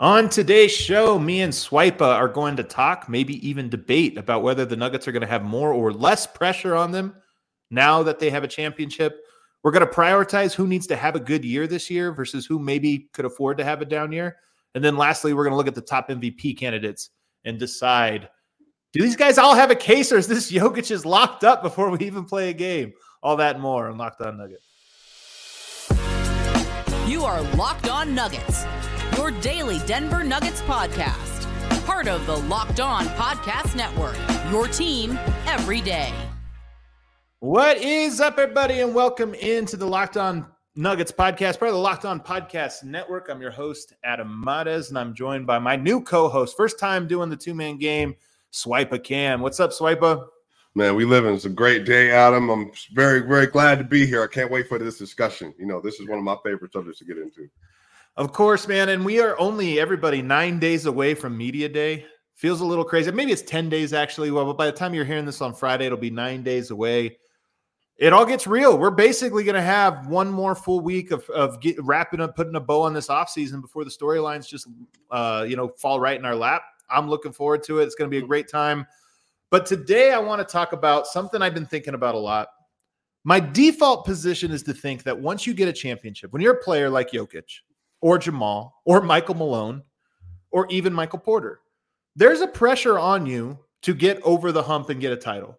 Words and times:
On 0.00 0.30
today's 0.30 0.72
show, 0.72 1.18
me 1.18 1.42
and 1.42 1.52
Swipa 1.52 2.00
are 2.00 2.26
going 2.26 2.56
to 2.56 2.62
talk, 2.62 3.06
maybe 3.06 3.46
even 3.46 3.68
debate 3.68 4.16
about 4.16 4.42
whether 4.42 4.64
the 4.64 4.74
Nuggets 4.74 5.06
are 5.06 5.12
going 5.12 5.20
to 5.20 5.26
have 5.26 5.44
more 5.44 5.74
or 5.74 5.92
less 5.92 6.26
pressure 6.26 6.74
on 6.74 6.90
them 6.90 7.14
now 7.70 8.02
that 8.04 8.18
they 8.18 8.30
have 8.30 8.42
a 8.42 8.48
championship. 8.48 9.20
We're 9.62 9.72
going 9.72 9.86
to 9.86 9.92
prioritize 9.92 10.54
who 10.54 10.66
needs 10.66 10.86
to 10.86 10.96
have 10.96 11.16
a 11.16 11.20
good 11.20 11.44
year 11.44 11.66
this 11.66 11.90
year 11.90 12.12
versus 12.12 12.46
who 12.46 12.58
maybe 12.58 13.10
could 13.12 13.26
afford 13.26 13.58
to 13.58 13.64
have 13.64 13.82
a 13.82 13.84
down 13.84 14.10
year. 14.10 14.38
And 14.74 14.82
then 14.82 14.96
lastly, 14.96 15.34
we're 15.34 15.44
going 15.44 15.52
to 15.52 15.58
look 15.58 15.68
at 15.68 15.74
the 15.74 15.82
top 15.82 16.08
MVP 16.08 16.56
candidates 16.56 17.10
and 17.44 17.58
decide 17.58 18.30
do 18.94 19.02
these 19.02 19.16
guys 19.16 19.36
all 19.36 19.54
have 19.54 19.70
a 19.70 19.76
case 19.76 20.12
or 20.12 20.16
is 20.16 20.26
this 20.26 20.50
Jokic 20.52 20.90
is 20.90 21.04
locked 21.04 21.44
up 21.44 21.62
before 21.62 21.90
we 21.90 21.98
even 22.06 22.24
play 22.24 22.48
a 22.48 22.54
game? 22.54 22.94
All 23.22 23.36
that 23.36 23.56
and 23.56 23.62
more 23.62 23.90
on 23.90 23.98
Locked 23.98 24.22
On 24.22 24.38
Nuggets. 24.38 24.66
You 27.06 27.22
are 27.22 27.42
Locked 27.54 27.90
On 27.90 28.14
Nuggets 28.14 28.64
your 29.20 29.30
daily 29.42 29.78
Denver 29.80 30.24
Nuggets 30.24 30.62
podcast. 30.62 31.44
Part 31.84 32.08
of 32.08 32.24
the 32.24 32.38
Locked 32.38 32.80
On 32.80 33.04
Podcast 33.04 33.76
Network, 33.76 34.16
your 34.50 34.66
team 34.66 35.18
every 35.46 35.82
day. 35.82 36.10
What 37.40 37.76
is 37.76 38.18
up, 38.22 38.38
everybody, 38.38 38.80
and 38.80 38.94
welcome 38.94 39.34
into 39.34 39.76
the 39.76 39.84
Locked 39.84 40.16
On 40.16 40.46
Nuggets 40.74 41.12
podcast, 41.12 41.58
part 41.58 41.68
of 41.68 41.74
the 41.74 41.82
Locked 41.82 42.06
On 42.06 42.18
Podcast 42.18 42.82
Network. 42.82 43.28
I'm 43.28 43.42
your 43.42 43.50
host, 43.50 43.92
Adam 44.04 44.42
Mares, 44.42 44.88
and 44.88 44.98
I'm 44.98 45.12
joined 45.12 45.46
by 45.46 45.58
my 45.58 45.76
new 45.76 46.00
co 46.00 46.30
host, 46.30 46.56
first 46.56 46.78
time 46.78 47.06
doing 47.06 47.28
the 47.28 47.36
two 47.36 47.52
man 47.52 47.76
game, 47.76 48.16
Swipa 48.54 49.04
Cam. 49.04 49.42
What's 49.42 49.60
up, 49.60 49.72
Swipa? 49.72 50.28
Man, 50.74 50.94
we 50.94 51.04
live 51.04 51.26
in 51.26 51.34
it's 51.34 51.44
a 51.44 51.50
great 51.50 51.84
day, 51.84 52.10
Adam. 52.10 52.48
I'm 52.48 52.70
very, 52.94 53.20
very 53.20 53.48
glad 53.48 53.76
to 53.80 53.84
be 53.84 54.06
here. 54.06 54.22
I 54.22 54.28
can't 54.28 54.50
wait 54.50 54.66
for 54.66 54.78
this 54.78 54.96
discussion. 54.96 55.52
You 55.58 55.66
know, 55.66 55.78
this 55.82 56.00
is 56.00 56.08
one 56.08 56.16
of 56.16 56.24
my 56.24 56.36
favorite 56.42 56.72
subjects 56.72 57.00
to 57.00 57.04
get 57.04 57.18
into. 57.18 57.50
Of 58.16 58.32
course, 58.32 58.68
man. 58.68 58.88
And 58.90 59.04
we 59.04 59.20
are 59.20 59.38
only 59.38 59.80
everybody 59.80 60.20
nine 60.20 60.58
days 60.58 60.86
away 60.86 61.14
from 61.14 61.36
Media 61.36 61.68
Day. 61.68 62.04
Feels 62.34 62.60
a 62.60 62.64
little 62.64 62.84
crazy. 62.84 63.10
Maybe 63.10 63.32
it's 63.32 63.42
10 63.42 63.68
days 63.68 63.92
actually. 63.92 64.30
Well, 64.30 64.46
but 64.46 64.58
by 64.58 64.66
the 64.66 64.72
time 64.72 64.94
you're 64.94 65.04
hearing 65.04 65.26
this 65.26 65.40
on 65.40 65.54
Friday, 65.54 65.86
it'll 65.86 65.98
be 65.98 66.10
nine 66.10 66.42
days 66.42 66.70
away. 66.70 67.18
It 67.96 68.14
all 68.14 68.24
gets 68.24 68.46
real. 68.46 68.78
We're 68.78 68.90
basically 68.90 69.44
going 69.44 69.56
to 69.56 69.62
have 69.62 70.06
one 70.06 70.30
more 70.30 70.54
full 70.54 70.80
week 70.80 71.10
of, 71.10 71.28
of 71.28 71.60
get, 71.60 71.82
wrapping 71.84 72.20
up, 72.20 72.34
putting 72.34 72.54
a 72.54 72.60
bow 72.60 72.82
on 72.82 72.94
this 72.94 73.08
offseason 73.08 73.60
before 73.60 73.84
the 73.84 73.90
storylines 73.90 74.48
just, 74.48 74.66
uh, 75.10 75.44
you 75.46 75.54
know, 75.54 75.68
fall 75.68 76.00
right 76.00 76.18
in 76.18 76.24
our 76.24 76.34
lap. 76.34 76.62
I'm 76.88 77.10
looking 77.10 77.32
forward 77.32 77.62
to 77.64 77.80
it. 77.80 77.84
It's 77.84 77.94
going 77.94 78.10
to 78.10 78.14
be 78.14 78.24
a 78.24 78.26
great 78.26 78.48
time. 78.48 78.86
But 79.50 79.66
today 79.66 80.12
I 80.12 80.18
want 80.18 80.46
to 80.46 80.50
talk 80.50 80.72
about 80.72 81.06
something 81.06 81.42
I've 81.42 81.54
been 81.54 81.66
thinking 81.66 81.94
about 81.94 82.14
a 82.14 82.18
lot. 82.18 82.48
My 83.24 83.38
default 83.38 84.06
position 84.06 84.50
is 84.50 84.62
to 84.62 84.72
think 84.72 85.02
that 85.02 85.18
once 85.18 85.46
you 85.46 85.52
get 85.52 85.68
a 85.68 85.72
championship, 85.72 86.32
when 86.32 86.40
you're 86.40 86.54
a 86.54 86.62
player 86.62 86.88
like 86.88 87.10
Jokic, 87.10 87.60
or 88.00 88.18
Jamal 88.18 88.80
or 88.84 89.00
Michael 89.00 89.34
Malone 89.34 89.82
or 90.50 90.66
even 90.70 90.92
Michael 90.92 91.18
Porter. 91.18 91.60
There's 92.16 92.40
a 92.40 92.46
pressure 92.46 92.98
on 92.98 93.26
you 93.26 93.58
to 93.82 93.94
get 93.94 94.20
over 94.22 94.52
the 94.52 94.62
hump 94.62 94.90
and 94.90 95.00
get 95.00 95.12
a 95.12 95.16
title. 95.16 95.58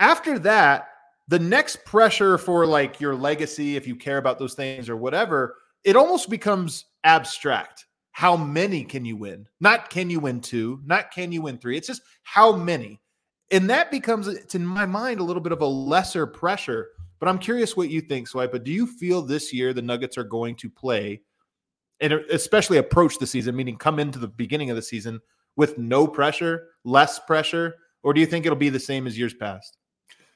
After 0.00 0.38
that, 0.40 0.88
the 1.28 1.38
next 1.38 1.84
pressure 1.84 2.36
for 2.36 2.66
like 2.66 3.00
your 3.00 3.14
legacy, 3.14 3.76
if 3.76 3.86
you 3.86 3.96
care 3.96 4.18
about 4.18 4.38
those 4.38 4.54
things 4.54 4.88
or 4.88 4.96
whatever, 4.96 5.56
it 5.84 5.96
almost 5.96 6.28
becomes 6.28 6.86
abstract. 7.04 7.86
How 8.10 8.36
many 8.36 8.84
can 8.84 9.04
you 9.04 9.16
win? 9.16 9.48
Not 9.60 9.88
can 9.88 10.10
you 10.10 10.20
win 10.20 10.40
two, 10.40 10.80
not 10.84 11.10
can 11.10 11.32
you 11.32 11.42
win 11.42 11.58
three. 11.58 11.76
It's 11.76 11.86
just 11.86 12.02
how 12.24 12.54
many. 12.54 13.00
And 13.50 13.68
that 13.70 13.90
becomes, 13.90 14.28
it's 14.28 14.54
in 14.54 14.66
my 14.66 14.86
mind, 14.86 15.20
a 15.20 15.24
little 15.24 15.42
bit 15.42 15.52
of 15.52 15.62
a 15.62 15.66
lesser 15.66 16.26
pressure. 16.26 16.88
But 17.20 17.28
I'm 17.28 17.38
curious 17.38 17.76
what 17.76 17.90
you 17.90 18.00
think, 18.00 18.28
Swipe. 18.28 18.52
But 18.52 18.64
do 18.64 18.72
you 18.72 18.86
feel 18.86 19.22
this 19.22 19.52
year 19.52 19.72
the 19.72 19.82
Nuggets 19.82 20.18
are 20.18 20.24
going 20.24 20.56
to 20.56 20.68
play 20.68 21.20
and 22.02 22.12
especially 22.30 22.76
approach 22.76 23.18
the 23.18 23.26
season, 23.26 23.56
meaning 23.56 23.76
come 23.76 23.98
into 23.98 24.18
the 24.18 24.28
beginning 24.28 24.68
of 24.68 24.76
the 24.76 24.82
season 24.82 25.20
with 25.56 25.78
no 25.78 26.06
pressure, 26.06 26.68
less 26.84 27.18
pressure, 27.20 27.76
or 28.02 28.12
do 28.12 28.20
you 28.20 28.26
think 28.26 28.44
it'll 28.44 28.56
be 28.56 28.68
the 28.68 28.80
same 28.80 29.06
as 29.06 29.16
years 29.16 29.32
past? 29.32 29.78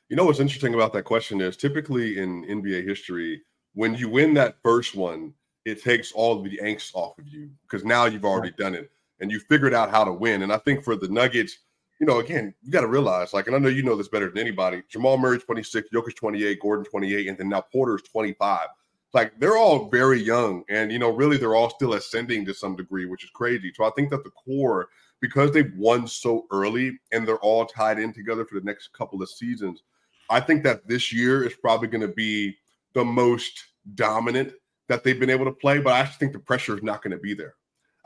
You 0.08 0.16
know 0.16 0.24
what's 0.24 0.40
interesting 0.40 0.74
about 0.74 0.92
that 0.92 1.02
question 1.02 1.40
is 1.40 1.56
typically 1.56 2.18
in 2.18 2.44
NBA 2.44 2.86
history, 2.86 3.42
when 3.74 3.94
you 3.94 4.08
win 4.08 4.32
that 4.34 4.56
first 4.62 4.94
one, 4.94 5.34
it 5.64 5.82
takes 5.82 6.12
all 6.12 6.40
the 6.40 6.60
angst 6.62 6.94
off 6.94 7.18
of 7.18 7.26
you 7.26 7.50
because 7.62 7.84
now 7.84 8.06
you've 8.06 8.24
already 8.24 8.52
done 8.56 8.74
it 8.74 8.88
and 9.20 9.32
you 9.32 9.40
figured 9.40 9.74
out 9.74 9.90
how 9.90 10.04
to 10.04 10.12
win. 10.12 10.42
And 10.42 10.52
I 10.52 10.58
think 10.58 10.84
for 10.84 10.94
the 10.94 11.08
Nuggets, 11.08 11.58
you 11.98 12.06
know, 12.06 12.20
again, 12.20 12.54
you 12.62 12.70
got 12.70 12.82
to 12.82 12.86
realize, 12.86 13.32
like, 13.32 13.48
and 13.48 13.56
I 13.56 13.58
know 13.58 13.68
you 13.68 13.82
know 13.82 13.96
this 13.96 14.08
better 14.08 14.28
than 14.28 14.38
anybody. 14.38 14.82
Jamal 14.88 15.18
Murray 15.18 15.40
26, 15.40 15.88
Jokic 15.92 16.14
28, 16.14 16.60
Gordon 16.60 16.84
28, 16.84 17.28
and 17.28 17.38
then 17.38 17.48
now 17.48 17.62
Porter's 17.62 18.02
25 18.02 18.68
like 19.16 19.32
they're 19.40 19.56
all 19.56 19.88
very 19.88 20.20
young 20.20 20.62
and 20.68 20.92
you 20.92 20.98
know 20.98 21.10
really 21.10 21.36
they're 21.36 21.56
all 21.56 21.70
still 21.70 21.94
ascending 21.94 22.44
to 22.44 22.54
some 22.54 22.76
degree 22.76 23.06
which 23.06 23.24
is 23.24 23.30
crazy. 23.30 23.72
So 23.74 23.84
i 23.84 23.90
think 23.90 24.10
that 24.10 24.22
the 24.22 24.30
core 24.30 24.88
because 25.20 25.50
they've 25.50 25.74
won 25.76 26.06
so 26.06 26.46
early 26.52 26.98
and 27.10 27.26
they're 27.26 27.38
all 27.38 27.66
tied 27.66 27.98
in 27.98 28.12
together 28.12 28.44
for 28.44 28.54
the 28.60 28.64
next 28.64 28.92
couple 28.92 29.20
of 29.22 29.28
seasons 29.28 29.82
i 30.30 30.38
think 30.38 30.62
that 30.62 30.86
this 30.86 31.12
year 31.12 31.42
is 31.42 31.54
probably 31.54 31.88
going 31.88 32.06
to 32.08 32.14
be 32.14 32.56
the 32.94 33.04
most 33.04 33.64
dominant 33.94 34.52
that 34.88 35.02
they've 35.02 35.18
been 35.18 35.30
able 35.30 35.44
to 35.44 35.52
play 35.52 35.80
but 35.80 35.92
i 35.92 35.98
actually 35.98 36.18
think 36.18 36.32
the 36.32 36.38
pressure 36.38 36.76
is 36.76 36.82
not 36.82 37.02
going 37.02 37.10
to 37.10 37.18
be 37.18 37.34
there. 37.34 37.54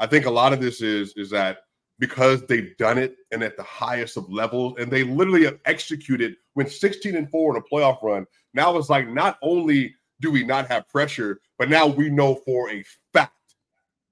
I 0.00 0.06
think 0.06 0.24
a 0.24 0.30
lot 0.30 0.54
of 0.54 0.60
this 0.60 0.80
is 0.80 1.12
is 1.16 1.28
that 1.30 1.58
because 1.98 2.46
they've 2.46 2.74
done 2.78 2.96
it 2.96 3.16
and 3.30 3.42
at 3.42 3.58
the 3.58 3.62
highest 3.62 4.16
of 4.16 4.32
levels 4.32 4.74
and 4.78 4.90
they 4.90 5.04
literally 5.04 5.44
have 5.44 5.58
executed 5.66 6.36
when 6.54 6.66
16 6.66 7.14
and 7.14 7.30
4 7.30 7.56
in 7.56 7.62
a 7.62 7.74
playoff 7.74 8.02
run. 8.02 8.26
Now 8.54 8.76
it's 8.78 8.88
like 8.88 9.06
not 9.08 9.38
only 9.42 9.94
do 10.20 10.30
we 10.30 10.44
not 10.44 10.68
have 10.68 10.88
pressure? 10.88 11.40
But 11.58 11.68
now 11.68 11.86
we 11.86 12.10
know 12.10 12.34
for 12.34 12.70
a 12.70 12.84
fact 13.12 13.32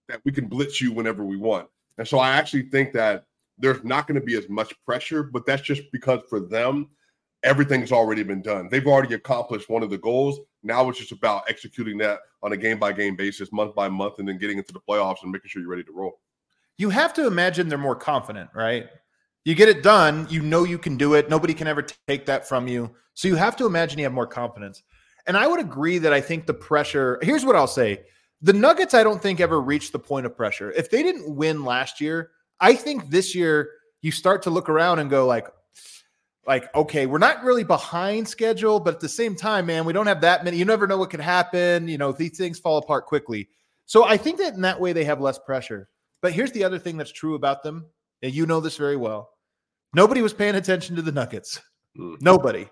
that 0.09 0.21
we 0.25 0.33
can 0.33 0.47
blitz 0.47 0.81
you 0.81 0.93
whenever 0.93 1.25
we 1.25 1.37
want. 1.37 1.69
And 1.99 2.07
so 2.07 2.19
I 2.19 2.31
actually 2.31 2.63
think 2.71 2.93
that 2.95 3.25
there's 3.59 3.83
not 3.85 4.07
going 4.07 4.21
to 4.21 4.25
be 4.25 4.37
as 4.37 4.49
much 4.49 4.73
pressure, 4.85 5.23
but 5.23 5.45
that's 5.45 5.63
just 5.63 5.83
because 5.93 6.21
for 6.29 6.41
them, 6.41 6.89
everything's 7.43 7.93
already 7.93 8.23
been 8.23 8.43
done. 8.43 8.69
They've 8.71 8.87
already 8.87 9.15
accomplished 9.15 9.69
one 9.69 9.83
of 9.83 9.91
the 9.91 9.99
goals. 9.99 10.41
Now 10.63 10.89
it's 10.89 10.99
just 10.99 11.13
about 11.13 11.43
executing 11.49 11.99
that 11.99 12.21
on 12.43 12.53
a 12.53 12.57
game 12.57 12.79
by 12.79 12.93
game 12.93 13.17
basis, 13.17 13.53
month 13.53 13.75
by 13.75 13.89
month, 13.89 14.19
and 14.19 14.29
then 14.29 14.39
getting 14.39 14.59
into 14.59 14.73
the 14.73 14.81
playoffs 14.81 15.23
and 15.23 15.31
making 15.31 15.49
sure 15.49 15.61
you're 15.61 15.71
ready 15.71 15.85
to 15.85 15.93
roll. 15.93 16.21
You 16.77 16.91
have 16.91 17.13
to 17.15 17.27
imagine 17.27 17.69
they're 17.69 17.79
more 17.79 17.97
confident, 17.97 18.51
right? 18.55 18.87
You 19.45 19.55
get 19.55 19.69
it 19.69 19.83
done, 19.83 20.27
you 20.31 20.43
know 20.43 20.65
you 20.65 20.79
can 20.79 20.97
do 20.97 21.15
it. 21.15 21.31
Nobody 21.31 21.55
can 21.55 21.67
ever 21.67 21.83
take 22.07 22.27
that 22.27 22.47
from 22.47 22.69
you. 22.69 22.95
So 23.15 23.29
you 23.29 23.35
have 23.35 23.57
to 23.57 23.67
imagine 23.67 23.99
you 23.99 24.05
have 24.05 24.13
more 24.13 24.27
confidence. 24.27 24.83
And 25.29 25.37
I 25.37 25.47
would 25.47 25.61
agree 25.61 25.99
that 25.99 26.13
I 26.13 26.21
think 26.21 26.47
the 26.47 26.55
pressure, 26.55 27.19
here's 27.23 27.45
what 27.45 27.55
I'll 27.55 27.67
say. 27.67 28.05
The 28.41 28.53
Nuggets, 28.53 28.95
I 28.95 29.03
don't 29.03 29.23
think 29.23 29.41
ever 29.41 29.61
reached 29.61 29.93
the 29.93 29.99
point 29.99 30.27
of 30.27 30.37
pressure. 30.37 30.73
If 30.73 30.91
they 30.91 31.03
didn't 31.03 31.37
win 31.37 31.65
last 31.65 32.01
year, 32.01 32.31
I 32.61 32.75
think 32.75 33.11
this 33.11 33.35
year 33.35 33.71
you 34.01 34.11
start 34.11 34.43
to 34.43 34.51
look 34.51 34.69
around 34.69 35.01
and 35.01 35.11
go 35.11 35.27
like, 35.27 35.47
like, 36.47 36.75
okay, 36.75 37.05
we're 37.05 37.19
not 37.19 37.45
really 37.45 37.63
behind 37.63 38.27
schedule, 38.27 38.81
but 38.81 38.95
at 38.95 39.01
the 39.01 39.09
same 39.09 39.37
time, 39.37 39.67
man, 39.67 39.85
we 39.85 39.93
don't 39.93 40.07
have 40.07 40.23
that 40.23 40.45
many. 40.45 40.57
You 40.57 40.65
never 40.65 40.87
know 40.87 40.97
what 40.97 41.11
could 41.11 41.21
happen. 41.21 41.89
You 41.89 41.99
know, 41.99 42.11
these 42.11 42.39
things 42.39 42.59
fall 42.59 42.79
apart 42.79 43.05
quickly. 43.05 43.51
So 43.85 44.05
I 44.05 44.17
think 44.17 44.39
that 44.39 44.55
in 44.55 44.63
that 44.63 44.81
way 44.81 44.95
they 44.95 45.05
have 45.05 45.21
less 45.21 45.39
pressure. 45.39 45.91
But 46.23 46.33
here's 46.33 46.53
the 46.53 46.65
other 46.65 46.79
thing 46.79 46.97
that's 46.97 47.13
true 47.13 47.35
about 47.35 47.63
them, 47.63 47.87
and 48.23 48.33
you 48.33 48.47
know 48.47 48.61
this 48.61 48.77
very 48.79 48.97
well. 48.97 49.31
Nobody 49.95 50.23
was 50.23 50.33
paying 50.33 50.55
attention 50.55 50.97
to 50.97 51.03
the 51.03 51.13
Nuggets. 51.13 51.61
Mm. 51.99 52.21
Nobody. 52.21 52.69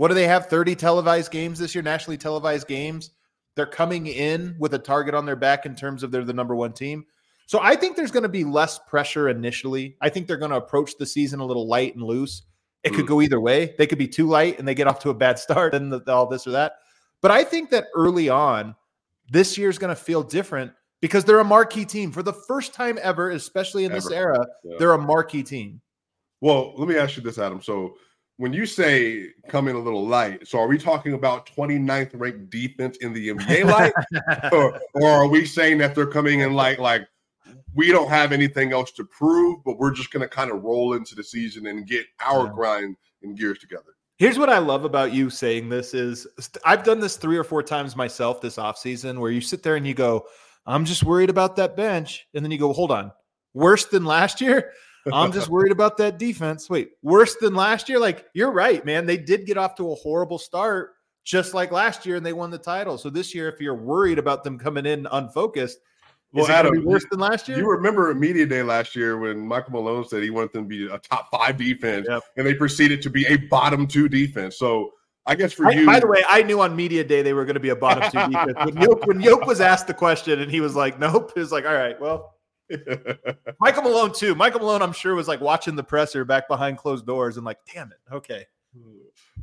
What 0.00 0.08
do 0.08 0.14
they 0.14 0.26
have? 0.26 0.46
30 0.46 0.76
televised 0.76 1.30
games 1.30 1.58
this 1.58 1.74
year, 1.74 1.82
nationally 1.82 2.16
televised 2.16 2.66
games. 2.66 3.10
They're 3.54 3.66
coming 3.66 4.06
in 4.06 4.56
with 4.58 4.72
a 4.72 4.78
target 4.78 5.14
on 5.14 5.26
their 5.26 5.36
back 5.36 5.66
in 5.66 5.74
terms 5.74 6.02
of 6.02 6.10
they're 6.10 6.24
the 6.24 6.32
number 6.32 6.56
one 6.56 6.72
team. 6.72 7.04
So 7.44 7.60
I 7.60 7.76
think 7.76 7.96
there's 7.96 8.10
going 8.10 8.22
to 8.22 8.30
be 8.30 8.42
less 8.42 8.78
pressure 8.88 9.28
initially. 9.28 9.98
I 10.00 10.08
think 10.08 10.26
they're 10.26 10.38
going 10.38 10.52
to 10.52 10.56
approach 10.56 10.96
the 10.96 11.04
season 11.04 11.40
a 11.40 11.44
little 11.44 11.68
light 11.68 11.96
and 11.96 12.02
loose. 12.02 12.44
It 12.82 12.94
could 12.94 13.04
mm. 13.04 13.08
go 13.08 13.20
either 13.20 13.42
way. 13.42 13.74
They 13.76 13.86
could 13.86 13.98
be 13.98 14.08
too 14.08 14.26
light 14.26 14.58
and 14.58 14.66
they 14.66 14.74
get 14.74 14.86
off 14.86 15.00
to 15.00 15.10
a 15.10 15.14
bad 15.14 15.38
start 15.38 15.74
and 15.74 15.92
the, 15.92 16.02
all 16.10 16.26
this 16.26 16.46
or 16.46 16.52
that. 16.52 16.76
But 17.20 17.30
I 17.30 17.44
think 17.44 17.68
that 17.68 17.88
early 17.94 18.30
on, 18.30 18.74
this 19.30 19.58
year's 19.58 19.76
going 19.76 19.94
to 19.94 20.02
feel 20.02 20.22
different 20.22 20.72
because 21.02 21.26
they're 21.26 21.40
a 21.40 21.44
marquee 21.44 21.84
team 21.84 22.10
for 22.10 22.22
the 22.22 22.32
first 22.32 22.72
time 22.72 22.98
ever, 23.02 23.32
especially 23.32 23.84
in 23.84 23.92
ever. 23.92 24.00
this 24.00 24.10
era. 24.10 24.46
Yeah. 24.64 24.76
They're 24.78 24.92
a 24.92 24.98
marquee 24.98 25.42
team. 25.42 25.82
Well, 26.40 26.72
let 26.78 26.88
me 26.88 26.96
ask 26.96 27.18
you 27.18 27.22
this, 27.22 27.36
Adam. 27.36 27.60
So 27.60 27.96
when 28.40 28.54
you 28.54 28.64
say 28.64 29.26
come 29.48 29.68
in 29.68 29.76
a 29.76 29.78
little 29.78 30.06
light, 30.06 30.48
so 30.48 30.58
are 30.58 30.66
we 30.66 30.78
talking 30.78 31.12
about 31.12 31.44
29th 31.54 32.12
ranked 32.14 32.48
defense 32.48 32.96
in 33.02 33.12
the 33.12 33.28
NBA 33.28 33.66
light? 33.66 33.92
or, 34.52 34.80
or, 34.94 35.10
are 35.10 35.28
we 35.28 35.44
saying 35.44 35.76
that 35.78 35.94
they're 35.94 36.06
coming 36.06 36.40
in 36.40 36.54
like 36.54 36.78
like 36.78 37.06
we 37.74 37.92
don't 37.92 38.08
have 38.08 38.32
anything 38.32 38.72
else 38.72 38.92
to 38.92 39.04
prove, 39.04 39.62
but 39.62 39.78
we're 39.78 39.90
just 39.90 40.10
gonna 40.10 40.26
kind 40.26 40.50
of 40.50 40.62
roll 40.62 40.94
into 40.94 41.14
the 41.14 41.22
season 41.22 41.66
and 41.66 41.86
get 41.86 42.06
our 42.24 42.46
yeah. 42.46 42.52
grind 42.54 42.96
and 43.22 43.36
gears 43.36 43.58
together? 43.58 43.94
Here's 44.16 44.38
what 44.38 44.48
I 44.48 44.56
love 44.56 44.86
about 44.86 45.12
you 45.12 45.28
saying 45.28 45.68
this 45.68 45.92
is 45.92 46.26
I've 46.64 46.82
done 46.82 46.98
this 46.98 47.18
three 47.18 47.36
or 47.36 47.44
four 47.44 47.62
times 47.62 47.94
myself 47.94 48.40
this 48.40 48.56
offseason 48.56 49.18
where 49.18 49.30
you 49.30 49.42
sit 49.42 49.62
there 49.62 49.76
and 49.76 49.86
you 49.86 49.92
go, 49.92 50.24
I'm 50.64 50.86
just 50.86 51.04
worried 51.04 51.28
about 51.28 51.56
that 51.56 51.76
bench. 51.76 52.26
And 52.32 52.42
then 52.42 52.50
you 52.50 52.58
go, 52.58 52.72
hold 52.72 52.90
on, 52.90 53.12
worse 53.52 53.84
than 53.84 54.06
last 54.06 54.40
year? 54.40 54.72
I'm 55.12 55.32
just 55.32 55.48
worried 55.48 55.72
about 55.72 55.96
that 55.98 56.18
defense. 56.18 56.68
Wait, 56.68 56.90
worse 57.02 57.36
than 57.36 57.54
last 57.54 57.88
year? 57.88 57.98
Like, 57.98 58.26
you're 58.34 58.52
right, 58.52 58.84
man. 58.84 59.06
They 59.06 59.16
did 59.16 59.46
get 59.46 59.56
off 59.56 59.74
to 59.76 59.92
a 59.92 59.94
horrible 59.94 60.38
start, 60.38 60.94
just 61.24 61.54
like 61.54 61.72
last 61.72 62.04
year, 62.06 62.16
and 62.16 62.24
they 62.24 62.32
won 62.32 62.50
the 62.50 62.58
title. 62.58 62.98
So 62.98 63.10
this 63.10 63.34
year, 63.34 63.48
if 63.48 63.60
you're 63.60 63.74
worried 63.74 64.18
about 64.18 64.44
them 64.44 64.58
coming 64.58 64.86
in 64.86 65.06
unfocused, 65.10 65.78
Well, 66.32 66.44
Is 66.44 66.50
Adam, 66.50 66.84
worse 66.84 67.04
than 67.10 67.18
last 67.18 67.48
year? 67.48 67.58
You 67.58 67.68
remember 67.68 68.14
media 68.14 68.46
day 68.46 68.62
last 68.62 68.94
year 68.94 69.18
when 69.18 69.40
Michael 69.40 69.72
Malone 69.72 70.06
said 70.06 70.22
he 70.22 70.30
wanted 70.30 70.52
them 70.52 70.64
to 70.64 70.68
be 70.68 70.86
a 70.86 70.98
top 70.98 71.28
five 71.30 71.56
defense, 71.56 72.06
yep. 72.08 72.22
and 72.36 72.46
they 72.46 72.54
proceeded 72.54 73.02
to 73.02 73.10
be 73.10 73.26
a 73.26 73.36
bottom 73.36 73.86
two 73.86 74.08
defense. 74.08 74.56
So 74.56 74.92
I 75.26 75.34
guess 75.34 75.52
for 75.52 75.66
I, 75.66 75.72
you, 75.72 75.86
by 75.86 75.98
the 75.98 76.06
way, 76.06 76.22
I 76.28 76.42
knew 76.42 76.60
on 76.60 76.76
media 76.76 77.02
day 77.02 77.22
they 77.22 77.32
were 77.32 77.44
going 77.44 77.54
to 77.54 77.60
be 77.60 77.70
a 77.70 77.76
bottom 77.76 78.10
two 78.10 78.32
defense. 78.32 78.56
When 78.64 78.80
Yoke, 78.80 79.06
when 79.06 79.20
Yoke 79.20 79.46
was 79.46 79.60
asked 79.60 79.86
the 79.88 79.94
question 79.94 80.40
and 80.40 80.50
he 80.50 80.60
was 80.60 80.76
like, 80.76 80.98
"Nope," 81.00 81.32
he 81.34 81.40
was 81.40 81.52
like, 81.52 81.64
"All 81.66 81.74
right, 81.74 82.00
well." 82.00 82.36
Michael 83.60 83.82
Malone 83.82 84.12
too. 84.12 84.34
Michael 84.34 84.60
Malone, 84.60 84.82
I'm 84.82 84.92
sure, 84.92 85.14
was 85.14 85.28
like 85.28 85.40
watching 85.40 85.76
the 85.76 85.82
presser 85.82 86.24
back 86.24 86.48
behind 86.48 86.78
closed 86.78 87.06
doors 87.06 87.36
and 87.36 87.44
like, 87.44 87.58
"Damn 87.72 87.92
it, 87.92 88.14
okay." 88.14 88.46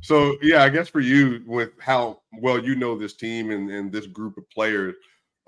So 0.01 0.38
yeah, 0.41 0.63
I 0.63 0.69
guess 0.69 0.88
for 0.88 1.00
you, 1.00 1.44
with 1.45 1.71
how 1.79 2.21
well 2.39 2.63
you 2.63 2.75
know 2.75 2.97
this 2.97 3.13
team 3.13 3.51
and, 3.51 3.69
and 3.69 3.91
this 3.91 4.07
group 4.07 4.38
of 4.38 4.50
players, 4.50 4.95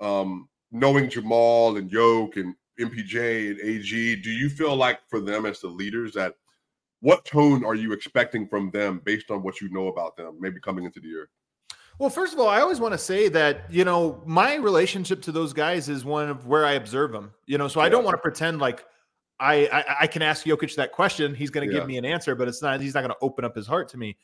um, 0.00 0.48
knowing 0.72 1.08
Jamal 1.08 1.76
and 1.76 1.90
Yoke 1.90 2.36
and 2.36 2.54
MPJ 2.78 3.50
and 3.50 3.60
AG, 3.60 4.16
do 4.16 4.30
you 4.30 4.48
feel 4.48 4.74
like 4.76 5.00
for 5.08 5.20
them 5.20 5.46
as 5.46 5.60
the 5.60 5.68
leaders 5.68 6.12
that 6.14 6.34
what 7.00 7.24
tone 7.24 7.64
are 7.64 7.74
you 7.74 7.92
expecting 7.92 8.46
from 8.46 8.70
them 8.70 9.00
based 9.04 9.30
on 9.30 9.42
what 9.42 9.60
you 9.60 9.70
know 9.70 9.88
about 9.88 10.16
them, 10.16 10.36
maybe 10.38 10.60
coming 10.60 10.84
into 10.84 11.00
the 11.00 11.08
year? 11.08 11.30
Well, 12.00 12.08
first 12.08 12.32
of 12.32 12.40
all, 12.40 12.48
I 12.48 12.62
always 12.62 12.80
want 12.80 12.92
to 12.92 12.98
say 12.98 13.28
that, 13.28 13.66
you 13.68 13.84
know, 13.84 14.22
my 14.24 14.54
relationship 14.54 15.20
to 15.20 15.32
those 15.32 15.52
guys 15.52 15.90
is 15.90 16.02
one 16.02 16.30
of 16.30 16.46
where 16.46 16.64
I 16.64 16.72
observe 16.72 17.12
them, 17.12 17.30
you 17.44 17.58
know, 17.58 17.68
so 17.68 17.78
I 17.78 17.90
don't 17.90 18.04
want 18.04 18.14
to 18.14 18.22
pretend 18.22 18.58
like 18.58 18.86
I, 19.38 19.66
I, 19.66 19.84
I 20.00 20.06
can 20.06 20.22
ask 20.22 20.46
Jokic 20.46 20.74
that 20.76 20.92
question. 20.92 21.34
He's 21.34 21.50
going 21.50 21.68
to 21.68 21.74
yeah. 21.74 21.80
give 21.80 21.86
me 21.86 21.98
an 21.98 22.06
answer, 22.06 22.34
but 22.34 22.48
it's 22.48 22.62
not, 22.62 22.80
he's 22.80 22.94
not 22.94 23.02
going 23.02 23.10
to 23.10 23.18
open 23.20 23.44
up 23.44 23.54
his 23.54 23.66
heart 23.66 23.90
to 23.90 23.98
me. 23.98 24.16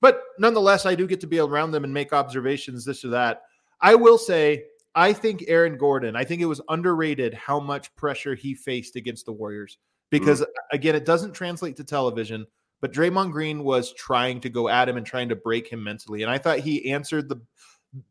But 0.00 0.22
nonetheless, 0.38 0.86
I 0.86 0.94
do 0.94 1.08
get 1.08 1.20
to 1.22 1.26
be 1.26 1.40
around 1.40 1.72
them 1.72 1.82
and 1.82 1.92
make 1.92 2.12
observations, 2.12 2.84
this 2.84 3.04
or 3.04 3.08
that. 3.08 3.42
I 3.80 3.96
will 3.96 4.16
say 4.16 4.66
I 4.94 5.12
think 5.12 5.42
Aaron 5.48 5.76
Gordon, 5.76 6.14
I 6.14 6.22
think 6.22 6.40
it 6.40 6.46
was 6.46 6.60
underrated 6.68 7.34
how 7.34 7.58
much 7.58 7.92
pressure 7.96 8.36
he 8.36 8.54
faced 8.54 8.94
against 8.94 9.26
the 9.26 9.32
Warriors 9.32 9.78
because, 10.08 10.42
mm. 10.42 10.46
again, 10.70 10.94
it 10.94 11.04
doesn't 11.04 11.32
translate 11.32 11.74
to 11.78 11.84
television, 11.84 12.46
but 12.80 12.92
Draymond 12.92 13.32
Green 13.32 13.64
was 13.64 13.92
trying 13.94 14.40
to 14.40 14.48
go 14.48 14.68
at 14.68 14.88
him 14.88 14.96
and 14.96 15.06
trying 15.06 15.28
to 15.30 15.36
break 15.36 15.68
him 15.68 15.82
mentally. 15.82 16.22
And 16.22 16.30
I 16.30 16.38
thought 16.38 16.58
he 16.58 16.90
answered 16.90 17.28
the, 17.28 17.40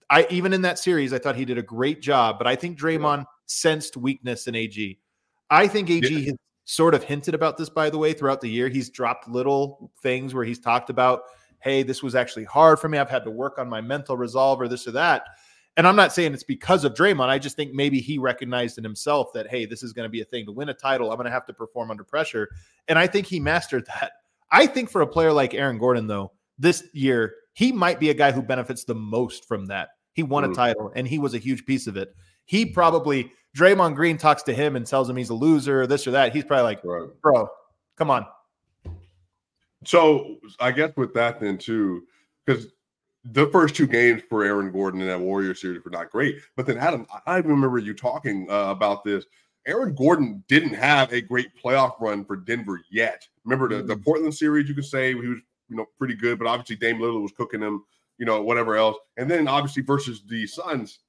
I 0.10 0.26
even 0.30 0.54
in 0.54 0.62
that 0.64 0.80
series, 0.80 1.14
I 1.14 1.20
thought 1.20 1.36
he 1.36 1.46
did 1.46 1.58
a 1.58 1.64
great 1.64 2.02
job, 2.02 2.38
but 2.38 2.48
I 2.48 2.56
think 2.56 2.80
Draymond 2.80 3.20
yeah. 3.20 3.24
sensed 3.46 3.98
weakness 3.98 4.48
in 4.48 4.56
AG. 4.56 5.00
I 5.50 5.68
think 5.68 5.90
AG 5.90 6.08
yeah. 6.08 6.26
has 6.26 6.36
sort 6.66 6.96
of 6.96 7.04
hinted 7.04 7.36
about 7.36 7.58
this, 7.58 7.70
by 7.70 7.90
the 7.90 7.98
way, 7.98 8.14
throughout 8.14 8.42
the 8.42 8.50
year. 8.50 8.70
He's 8.70 8.90
dropped 8.90 9.28
little 9.28 9.92
things 10.02 10.34
where 10.34 10.46
he's 10.46 10.60
talked 10.60 10.90
about, 10.90 11.24
hey, 11.60 11.84
this 11.84 12.02
was 12.02 12.16
actually 12.16 12.46
hard 12.46 12.80
for 12.80 12.90
me. 12.90 12.98
I've 12.98 13.10
had 13.10 13.24
to 13.26 13.32
work 13.32 13.60
on 13.60 13.70
my 13.70 13.82
mental 13.82 14.18
resolve 14.18 14.60
or 14.60 14.68
this 14.68 14.88
or 14.88 14.92
that. 14.92 15.24
And 15.76 15.88
I'm 15.88 15.96
not 15.96 16.14
saying 16.14 16.34
it's 16.34 16.44
because 16.44 16.84
of 16.84 16.94
Draymond. 16.94 17.30
I 17.30 17.40
just 17.40 17.56
think 17.56 17.74
maybe 17.74 18.00
he 18.00 18.20
recognized 18.20 18.78
in 18.78 18.84
himself 18.84 19.34
that, 19.34 19.48
hey, 19.48 19.66
this 19.66 19.82
is 19.82 19.92
going 19.92 20.06
to 20.06 20.10
be 20.10 20.22
a 20.22 20.26
thing 20.26 20.46
to 20.46 20.52
win 20.52 20.70
a 20.70 20.74
title. 20.74 21.10
I'm 21.10 21.18
going 21.18 21.26
to 21.26 21.32
have 21.32 21.48
to 21.48 21.54
perform 21.54 21.90
under 21.90 22.04
pressure. 22.04 22.50
And 22.88 23.00
I 23.00 23.08
think 23.08 23.26
he 23.26 23.40
mastered 23.40 23.86
that. 24.02 24.12
I 24.54 24.68
think 24.68 24.90
for 24.90 25.02
a 25.02 25.08
player 25.08 25.34
like 25.34 25.54
Aaron 25.54 25.80
Gordon, 25.80 26.08
though, 26.08 26.32
this 26.60 26.84
year, 26.94 27.34
he 27.54 27.72
might 27.72 28.00
be 28.00 28.12
a 28.12 28.14
guy 28.14 28.32
who 28.32 28.42
benefits 28.42 28.84
the 28.84 28.96
most 28.96 29.48
from 29.48 29.66
that. 29.66 29.90
He 30.14 30.22
won 30.22 30.44
a 30.44 30.54
title 30.54 30.92
and 30.96 31.08
he 31.08 31.18
was 31.18 31.34
a 31.34 31.40
huge 31.40 31.66
piece 31.66 31.88
of 31.88 31.98
it. 31.98 32.16
He 32.46 32.66
probably, 32.68 33.32
Draymond 33.58 33.96
Green 33.96 34.18
talks 34.18 34.44
to 34.44 34.54
him 34.54 34.76
and 34.76 34.86
tells 34.86 35.10
him 35.10 35.18
he's 35.18 35.32
a 35.32 35.34
loser 35.34 35.82
or 35.82 35.88
this 35.88 36.06
or 36.06 36.12
that. 36.12 36.34
He's 36.34 36.44
probably 36.44 36.64
like, 36.64 36.84
right. 36.84 37.10
bro, 37.22 37.50
come 37.98 38.12
on. 38.12 38.28
So 39.86 40.38
I 40.60 40.72
guess 40.72 40.92
with 40.96 41.14
that, 41.16 41.40
then, 41.40 41.58
too, 41.58 42.04
because 42.46 42.68
the 43.26 43.48
first 43.48 43.76
two 43.76 43.88
games 43.88 44.22
for 44.30 44.44
Aaron 44.44 44.72
Gordon 44.72 45.02
in 45.02 45.08
that 45.08 45.20
Warrior 45.20 45.56
series 45.56 45.84
were 45.84 45.92
not 45.92 46.12
great. 46.12 46.38
But 46.56 46.68
then, 46.68 46.78
Adam, 46.78 47.08
I 47.26 47.38
remember 47.38 47.80
you 47.80 47.94
talking 47.94 48.48
uh, 48.50 48.70
about 48.70 49.04
this. 49.04 49.26
Aaron 49.66 49.96
Gordon 49.96 50.44
didn't 50.48 50.74
have 50.74 51.12
a 51.12 51.22
great 51.22 51.50
playoff 51.62 52.00
run 52.00 52.26
for 52.26 52.36
Denver 52.36 52.82
yet. 52.92 53.28
Remember 53.46 53.70
the, 53.70 53.84
the 53.84 53.96
mm. 53.96 54.04
Portland 54.04 54.34
series, 54.34 54.68
you 54.68 54.76
could 54.76 54.86
say 54.86 55.10
he 55.10 55.28
was, 55.28 55.40
you 55.70 55.78
know, 55.78 55.86
pretty 55.98 56.16
good, 56.16 56.38
but 56.38 56.48
obviously 56.48 56.76
Dame 56.76 57.00
Lillard 57.00 57.22
was 57.22 57.32
cooking 57.32 57.62
him, 57.62 57.84
you 58.18 58.26
know, 58.26 58.42
whatever 58.42 58.76
else. 58.76 58.98
And 59.18 59.30
then 59.30 59.48
obviously 59.48 59.84
versus 59.84 60.24
the 60.28 60.46
Suns, 60.48 61.00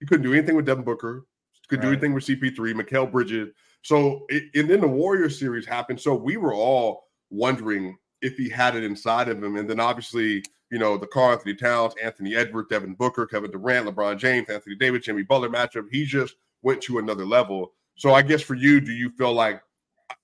he 0.00 0.06
couldn't 0.06 0.24
do 0.24 0.32
anything 0.32 0.56
with 0.56 0.66
Devin 0.66 0.84
Booker, 0.84 1.26
could 1.68 1.78
right. 1.78 1.86
do 1.86 1.92
anything 1.92 2.14
with 2.14 2.24
CP3, 2.24 2.56
Mikal 2.74 3.10
Bridges. 3.10 3.50
So, 3.82 4.24
it, 4.28 4.44
and 4.54 4.70
then 4.70 4.80
the 4.80 4.88
Warrior 4.88 5.28
series 5.28 5.66
happened. 5.66 6.00
So 6.00 6.14
we 6.14 6.36
were 6.36 6.54
all 6.54 7.08
wondering 7.30 7.96
if 8.22 8.36
he 8.36 8.48
had 8.48 8.76
it 8.76 8.84
inside 8.84 9.28
of 9.28 9.42
him. 9.42 9.56
And 9.56 9.68
then 9.68 9.80
obviously 9.80 10.42
you 10.74 10.80
know, 10.80 10.96
the 10.96 11.06
Karl-Anthony 11.06 11.54
Towns, 11.54 11.94
Anthony 12.02 12.34
Edwards, 12.34 12.68
Devin 12.68 12.94
Booker, 12.94 13.26
Kevin 13.26 13.52
Durant, 13.52 13.86
LeBron 13.86 14.18
James, 14.18 14.48
Anthony 14.48 14.74
Davis, 14.74 15.04
Jimmy 15.04 15.22
Butler 15.22 15.48
matchup. 15.48 15.86
He 15.88 16.04
just 16.04 16.34
went 16.62 16.82
to 16.82 16.98
another 16.98 17.24
level. 17.24 17.74
So 17.96 18.14
I 18.14 18.22
guess 18.22 18.42
for 18.42 18.54
you, 18.54 18.80
do 18.80 18.92
you 18.92 19.10
feel 19.10 19.32
like, 19.32 19.62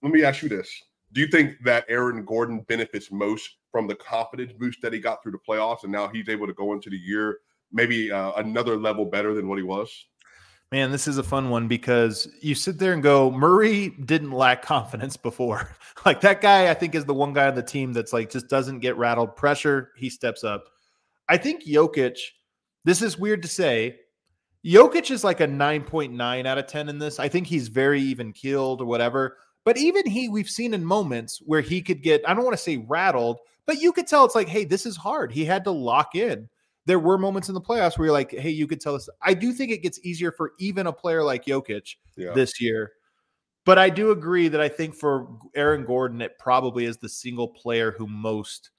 let 0.02 0.12
me 0.12 0.24
ask 0.24 0.42
you 0.42 0.48
this. 0.48 0.70
Do 1.12 1.20
you 1.20 1.26
think 1.26 1.56
that 1.64 1.84
Aaron 1.88 2.24
Gordon 2.24 2.60
benefits 2.68 3.10
most 3.10 3.56
from 3.70 3.86
the 3.86 3.94
confidence 3.96 4.52
boost 4.52 4.80
that 4.82 4.92
he 4.92 5.00
got 5.00 5.22
through 5.22 5.32
the 5.32 5.38
playoffs 5.38 5.82
and 5.84 5.92
now 5.92 6.08
he's 6.08 6.28
able 6.28 6.46
to 6.46 6.52
go 6.52 6.72
into 6.72 6.90
the 6.90 6.96
year 6.96 7.38
maybe 7.72 8.10
uh, 8.10 8.32
another 8.36 8.76
level 8.76 9.04
better 9.04 9.34
than 9.34 9.48
what 9.48 9.58
he 9.58 9.64
was? 9.64 10.06
Man, 10.72 10.92
this 10.92 11.08
is 11.08 11.18
a 11.18 11.22
fun 11.22 11.50
one 11.50 11.66
because 11.66 12.28
you 12.40 12.54
sit 12.54 12.78
there 12.78 12.92
and 12.92 13.02
go, 13.02 13.30
Murray 13.30 13.88
didn't 14.04 14.30
lack 14.30 14.62
confidence 14.62 15.16
before. 15.16 15.76
like 16.06 16.20
that 16.20 16.40
guy, 16.40 16.70
I 16.70 16.74
think, 16.74 16.94
is 16.94 17.04
the 17.04 17.14
one 17.14 17.32
guy 17.32 17.48
on 17.48 17.56
the 17.56 17.62
team 17.62 17.92
that's 17.92 18.12
like 18.12 18.30
just 18.30 18.48
doesn't 18.48 18.78
get 18.78 18.96
rattled. 18.96 19.34
Pressure, 19.34 19.90
he 19.96 20.08
steps 20.08 20.44
up. 20.44 20.64
I 21.28 21.38
think 21.38 21.64
Jokic, 21.66 22.18
this 22.84 23.02
is 23.02 23.18
weird 23.18 23.42
to 23.42 23.48
say. 23.48 23.99
Jokic 24.64 25.10
is 25.10 25.24
like 25.24 25.40
a 25.40 25.46
9.9 25.46 26.46
out 26.46 26.58
of 26.58 26.66
10 26.66 26.88
in 26.88 26.98
this. 26.98 27.18
I 27.18 27.28
think 27.28 27.46
he's 27.46 27.68
very 27.68 28.00
even 28.02 28.32
keeled 28.32 28.80
or 28.80 28.86
whatever. 28.86 29.38
But 29.64 29.76
even 29.76 30.06
he, 30.06 30.28
we've 30.28 30.48
seen 30.48 30.74
in 30.74 30.84
moments 30.84 31.40
where 31.44 31.60
he 31.60 31.82
could 31.82 32.02
get, 32.02 32.22
I 32.26 32.34
don't 32.34 32.44
want 32.44 32.56
to 32.56 32.62
say 32.62 32.76
rattled, 32.76 33.38
but 33.66 33.80
you 33.80 33.92
could 33.92 34.06
tell 34.06 34.24
it's 34.24 34.34
like, 34.34 34.48
hey, 34.48 34.64
this 34.64 34.86
is 34.86 34.96
hard. 34.96 35.32
He 35.32 35.44
had 35.44 35.64
to 35.64 35.70
lock 35.70 36.14
in 36.14 36.48
there 36.86 36.98
were 36.98 37.18
moments 37.18 37.48
in 37.48 37.54
the 37.54 37.60
playoffs 37.60 37.98
where 37.98 38.06
you're 38.06 38.12
like, 38.12 38.32
hey, 38.32 38.50
you 38.50 38.66
could 38.66 38.80
tell 38.80 38.94
us. 38.94 39.08
I 39.22 39.34
do 39.34 39.52
think 39.52 39.70
it 39.70 39.82
gets 39.82 40.00
easier 40.02 40.32
for 40.32 40.52
even 40.58 40.86
a 40.86 40.92
player 40.92 41.22
like 41.22 41.44
Jokic 41.44 41.96
yeah. 42.16 42.32
this 42.32 42.60
year. 42.60 42.92
But 43.66 43.78
I 43.78 43.90
do 43.90 44.10
agree 44.10 44.48
that 44.48 44.60
I 44.60 44.68
think 44.68 44.94
for 44.94 45.38
Aaron 45.54 45.84
Gordon, 45.84 46.22
it 46.22 46.38
probably 46.38 46.86
is 46.86 46.96
the 46.96 47.08
single 47.08 47.48
player 47.48 47.92
who 47.92 48.06
most 48.06 48.70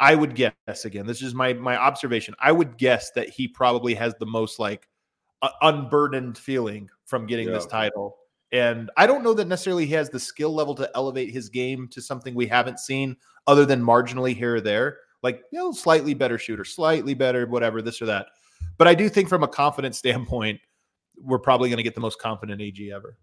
I 0.00 0.16
would 0.16 0.34
guess 0.34 0.84
again. 0.84 1.06
This 1.06 1.22
is 1.22 1.34
my 1.34 1.52
my 1.52 1.76
observation. 1.76 2.34
I 2.40 2.50
would 2.50 2.78
guess 2.78 3.12
that 3.12 3.28
he 3.28 3.46
probably 3.46 3.94
has 3.94 4.14
the 4.18 4.26
most 4.26 4.58
like 4.58 4.88
unburdened 5.62 6.38
feeling 6.38 6.88
from 7.04 7.26
getting 7.26 7.48
yeah. 7.48 7.54
this 7.54 7.66
title. 7.66 8.18
And 8.52 8.90
I 8.96 9.06
don't 9.06 9.24
know 9.24 9.34
that 9.34 9.48
necessarily 9.48 9.86
he 9.86 9.94
has 9.94 10.10
the 10.10 10.20
skill 10.20 10.54
level 10.54 10.74
to 10.74 10.90
elevate 10.94 11.30
his 11.30 11.48
game 11.48 11.88
to 11.88 12.02
something 12.02 12.34
we 12.34 12.46
haven't 12.46 12.80
seen 12.80 13.16
other 13.46 13.64
than 13.64 13.82
marginally 13.82 14.36
here 14.36 14.56
or 14.56 14.60
there 14.60 14.98
like 15.22 15.44
you 15.52 15.58
know 15.58 15.72
slightly 15.72 16.14
better 16.14 16.38
shooter, 16.38 16.64
slightly 16.64 17.14
better 17.14 17.46
whatever 17.46 17.80
this 17.80 18.02
or 18.02 18.06
that. 18.06 18.26
But 18.78 18.88
I 18.88 18.94
do 18.94 19.08
think 19.08 19.28
from 19.28 19.42
a 19.42 19.48
confidence 19.48 19.98
standpoint, 20.02 20.60
we're 21.16 21.38
probably 21.38 21.68
going 21.68 21.78
to 21.78 21.82
get 21.82 21.94
the 21.94 22.00
most 22.00 22.20
confident 22.20 22.60
AG 22.60 22.92
ever. 22.92 23.16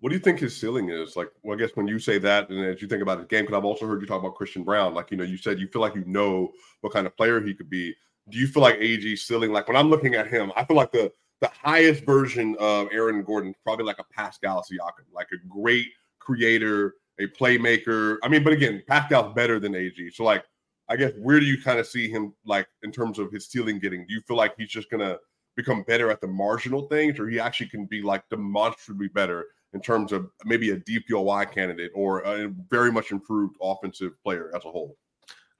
What 0.00 0.08
do 0.08 0.16
you 0.16 0.22
think 0.22 0.38
his 0.38 0.58
ceiling 0.58 0.88
is? 0.88 1.14
Like, 1.14 1.28
well, 1.42 1.54
I 1.54 1.60
guess 1.60 1.72
when 1.74 1.86
you 1.86 1.98
say 1.98 2.18
that, 2.18 2.48
and 2.48 2.64
as 2.64 2.80
you 2.80 2.88
think 2.88 3.02
about 3.02 3.18
his 3.18 3.26
game, 3.26 3.42
because 3.44 3.58
I've 3.58 3.66
also 3.66 3.86
heard 3.86 4.00
you 4.00 4.06
talk 4.06 4.20
about 4.20 4.34
Christian 4.34 4.64
Braun, 4.64 4.94
Like, 4.94 5.10
you 5.10 5.18
know, 5.18 5.24
you 5.24 5.36
said 5.36 5.60
you 5.60 5.68
feel 5.68 5.82
like 5.82 5.94
you 5.94 6.04
know 6.06 6.52
what 6.80 6.94
kind 6.94 7.06
of 7.06 7.14
player 7.18 7.38
he 7.38 7.52
could 7.52 7.68
be. 7.68 7.94
Do 8.28 8.38
you 8.38 8.46
feel 8.46 8.62
like 8.62 8.76
AG's 8.76 9.22
ceiling? 9.22 9.52
Like 9.52 9.66
when 9.66 9.76
I'm 9.76 9.90
looking 9.90 10.14
at 10.14 10.28
him, 10.28 10.52
I 10.56 10.64
feel 10.64 10.76
like 10.76 10.92
the 10.92 11.12
the 11.40 11.48
highest 11.48 12.04
version 12.04 12.54
of 12.60 12.88
Aaron 12.92 13.22
Gordon, 13.22 13.54
probably 13.64 13.84
like 13.84 13.98
a 13.98 14.04
Pascal 14.12 14.62
Siakam, 14.62 15.06
like 15.12 15.28
a 15.32 15.48
great 15.48 15.86
creator, 16.18 16.94
a 17.18 17.26
playmaker. 17.26 18.18
I 18.22 18.28
mean, 18.28 18.44
but 18.44 18.52
again, 18.52 18.82
Pascal's 18.86 19.34
better 19.34 19.58
than 19.58 19.74
AG. 19.74 20.10
So 20.10 20.24
like, 20.24 20.44
I 20.88 20.96
guess 20.96 21.12
where 21.18 21.40
do 21.40 21.46
you 21.46 21.62
kind 21.62 21.78
of 21.78 21.86
see 21.86 22.10
him 22.10 22.34
like 22.44 22.68
in 22.82 22.92
terms 22.92 23.18
of 23.18 23.32
his 23.32 23.46
ceiling 23.46 23.78
getting? 23.78 24.06
Do 24.06 24.14
you 24.14 24.20
feel 24.22 24.36
like 24.36 24.54
he's 24.56 24.68
just 24.68 24.90
gonna 24.90 25.16
become 25.56 25.82
better 25.82 26.10
at 26.10 26.20
the 26.20 26.26
marginal 26.26 26.88
things, 26.88 27.18
or 27.18 27.28
he 27.28 27.40
actually 27.40 27.68
can 27.68 27.86
be 27.86 28.02
like 28.02 28.28
demonstrably 28.28 29.08
better 29.08 29.46
in 29.72 29.80
terms 29.80 30.12
of 30.12 30.28
maybe 30.44 30.70
a 30.70 30.76
DPOY 30.76 31.50
candidate 31.52 31.92
or 31.94 32.20
a 32.20 32.48
very 32.68 32.92
much 32.92 33.12
improved 33.12 33.56
offensive 33.62 34.12
player 34.22 34.50
as 34.54 34.64
a 34.64 34.70
whole? 34.70 34.96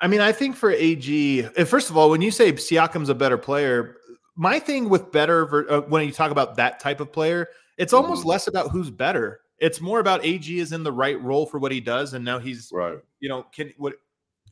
I 0.00 0.06
mean, 0.06 0.20
I 0.20 0.32
think 0.32 0.56
for 0.56 0.70
AG, 0.70 1.42
first 1.66 1.90
of 1.90 1.96
all, 1.96 2.10
when 2.10 2.22
you 2.22 2.30
say 2.30 2.52
Siakam's 2.52 3.10
a 3.10 3.14
better 3.14 3.36
player, 3.36 3.96
my 4.34 4.58
thing 4.58 4.88
with 4.88 5.12
better 5.12 5.70
uh, 5.70 5.80
when 5.82 6.06
you 6.06 6.12
talk 6.12 6.30
about 6.30 6.56
that 6.56 6.80
type 6.80 7.00
of 7.00 7.12
player, 7.12 7.48
it's 7.76 7.92
almost 7.92 8.20
mm-hmm. 8.20 8.30
less 8.30 8.46
about 8.46 8.70
who's 8.70 8.90
better. 8.90 9.40
It's 9.58 9.80
more 9.80 10.00
about 10.00 10.24
AG 10.24 10.58
is 10.58 10.72
in 10.72 10.82
the 10.82 10.92
right 10.92 11.20
role 11.22 11.44
for 11.44 11.58
what 11.58 11.70
he 11.70 11.80
does, 11.80 12.14
and 12.14 12.24
now 12.24 12.38
he's 12.38 12.70
right. 12.72 12.98
You 13.20 13.28
know, 13.28 13.44
can 13.52 13.72
what 13.76 13.94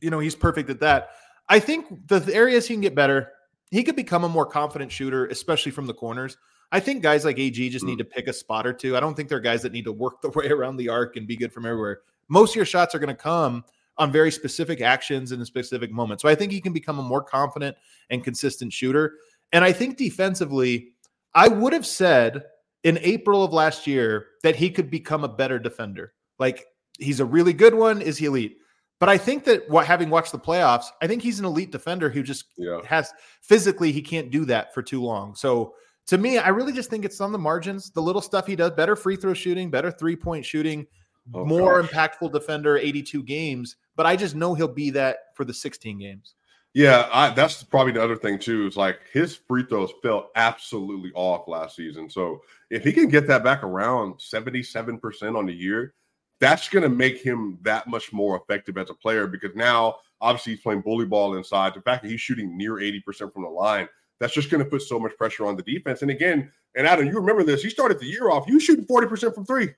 you 0.01 0.09
know, 0.09 0.19
he's 0.19 0.35
perfect 0.35 0.69
at 0.69 0.79
that. 0.79 1.09
I 1.47 1.59
think 1.59 2.07
the 2.07 2.23
areas 2.33 2.67
he 2.67 2.75
can 2.75 2.81
get 2.81 2.95
better, 2.95 3.31
he 3.71 3.83
could 3.83 3.95
become 3.95 4.23
a 4.23 4.29
more 4.29 4.45
confident 4.45 4.91
shooter, 4.91 5.25
especially 5.27 5.71
from 5.71 5.87
the 5.87 5.93
corners. 5.93 6.37
I 6.71 6.79
think 6.79 7.01
guys 7.01 7.25
like 7.25 7.39
AG 7.39 7.69
just 7.69 7.83
mm. 7.83 7.89
need 7.89 7.97
to 7.97 8.05
pick 8.05 8.27
a 8.27 8.33
spot 8.33 8.67
or 8.67 8.73
two. 8.73 8.95
I 8.95 8.99
don't 8.99 9.15
think 9.15 9.29
they're 9.29 9.39
guys 9.39 9.63
that 9.63 9.71
need 9.71 9.85
to 9.85 9.91
work 9.91 10.21
the 10.21 10.29
way 10.29 10.47
around 10.49 10.77
the 10.77 10.89
arc 10.89 11.15
and 11.15 11.27
be 11.27 11.35
good 11.35 11.51
from 11.51 11.65
everywhere. 11.65 12.01
Most 12.27 12.51
of 12.51 12.57
your 12.57 12.65
shots 12.65 12.93
are 12.93 12.99
going 12.99 13.15
to 13.15 13.21
come 13.21 13.63
on 13.99 14.11
very 14.11 14.31
specific 14.31 14.81
actions 14.81 15.31
in 15.33 15.41
a 15.41 15.45
specific 15.45 15.91
moment. 15.91 16.21
So 16.21 16.29
I 16.29 16.33
think 16.35 16.51
he 16.51 16.61
can 16.61 16.73
become 16.73 16.97
a 16.99 17.03
more 17.03 17.21
confident 17.21 17.75
and 18.09 18.23
consistent 18.23 18.73
shooter. 18.73 19.13
And 19.51 19.63
I 19.63 19.71
think 19.71 19.97
defensively, 19.97 20.93
I 21.35 21.47
would 21.47 21.73
have 21.73 21.85
said 21.85 22.43
in 22.83 22.97
April 23.01 23.43
of 23.43 23.53
last 23.53 23.85
year 23.85 24.27
that 24.43 24.55
he 24.55 24.69
could 24.71 24.89
become 24.89 25.23
a 25.23 25.27
better 25.29 25.59
defender. 25.59 26.13
Like 26.39 26.65
he's 26.97 27.19
a 27.19 27.25
really 27.25 27.53
good 27.53 27.73
one. 27.75 28.01
Is 28.01 28.17
he 28.17 28.25
elite? 28.25 28.57
But 28.99 29.09
I 29.09 29.17
think 29.17 29.43
that 29.45 29.69
what 29.69 29.85
having 29.85 30.09
watched 30.09 30.31
the 30.31 30.39
playoffs, 30.39 30.85
I 31.01 31.07
think 31.07 31.21
he's 31.21 31.39
an 31.39 31.45
elite 31.45 31.71
defender 31.71 32.09
who 32.09 32.23
just 32.23 32.45
Yeah. 32.57 32.79
has 32.85 33.13
physically 33.41 33.91
he 33.91 34.01
can't 34.01 34.29
do 34.31 34.45
that 34.45 34.73
for 34.73 34.81
too 34.81 35.01
long. 35.01 35.35
So 35.35 35.75
to 36.07 36.17
me, 36.17 36.37
I 36.37 36.49
really 36.49 36.73
just 36.73 36.89
think 36.89 37.05
it's 37.05 37.21
on 37.21 37.31
the 37.31 37.37
margins, 37.37 37.91
the 37.91 38.01
little 38.01 38.21
stuff 38.21 38.47
he 38.47 38.55
does, 38.55 38.71
better 38.71 38.95
free 38.95 39.15
throw 39.15 39.33
shooting, 39.33 39.69
better 39.69 39.91
three 39.91 40.15
point 40.15 40.45
shooting, 40.45 40.87
Oh, 41.33 41.45
more 41.45 41.81
gosh. 41.81 41.91
impactful 41.91 42.31
defender, 42.33 42.75
82 42.77 43.21
games. 43.23 43.75
But 43.99 44.05
I 44.05 44.15
just 44.15 44.33
know 44.33 44.53
he'll 44.53 44.69
be 44.69 44.91
that 44.91 45.35
for 45.35 45.43
the 45.43 45.53
16 45.53 45.99
games. 45.99 46.35
Yeah, 46.73 47.09
I, 47.11 47.31
that's 47.31 47.63
probably 47.63 47.91
the 47.91 48.01
other 48.01 48.15
thing 48.15 48.39
too. 48.39 48.65
Is 48.65 48.77
like 48.77 48.97
his 49.11 49.35
free 49.35 49.65
throws 49.65 49.91
felt 50.01 50.29
absolutely 50.37 51.11
off 51.15 51.49
last 51.49 51.75
season. 51.75 52.09
So 52.09 52.39
if 52.69 52.85
he 52.85 52.93
can 52.93 53.09
get 53.09 53.27
that 53.27 53.43
back 53.43 53.61
around 53.61 54.21
seventy-seven 54.21 54.99
percent 54.99 55.35
on 55.35 55.45
the 55.45 55.53
year, 55.53 55.95
that's 56.39 56.69
going 56.69 56.83
to 56.83 56.89
make 56.89 57.21
him 57.21 57.57
that 57.63 57.87
much 57.87 58.13
more 58.13 58.37
effective 58.37 58.77
as 58.77 58.89
a 58.89 58.93
player. 58.93 59.27
Because 59.27 59.53
now, 59.53 59.97
obviously, 60.21 60.53
he's 60.53 60.61
playing 60.61 60.79
bully 60.79 61.05
ball 61.05 61.35
inside. 61.35 61.73
The 61.73 61.81
fact 61.81 62.03
that 62.03 62.09
he's 62.09 62.21
shooting 62.21 62.55
near 62.55 62.79
eighty 62.79 63.01
percent 63.01 63.33
from 63.33 63.43
the 63.43 63.49
line, 63.49 63.89
that's 64.21 64.33
just 64.33 64.49
going 64.49 64.63
to 64.63 64.69
put 64.69 64.81
so 64.81 64.97
much 64.97 65.11
pressure 65.17 65.45
on 65.45 65.57
the 65.57 65.63
defense. 65.63 66.03
And 66.03 66.11
again, 66.11 66.49
and 66.77 66.87
Adam, 66.87 67.05
you 67.05 67.15
remember 67.15 67.43
this? 67.43 67.63
He 67.63 67.69
started 67.69 67.99
the 67.99 68.05
year 68.05 68.29
off. 68.29 68.47
You 68.47 68.61
shooting 68.61 68.85
forty 68.85 69.07
percent 69.07 69.35
from 69.35 69.45
three. 69.45 69.71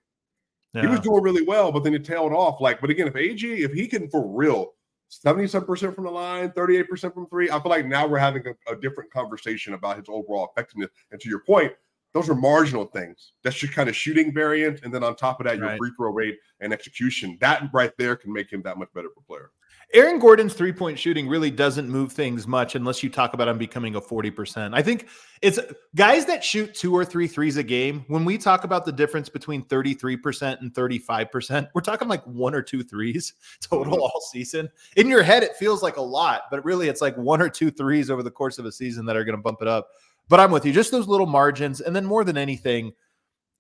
He 0.74 0.88
was 0.88 1.00
doing 1.02 1.22
really 1.22 1.44
well, 1.44 1.72
but 1.72 1.84
then 1.84 1.94
it 1.94 2.06
tailed 2.06 2.32
off. 2.32 2.62
Like, 2.62 2.80
but 2.80 2.90
again, 2.90 3.08
if 3.08 3.16
AG, 3.16 3.46
if 3.46 3.74
he 3.74 3.88
can 3.88 4.10
for 4.10 4.26
real, 4.26 4.74
77% 5.12 5.94
from 5.94 6.06
the 6.06 6.12
line, 6.12 6.50
38% 6.52 7.14
from 7.14 7.28
three, 7.28 7.50
I 7.50 7.60
feel 7.60 7.70
like 7.70 7.86
now 7.86 8.08
we're 8.08 8.18
having 8.20 8.44
a, 8.48 8.72
a 8.72 8.76
different 8.78 9.12
conversation 9.12 9.74
about 9.74 9.98
his 9.98 10.06
overall 10.08 10.50
effectiveness. 10.56 10.90
And 11.12 11.20
to 11.20 11.28
your 11.30 11.42
point, 11.42 11.74
those 12.14 12.30
are 12.30 12.36
marginal 12.36 12.86
things. 12.86 13.34
That's 13.44 13.58
just 13.58 13.74
kind 13.74 13.90
of 13.90 13.96
shooting 13.96 14.34
variant. 14.34 14.82
And 14.84 14.94
then 14.94 15.04
on 15.04 15.16
top 15.16 15.40
of 15.40 15.46
that, 15.46 15.58
your 15.58 15.68
free 15.78 15.92
throw 15.98 16.12
rate 16.12 16.38
and 16.62 16.72
execution. 16.72 17.38
That 17.42 17.70
right 17.74 17.92
there 17.98 18.16
can 18.16 18.32
make 18.32 18.52
him 18.52 18.62
that 18.64 18.78
much 18.78 18.90
better 18.94 19.08
of 19.08 19.14
a 19.18 19.22
player. 19.22 19.52
Aaron 19.94 20.20
Gordon's 20.20 20.54
three 20.54 20.72
point 20.72 20.98
shooting 20.98 21.28
really 21.28 21.52
doesn't 21.52 21.90
move 21.90 22.14
things 22.14 22.48
much 22.48 22.76
unless 22.76 23.04
you 23.04 23.10
talk 23.10 23.34
about 23.34 23.48
him 23.48 23.58
becoming 23.58 23.96
a 23.96 24.02
40%. 24.02 24.72
I 24.74 24.82
think 24.82 25.08
it's 25.42 25.60
guys 25.96 26.26
that 26.26 26.44
shoot 26.44 26.74
two 26.74 26.96
or 26.96 27.04
three 27.04 27.28
threes 27.28 27.58
a 27.58 27.64
game. 27.64 28.06
When 28.08 28.24
we 28.24 28.38
talk 28.38 28.64
about 28.64 28.86
the 28.86 28.92
difference 28.92 29.28
between 29.28 29.66
33% 29.66 30.62
and 30.62 30.74
35%, 30.74 31.68
we're 31.74 31.82
talking 31.82 32.08
like 32.08 32.24
one 32.24 32.56
or 32.56 32.62
two 32.62 32.84
threes 32.84 33.34
total 33.62 33.98
Mhm. 33.98 34.02
all 34.02 34.22
season. 34.32 34.70
In 34.96 35.08
your 35.08 35.24
head, 35.24 35.44
it 35.44 35.56
feels 35.58 35.84
like 35.84 35.98
a 35.98 36.02
lot, 36.02 36.44
but 36.50 36.64
really 36.64 36.88
it's 36.88 37.02
like 37.02 37.18
one 37.18 37.42
or 37.42 37.50
two 37.50 37.70
threes 37.72 38.10
over 38.10 38.24
the 38.24 38.32
course 38.32 38.60
of 38.60 38.66
a 38.66 38.72
season 38.72 39.06
that 39.08 39.18
are 39.18 39.26
going 39.26 39.38
to 39.38 39.42
bump 39.44 39.62
it 39.62 39.68
up. 39.68 39.90
But 40.30 40.40
I'm 40.40 40.52
with 40.52 40.66
you, 40.66 40.72
just 40.72 40.92
those 40.92 41.08
little 41.10 41.28
margins. 41.28 41.82
And 41.82 41.94
then 41.96 42.06
more 42.06 42.24
than 42.24 42.38
anything, 42.38 42.94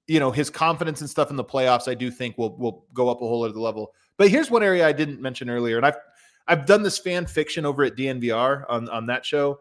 you 0.07 0.19
know, 0.19 0.31
his 0.31 0.49
confidence 0.49 1.01
and 1.01 1.09
stuff 1.09 1.29
in 1.29 1.35
the 1.35 1.43
playoffs, 1.43 1.89
I 1.89 1.93
do 1.93 2.09
think 2.09 2.37
will 2.37 2.57
will 2.57 2.85
go 2.93 3.09
up 3.09 3.17
a 3.21 3.27
whole 3.27 3.43
other 3.43 3.59
level. 3.59 3.93
But 4.17 4.29
here's 4.29 4.51
one 4.51 4.61
area 4.63 4.87
I 4.87 4.91
didn't 4.91 5.21
mention 5.21 5.49
earlier, 5.49 5.77
and 5.77 5.85
I've 5.85 5.97
I've 6.47 6.65
done 6.65 6.83
this 6.83 6.97
fan 6.97 7.25
fiction 7.25 7.65
over 7.65 7.83
at 7.83 7.95
DNVR 7.95 8.65
on, 8.69 8.89
on 8.89 9.05
that 9.07 9.25
show. 9.25 9.59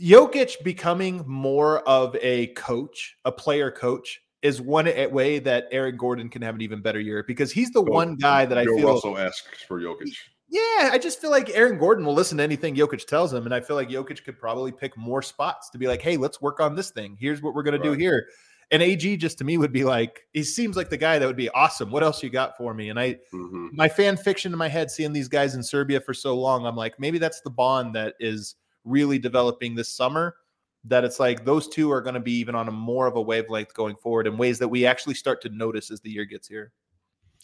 Jokic 0.00 0.62
becoming 0.62 1.24
more 1.26 1.80
of 1.80 2.14
a 2.16 2.48
coach, 2.48 3.16
a 3.24 3.32
player 3.32 3.70
coach, 3.70 4.22
is 4.42 4.60
one 4.60 4.84
way 5.10 5.40
that 5.40 5.66
Aaron 5.72 5.96
Gordon 5.96 6.28
can 6.28 6.42
have 6.42 6.54
an 6.54 6.60
even 6.60 6.80
better 6.80 7.00
year 7.00 7.24
because 7.26 7.50
he's 7.50 7.70
the 7.70 7.80
So, 7.80 7.90
one 7.90 8.14
guy 8.14 8.46
that 8.46 8.56
I 8.56 8.64
Joe 8.64 8.76
feel. 8.76 8.94
Russell 8.94 9.18
asks 9.18 9.62
for 9.66 9.80
Jokic. 9.80 10.14
Yeah, 10.50 10.90
I 10.92 10.98
just 10.98 11.20
feel 11.20 11.30
like 11.30 11.50
Aaron 11.50 11.78
Gordon 11.78 12.06
will 12.06 12.14
listen 12.14 12.38
to 12.38 12.44
anything 12.44 12.74
Jokic 12.74 13.06
tells 13.06 13.32
him, 13.34 13.44
and 13.44 13.54
I 13.54 13.60
feel 13.60 13.76
like 13.76 13.88
Jokic 13.88 14.24
could 14.24 14.38
probably 14.38 14.72
pick 14.72 14.96
more 14.96 15.20
spots 15.20 15.68
to 15.70 15.78
be 15.78 15.86
like, 15.88 16.00
"Hey, 16.00 16.16
let's 16.16 16.40
work 16.40 16.60
on 16.60 16.74
this 16.74 16.90
thing. 16.90 17.18
Here's 17.20 17.42
what 17.42 17.54
we're 17.54 17.64
going 17.64 17.80
to 17.80 17.82
do 17.82 17.92
here." 17.92 18.28
And 18.70 18.82
AG 18.82 19.16
just 19.16 19.38
to 19.38 19.44
me 19.44 19.56
would 19.56 19.72
be 19.72 19.84
like, 19.84 20.26
he 20.32 20.42
seems 20.42 20.76
like 20.76 20.90
the 20.90 20.96
guy 20.96 21.18
that 21.18 21.26
would 21.26 21.36
be 21.36 21.48
awesome. 21.50 21.90
What 21.90 22.02
else 22.02 22.22
you 22.22 22.28
got 22.28 22.56
for 22.56 22.74
me? 22.74 22.90
And 22.90 23.00
I, 23.00 23.18
Mhm. 23.32 23.72
my 23.72 23.88
fan 23.88 24.16
fiction 24.16 24.52
in 24.52 24.58
my 24.58 24.68
head, 24.68 24.90
seeing 24.90 25.12
these 25.12 25.28
guys 25.28 25.54
in 25.54 25.62
Serbia 25.62 26.00
for 26.00 26.12
so 26.12 26.38
long, 26.38 26.66
I'm 26.66 26.76
like, 26.76 27.00
maybe 27.00 27.18
that's 27.18 27.40
the 27.40 27.50
bond 27.50 27.94
that 27.94 28.14
is 28.20 28.56
really 28.84 29.18
developing 29.18 29.74
this 29.74 29.88
summer. 29.88 30.36
That 30.84 31.04
it's 31.04 31.18
like 31.18 31.44
those 31.44 31.66
two 31.68 31.90
are 31.90 32.00
going 32.00 32.14
to 32.14 32.20
be 32.20 32.32
even 32.32 32.54
on 32.54 32.68
a 32.68 32.72
more 32.72 33.06
of 33.06 33.16
a 33.16 33.20
wavelength 33.22 33.74
going 33.74 33.96
forward 33.96 34.26
in 34.26 34.36
ways 34.36 34.58
that 34.58 34.68
we 34.68 34.86
actually 34.86 35.14
start 35.14 35.40
to 35.42 35.48
notice 35.48 35.90
as 35.90 36.00
the 36.00 36.10
year 36.10 36.24
gets 36.24 36.46
here. 36.46 36.72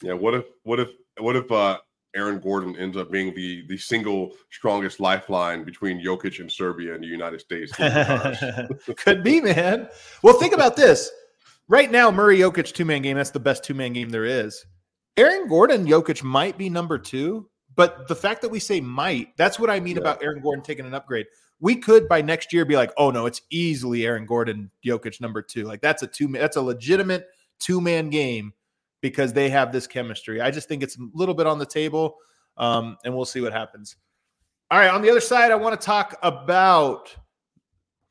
Yeah. 0.02 0.12
What 0.12 0.34
if, 0.34 0.44
what 0.62 0.78
if, 0.78 0.90
what 1.18 1.36
if, 1.36 1.50
uh, 1.50 1.78
Aaron 2.14 2.38
Gordon 2.38 2.76
ends 2.76 2.96
up 2.96 3.10
being 3.10 3.34
the 3.34 3.64
the 3.68 3.76
single 3.76 4.32
strongest 4.50 5.00
lifeline 5.00 5.64
between 5.64 6.04
Jokic 6.04 6.40
and 6.40 6.50
Serbia 6.50 6.94
and 6.94 7.02
the 7.02 7.08
United 7.08 7.40
States. 7.40 7.72
Oh 7.80 8.66
could 8.96 9.22
be, 9.22 9.40
man. 9.40 9.88
Well, 10.22 10.38
think 10.38 10.54
about 10.54 10.76
this. 10.76 11.10
Right 11.68 11.90
now, 11.90 12.10
Murray 12.10 12.38
Jokic 12.38 12.72
two 12.72 12.84
man 12.84 13.02
game. 13.02 13.16
That's 13.16 13.30
the 13.30 13.40
best 13.40 13.64
two 13.64 13.74
man 13.74 13.92
game 13.92 14.10
there 14.10 14.24
is. 14.24 14.64
Aaron 15.16 15.48
Gordon 15.48 15.86
Jokic 15.86 16.22
might 16.22 16.58
be 16.58 16.68
number 16.68 16.98
two, 16.98 17.48
but 17.76 18.08
the 18.08 18.16
fact 18.16 18.42
that 18.42 18.48
we 18.50 18.58
say 18.58 18.80
might, 18.80 19.36
that's 19.36 19.58
what 19.58 19.70
I 19.70 19.80
mean 19.80 19.96
Yeah. 19.96 20.02
about 20.02 20.22
Aaron 20.22 20.42
Gordon 20.42 20.64
taking 20.64 20.86
an 20.86 20.94
upgrade. 20.94 21.26
We 21.60 21.76
could 21.76 22.08
by 22.08 22.20
next 22.20 22.52
year 22.52 22.64
be 22.64 22.76
like, 22.76 22.92
oh 22.98 23.10
no, 23.10 23.26
it's 23.26 23.40
easily 23.50 24.04
Aaron 24.06 24.26
Gordon 24.26 24.70
Jokic 24.84 25.20
number 25.20 25.40
two. 25.40 25.64
Like 25.64 25.80
that's 25.80 26.02
a 26.02 26.06
two 26.06 26.28
that's 26.28 26.56
a 26.56 26.62
legitimate 26.62 27.26
two 27.60 27.80
man 27.80 28.10
game 28.10 28.52
because 29.04 29.34
they 29.34 29.50
have 29.50 29.70
this 29.70 29.86
chemistry. 29.86 30.40
I 30.40 30.50
just 30.50 30.66
think 30.66 30.82
it's 30.82 30.96
a 30.96 31.02
little 31.12 31.34
bit 31.34 31.46
on 31.46 31.58
the 31.58 31.66
table, 31.66 32.16
um, 32.56 32.96
and 33.04 33.14
we'll 33.14 33.26
see 33.26 33.42
what 33.42 33.52
happens. 33.52 33.96
All 34.70 34.78
right, 34.78 34.88
on 34.88 35.02
the 35.02 35.10
other 35.10 35.20
side, 35.20 35.50
I 35.50 35.56
want 35.56 35.78
to 35.78 35.84
talk 35.84 36.16
about 36.22 37.14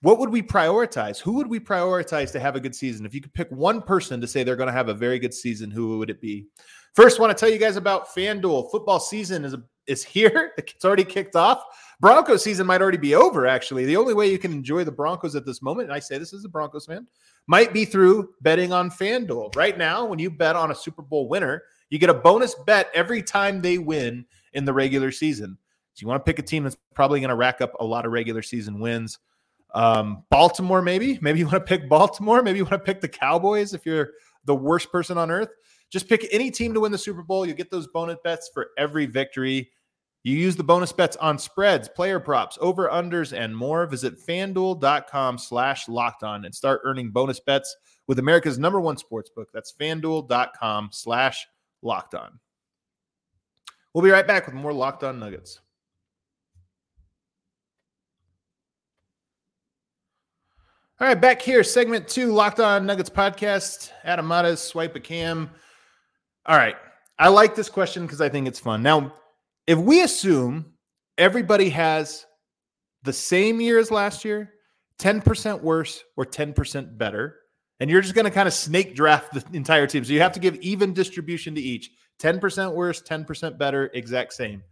what 0.02 0.20
would 0.20 0.30
we 0.30 0.44
prioritize? 0.44 1.20
Who 1.20 1.32
would 1.34 1.48
we 1.48 1.60
prioritize 1.60 2.32
to 2.34 2.40
have 2.40 2.56
a 2.56 2.60
good 2.60 2.76
season? 2.76 3.08
If 3.08 3.16
you 3.16 3.22
could 3.22 3.34
pick 3.34 3.50
one 3.50 3.82
person 3.82 4.22
to 4.22 4.28
say 4.28 4.44
they're 4.44 4.56
going 4.56 4.68
to 4.68 4.72
have 4.72 4.90
a 4.90 4.94
very 4.94 5.18
good 5.18 5.34
season, 5.34 5.72
who 5.72 5.98
would 5.98 6.12
it 6.12 6.22
be? 6.22 6.46
First, 6.94 7.18
I 7.18 7.24
want 7.24 7.36
to 7.36 7.42
tell 7.44 7.52
you 7.52 7.58
guys 7.58 7.76
about 7.76 8.10
FanDuel. 8.10 8.70
Football 8.70 9.00
season 9.00 9.46
is 9.46 9.56
is 9.88 10.04
here. 10.04 10.52
It's 10.60 10.86
already 10.86 11.06
kicked 11.06 11.36
off. 11.36 11.64
Broncos 12.04 12.44
season 12.44 12.68
might 12.68 12.82
already 12.82 12.98
be 12.98 13.16
over. 13.16 13.48
Actually, 13.48 13.86
the 13.86 13.96
only 13.96 14.14
way 14.14 14.30
you 14.30 14.38
can 14.38 14.52
enjoy 14.52 14.84
the 14.84 14.92
Broncos 14.92 15.38
at 15.38 15.46
this 15.46 15.62
moment, 15.62 15.88
and 15.88 15.96
I 15.96 16.00
say 16.00 16.18
this 16.18 16.34
as 16.34 16.44
a 16.44 16.50
Broncos 16.50 16.86
fan, 16.86 17.08
might 17.48 17.72
be 17.72 17.86
through 17.86 18.34
betting 18.42 18.74
on 18.74 18.92
FanDuel. 18.92 19.56
Right 19.56 19.78
now, 19.78 20.04
when 20.04 20.20
you 20.20 20.30
bet 20.30 20.58
on 20.58 20.70
a 20.70 20.76
Super 20.76 21.02
Bowl 21.02 21.30
winner, 21.30 21.64
you 21.90 21.98
get 21.98 22.10
a 22.10 22.14
bonus 22.14 22.56
bet 22.68 22.90
every 22.94 23.24
time 23.24 23.62
they 23.62 23.78
win 23.78 24.26
in 24.52 24.66
the 24.66 24.74
regular 24.74 25.12
season. 25.12 25.58
So 25.94 26.02
you 26.02 26.10
want 26.10 26.26
to 26.26 26.30
pick 26.30 26.40
a 26.40 26.42
team 26.46 26.64
that's 26.64 26.76
probably 26.94 27.22
going 27.22 27.30
to 27.30 27.36
rack 27.36 27.62
up 27.62 27.72
a 27.80 27.86
lot 27.86 28.06
of 28.06 28.12
regular 28.12 28.42
season 28.42 28.82
wins. 28.82 29.20
Um, 29.74 30.26
Baltimore, 30.30 30.82
maybe. 30.82 31.20
Maybe 31.22 31.40
you 31.40 31.46
want 31.46 31.66
to 31.66 31.78
pick 31.78 31.88
Baltimore. 31.88 32.44
Maybe 32.44 32.58
you 32.58 32.66
want 32.66 32.74
to 32.74 32.80
pick 32.80 33.00
the 33.00 33.08
Cowboys 33.08 33.74
if 33.74 33.86
you're 33.86 34.10
the 34.44 34.56
worst 34.56 34.92
person 34.92 35.18
on 35.18 35.32
earth. 35.32 35.52
Just 35.90 36.10
pick 36.10 36.28
any 36.34 36.52
team 36.52 36.74
to 36.74 36.82
win 36.82 36.92
the 36.92 36.98
Super 36.98 37.24
Bowl. 37.24 37.46
You 37.46 37.54
get 37.54 37.72
those 37.72 37.88
bonus 37.88 38.18
bets 38.26 38.52
for 38.54 38.72
every 38.78 39.06
victory. 39.06 39.72
You 40.24 40.38
use 40.38 40.56
the 40.56 40.64
bonus 40.64 40.94
bets 40.94 41.18
on 41.18 41.38
spreads, 41.38 41.90
player 41.90 42.20
props, 42.20 42.58
over 42.62 42.88
unders, 42.88 43.38
and 43.38 43.56
more. 43.56 43.86
Visit 43.86 44.26
fanduel.com 44.26 45.38
slash 45.38 45.90
locked 45.90 46.24
on 46.24 46.46
and 46.46 46.56
start 46.56 46.82
earning 46.86 47.12
bonus 47.12 47.42
bets 47.42 47.76
with 48.08 48.20
America's 48.20 48.58
number 48.58 48.80
one 48.80 48.96
sports 48.96 49.30
book. 49.30 49.50
That's 49.54 49.74
fanduel.com 49.74 50.90
slash 50.94 51.46
locked 51.82 52.16
on. 52.16 52.40
We'll 53.94 54.04
be 54.04 54.12
right 54.12 54.26
back 54.26 54.46
with 54.46 54.56
more 54.56 54.74
locked 54.74 55.04
on 55.04 55.20
nuggets. 55.20 55.60
All 61.02 61.08
right, 61.08 61.20
back 61.20 61.42
here, 61.42 61.66
segment 61.66 62.08
two, 62.08 62.32
Locked 62.32 62.62
On 62.62 62.86
Nuggets 62.86 63.10
podcast. 63.10 63.90
Adam 64.06 64.26
Mares, 64.26 64.62
swipe 64.62 64.96
a 64.96 65.02
cam. 65.02 65.50
All 66.46 66.56
right, 66.56 66.78
I 67.20 67.28
like 67.28 67.56
this 67.56 67.68
question 67.68 68.04
because 68.04 68.22
I 68.22 68.30
think 68.30 68.48
it's 68.48 68.60
fun. 68.60 68.82
Now, 68.82 69.14
if 69.68 69.78
we 69.78 70.02
assume 70.02 70.74
everybody 71.18 71.70
has 71.70 72.26
the 73.04 73.14
same 73.14 73.62
year 73.62 73.80
as 73.80 73.92
last 73.92 74.26
year, 74.26 74.54
10% 75.00 75.62
worse 75.62 76.04
or 76.16 76.26
10% 76.26 76.98
better, 76.98 77.38
and 77.80 77.90
you're 77.90 78.02
just 78.02 78.16
going 78.16 78.26
to 78.26 78.32
kind 78.32 78.48
of 78.48 78.54
snake 78.54 78.96
draft 78.96 79.34
the 79.34 79.44
entire 79.56 79.88
team. 79.88 80.04
So 80.04 80.14
you 80.14 80.22
have 80.22 80.32
to 80.34 80.40
give 80.40 80.56
even 80.58 80.94
distribution 80.94 81.56
to 81.56 81.62
each 81.62 81.92
10% 82.20 82.74
worse, 82.74 83.02
10% 83.02 83.58
better, 83.58 83.90
exact 83.94 84.34
same. 84.34 84.64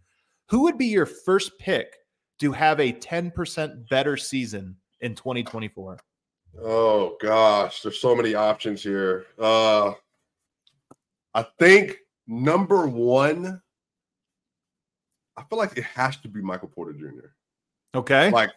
Who 0.48 0.62
would 0.62 0.78
be 0.78 0.86
your 0.86 1.06
first 1.06 1.58
pick 1.58 1.94
to 2.40 2.52
have 2.52 2.80
a 2.80 2.92
10% 2.92 3.88
better 3.88 4.16
season 4.16 4.76
in 5.00 5.14
2024? 5.14 5.98
Oh 6.62 7.16
gosh, 7.20 7.82
there's 7.82 8.00
so 8.00 8.14
many 8.14 8.34
options 8.34 8.82
here. 8.82 9.26
Uh 9.38 9.92
I 11.34 11.46
think 11.58 11.96
number 12.26 12.86
one, 12.86 13.62
I 15.36 15.42
feel 15.44 15.58
like 15.58 15.76
it 15.76 15.84
has 15.84 16.16
to 16.18 16.28
be 16.28 16.40
Michael 16.40 16.68
Porter 16.68 16.92
Jr. 16.92 17.28
Okay. 17.94 18.30
Like, 18.30 18.50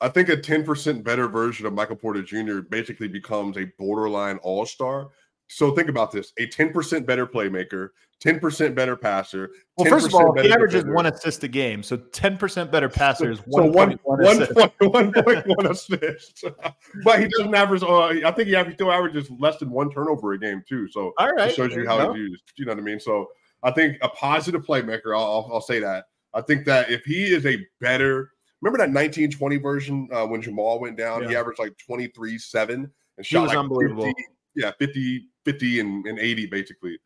I 0.00 0.08
think 0.08 0.28
a 0.28 0.36
10% 0.36 1.04
better 1.04 1.28
version 1.28 1.66
of 1.66 1.74
Michael 1.74 1.96
Porter 1.96 2.22
Jr. 2.22 2.60
basically 2.60 3.08
becomes 3.08 3.56
a 3.58 3.66
borderline 3.78 4.38
all-star 4.38 5.10
so 5.52 5.74
think 5.74 5.88
about 5.88 6.12
this: 6.12 6.32
a 6.38 6.46
ten 6.46 6.72
percent 6.72 7.06
better 7.06 7.26
playmaker, 7.26 7.88
ten 8.20 8.38
percent 8.38 8.76
better 8.76 8.94
passer. 8.96 9.50
Well, 9.76 9.90
first 9.90 10.06
of 10.06 10.14
all, 10.14 10.32
he 10.40 10.52
averages 10.52 10.84
one 10.84 11.06
assist 11.06 11.42
a 11.42 11.48
game, 11.48 11.82
so 11.82 11.96
ten 11.96 12.36
percent 12.36 12.70
better 12.70 12.88
passer 12.88 13.32
is 13.32 13.40
so 13.50 13.64
one 13.64 13.98
one 14.04 14.22
assist. 14.22 14.54
one 14.80 15.12
point 15.12 15.44
one 15.46 15.66
assist. 15.66 16.44
but 17.04 17.18
he 17.18 17.26
doesn't 17.26 17.52
average. 17.52 17.82
Uh, 17.82 18.06
I 18.06 18.30
think 18.30 18.48
he, 18.48 18.56
he 18.56 18.74
still 18.74 18.92
averages 18.92 19.28
less 19.40 19.56
than 19.56 19.70
one 19.70 19.90
turnover 19.90 20.34
a 20.34 20.38
game 20.38 20.62
too. 20.68 20.88
So 20.88 21.12
all 21.18 21.32
right, 21.32 21.50
it 21.50 21.56
shows 21.56 21.74
you 21.74 21.84
how 21.84 22.12
he's 22.12 22.20
used. 22.20 22.42
You 22.56 22.66
know 22.66 22.72
what 22.72 22.78
I 22.78 22.82
mean? 22.82 23.00
So 23.00 23.26
I 23.62 23.70
think 23.70 23.98
a 24.02 24.08
positive 24.08 24.64
playmaker. 24.64 25.16
I'll, 25.16 25.48
I'll, 25.52 25.60
say 25.60 25.80
that. 25.80 26.06
I 26.34 26.40
think 26.40 26.64
that 26.66 26.90
if 26.90 27.04
he 27.04 27.24
is 27.24 27.44
a 27.46 27.58
better, 27.80 28.30
remember 28.62 28.78
that 28.78 28.92
1920 28.92 29.56
version 29.58 30.08
uh, 30.12 30.26
when 30.26 30.40
Jamal 30.40 30.80
went 30.80 30.96
down, 30.96 31.22
yeah. 31.22 31.28
he 31.28 31.36
averaged 31.36 31.58
like 31.58 31.76
23 31.78 32.38
7 32.38 32.90
and 33.16 33.26
shot 33.26 33.48
like 33.48 33.56
unbelievable. 33.56 34.04
50, 34.04 34.24
yeah, 34.54 34.72
50, 34.78 35.26
50 35.44 35.80
and, 35.80 36.06
and 36.06 36.18
80 36.18 36.46
basically. 36.46 36.98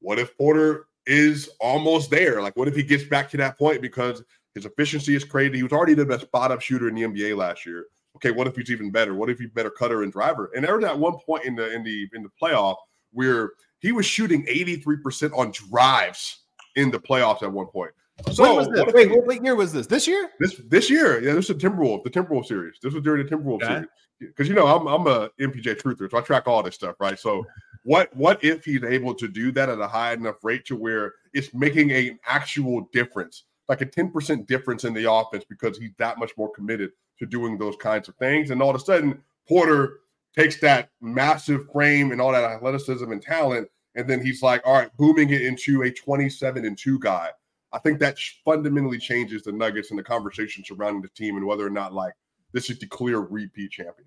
What 0.00 0.18
if 0.18 0.36
Porter 0.36 0.86
is 1.06 1.48
almost 1.60 2.10
there? 2.10 2.42
Like, 2.42 2.56
what 2.56 2.68
if 2.68 2.74
he 2.74 2.82
gets 2.82 3.04
back 3.04 3.30
to 3.30 3.36
that 3.38 3.56
point 3.56 3.80
because 3.80 4.22
his 4.54 4.64
efficiency 4.64 5.14
is 5.14 5.24
crazy? 5.24 5.56
He 5.56 5.62
was 5.62 5.72
already 5.72 5.94
the 5.94 6.04
best 6.04 6.22
spot 6.22 6.50
up 6.50 6.60
shooter 6.60 6.88
in 6.88 6.94
the 6.94 7.02
NBA 7.02 7.36
last 7.36 7.64
year. 7.64 7.86
Okay, 8.16 8.30
what 8.30 8.46
if 8.46 8.56
he's 8.56 8.70
even 8.70 8.90
better? 8.90 9.14
What 9.14 9.30
if 9.30 9.38
he's 9.38 9.50
better 9.50 9.70
cutter 9.70 10.02
and 10.02 10.12
driver? 10.12 10.50
And 10.54 10.64
there 10.64 10.76
was 10.76 10.84
at 10.84 10.98
one 10.98 11.18
point 11.24 11.44
in 11.44 11.54
the 11.54 11.72
in 11.72 11.82
the 11.82 12.08
in 12.12 12.22
the 12.22 12.30
playoff 12.40 12.76
where 13.12 13.52
he 13.82 13.92
was 13.92 14.06
shooting 14.06 14.46
83% 14.46 15.36
on 15.36 15.50
drives 15.50 16.38
in 16.76 16.90
the 16.90 16.98
playoffs 16.98 17.42
at 17.42 17.52
one 17.52 17.66
point. 17.66 17.92
So 18.32 18.44
when 18.44 18.56
was 18.56 18.68
this? 18.68 18.94
Wait, 18.94 19.10
what, 19.10 19.26
what, 19.26 19.44
year 19.44 19.56
was 19.56 19.72
this? 19.72 19.86
This 19.86 20.06
year? 20.06 20.30
This 20.38 20.60
this 20.68 20.88
year? 20.88 21.20
Yeah, 21.20 21.32
this 21.34 21.50
is 21.50 21.56
the 21.56 21.68
Timberwolves, 21.68 22.04
the 22.04 22.10
Timberwolves 22.10 22.46
series. 22.46 22.76
This 22.80 22.94
was 22.94 23.02
during 23.02 23.26
the 23.26 23.36
Timberwolves 23.36 23.62
okay. 23.62 23.66
series 23.66 23.88
because 24.20 24.48
you 24.48 24.54
know 24.54 24.66
I'm 24.66 24.86
I'm 24.86 25.06
a 25.08 25.30
MPJ 25.40 25.80
truther, 25.80 26.10
so 26.10 26.18
I 26.18 26.20
track 26.20 26.46
all 26.46 26.62
this 26.62 26.74
stuff, 26.74 26.96
right? 27.00 27.18
So 27.18 27.44
what 27.84 28.14
what 28.14 28.42
if 28.44 28.64
he's 28.64 28.84
able 28.84 29.14
to 29.14 29.26
do 29.26 29.50
that 29.52 29.68
at 29.68 29.80
a 29.80 29.88
high 29.88 30.12
enough 30.12 30.36
rate 30.44 30.64
to 30.66 30.76
where 30.76 31.14
it's 31.32 31.52
making 31.52 31.90
an 31.90 32.18
actual 32.26 32.88
difference, 32.92 33.44
like 33.68 33.80
a 33.80 33.86
10% 33.86 34.46
difference 34.46 34.84
in 34.84 34.94
the 34.94 35.10
offense 35.10 35.44
because 35.48 35.78
he's 35.78 35.90
that 35.98 36.18
much 36.18 36.32
more 36.36 36.52
committed 36.52 36.92
to 37.18 37.26
doing 37.26 37.58
those 37.58 37.76
kinds 37.76 38.08
of 38.08 38.14
things, 38.16 38.50
and 38.50 38.62
all 38.62 38.70
of 38.70 38.76
a 38.76 38.84
sudden 38.84 39.20
Porter 39.48 40.00
takes 40.36 40.60
that 40.60 40.90
massive 41.00 41.70
frame 41.72 42.12
and 42.12 42.20
all 42.20 42.32
that 42.32 42.44
athleticism 42.44 43.10
and 43.10 43.22
talent, 43.22 43.68
and 43.94 44.08
then 44.08 44.24
he's 44.24 44.42
like, 44.42 44.62
all 44.64 44.74
right, 44.74 44.90
booming 44.96 45.30
it 45.30 45.42
into 45.42 45.82
a 45.82 45.90
27 45.90 46.64
and 46.64 46.78
two 46.78 46.98
guy. 46.98 47.28
I 47.72 47.78
think 47.78 47.98
that 48.00 48.18
fundamentally 48.44 48.98
changes 48.98 49.42
the 49.42 49.52
Nuggets 49.52 49.90
and 49.90 49.98
the 49.98 50.02
conversation 50.02 50.64
surrounding 50.64 51.02
the 51.02 51.08
team 51.08 51.36
and 51.36 51.46
whether 51.46 51.66
or 51.66 51.70
not 51.70 51.94
like 51.94 52.12
this 52.52 52.68
is 52.68 52.78
the 52.78 52.86
clear 52.86 53.20
repeat 53.20 53.70
champion. 53.70 54.06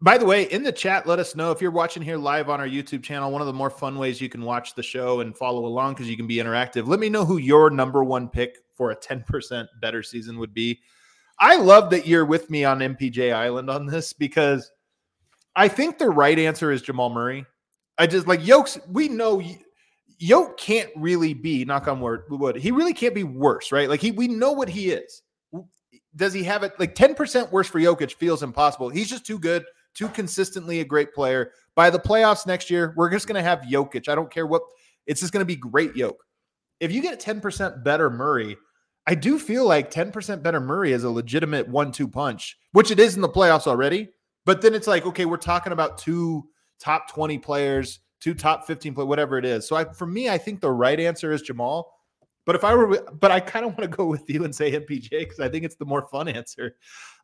By 0.00 0.16
the 0.16 0.26
way, 0.26 0.44
in 0.44 0.62
the 0.62 0.70
chat, 0.70 1.08
let 1.08 1.18
us 1.18 1.34
know 1.34 1.50
if 1.50 1.60
you're 1.60 1.72
watching 1.72 2.04
here 2.04 2.16
live 2.16 2.48
on 2.48 2.60
our 2.60 2.68
YouTube 2.68 3.02
channel. 3.02 3.32
One 3.32 3.40
of 3.40 3.48
the 3.48 3.52
more 3.52 3.68
fun 3.68 3.98
ways 3.98 4.20
you 4.20 4.28
can 4.28 4.42
watch 4.42 4.76
the 4.76 4.82
show 4.82 5.20
and 5.20 5.36
follow 5.36 5.66
along 5.66 5.94
because 5.94 6.08
you 6.08 6.16
can 6.16 6.28
be 6.28 6.36
interactive. 6.36 6.86
Let 6.86 7.00
me 7.00 7.08
know 7.08 7.24
who 7.24 7.38
your 7.38 7.68
number 7.68 8.04
one 8.04 8.28
pick 8.28 8.58
for 8.74 8.92
a 8.92 8.96
10% 8.96 9.66
better 9.80 10.04
season 10.04 10.38
would 10.38 10.54
be. 10.54 10.78
I 11.40 11.56
love 11.56 11.90
that 11.90 12.06
you're 12.06 12.24
with 12.24 12.48
me 12.48 12.64
on 12.64 12.78
MPJ 12.78 13.32
Island 13.34 13.70
on 13.70 13.86
this 13.86 14.12
because 14.12 14.70
I 15.58 15.68
think 15.68 15.98
the 15.98 16.08
right 16.08 16.38
answer 16.38 16.70
is 16.70 16.82
Jamal 16.82 17.10
Murray. 17.10 17.44
I 17.98 18.06
just 18.06 18.26
like 18.26 18.46
Yokes. 18.46 18.78
We 18.88 19.08
know 19.08 19.42
Yoke 20.18 20.56
can't 20.56 20.90
really 20.96 21.34
be 21.34 21.64
knock 21.64 21.88
on 21.88 22.00
wood. 22.00 22.56
He 22.56 22.70
really 22.70 22.94
can't 22.94 23.14
be 23.14 23.24
worse, 23.24 23.72
right? 23.72 23.88
Like 23.88 24.00
he, 24.00 24.12
we 24.12 24.28
know 24.28 24.52
what 24.52 24.68
he 24.68 24.90
is. 24.90 25.22
Does 26.16 26.32
he 26.32 26.44
have 26.44 26.62
it 26.62 26.72
like 26.78 26.94
ten 26.94 27.14
percent 27.14 27.52
worse 27.52 27.68
for 27.68 27.80
Jokic? 27.80 28.14
Feels 28.14 28.42
impossible. 28.42 28.88
He's 28.88 29.10
just 29.10 29.26
too 29.26 29.38
good 29.38 29.64
too 29.98 30.08
consistently 30.08 30.78
a 30.78 30.84
great 30.84 31.12
player. 31.12 31.50
By 31.74 31.90
the 31.90 31.98
playoffs 31.98 32.46
next 32.46 32.70
year, 32.70 32.94
we're 32.96 33.10
just 33.10 33.26
going 33.26 33.34
to 33.34 33.48
have 33.48 33.62
Jokic. 33.62 34.08
I 34.08 34.14
don't 34.14 34.30
care 34.30 34.46
what, 34.46 34.62
it's 35.06 35.20
just 35.20 35.32
going 35.32 35.40
to 35.40 35.46
be 35.46 35.56
great 35.56 35.96
Yoke. 35.96 36.24
If 36.78 36.92
you 36.92 37.02
get 37.02 37.20
10% 37.20 37.82
better 37.82 38.08
Murray, 38.08 38.56
I 39.08 39.16
do 39.16 39.40
feel 39.40 39.66
like 39.66 39.90
10% 39.90 40.40
better 40.40 40.60
Murray 40.60 40.92
is 40.92 41.02
a 41.02 41.10
legitimate 41.10 41.68
one 41.68 41.90
two 41.90 42.06
punch, 42.06 42.56
which 42.72 42.92
it 42.92 43.00
is 43.00 43.16
in 43.16 43.22
the 43.22 43.28
playoffs 43.28 43.66
already. 43.66 44.10
But 44.48 44.62
then 44.62 44.74
it's 44.74 44.86
like, 44.86 45.04
okay, 45.04 45.26
we're 45.26 45.36
talking 45.36 45.74
about 45.74 45.98
two 45.98 46.48
top 46.80 47.12
20 47.12 47.36
players, 47.36 48.00
two 48.18 48.32
top 48.32 48.66
15 48.66 48.94
play, 48.94 49.04
whatever 49.04 49.36
it 49.36 49.44
is. 49.44 49.68
So 49.68 49.76
I, 49.76 49.84
for 49.84 50.06
me, 50.06 50.30
I 50.30 50.38
think 50.38 50.62
the 50.62 50.70
right 50.70 50.98
answer 50.98 51.32
is 51.32 51.42
Jamal. 51.42 51.92
But 52.46 52.56
if 52.56 52.64
I 52.64 52.74
were, 52.74 52.98
but 53.12 53.30
I 53.30 53.40
kind 53.40 53.66
of 53.66 53.72
want 53.72 53.82
to 53.82 53.94
go 53.94 54.06
with 54.06 54.24
you 54.30 54.44
and 54.44 54.54
say 54.56 54.72
MPJ 54.72 55.10
because 55.10 55.38
I 55.38 55.50
think 55.50 55.66
it's 55.66 55.76
the 55.76 55.84
more 55.84 56.08
fun 56.08 56.28
answer. 56.28 56.76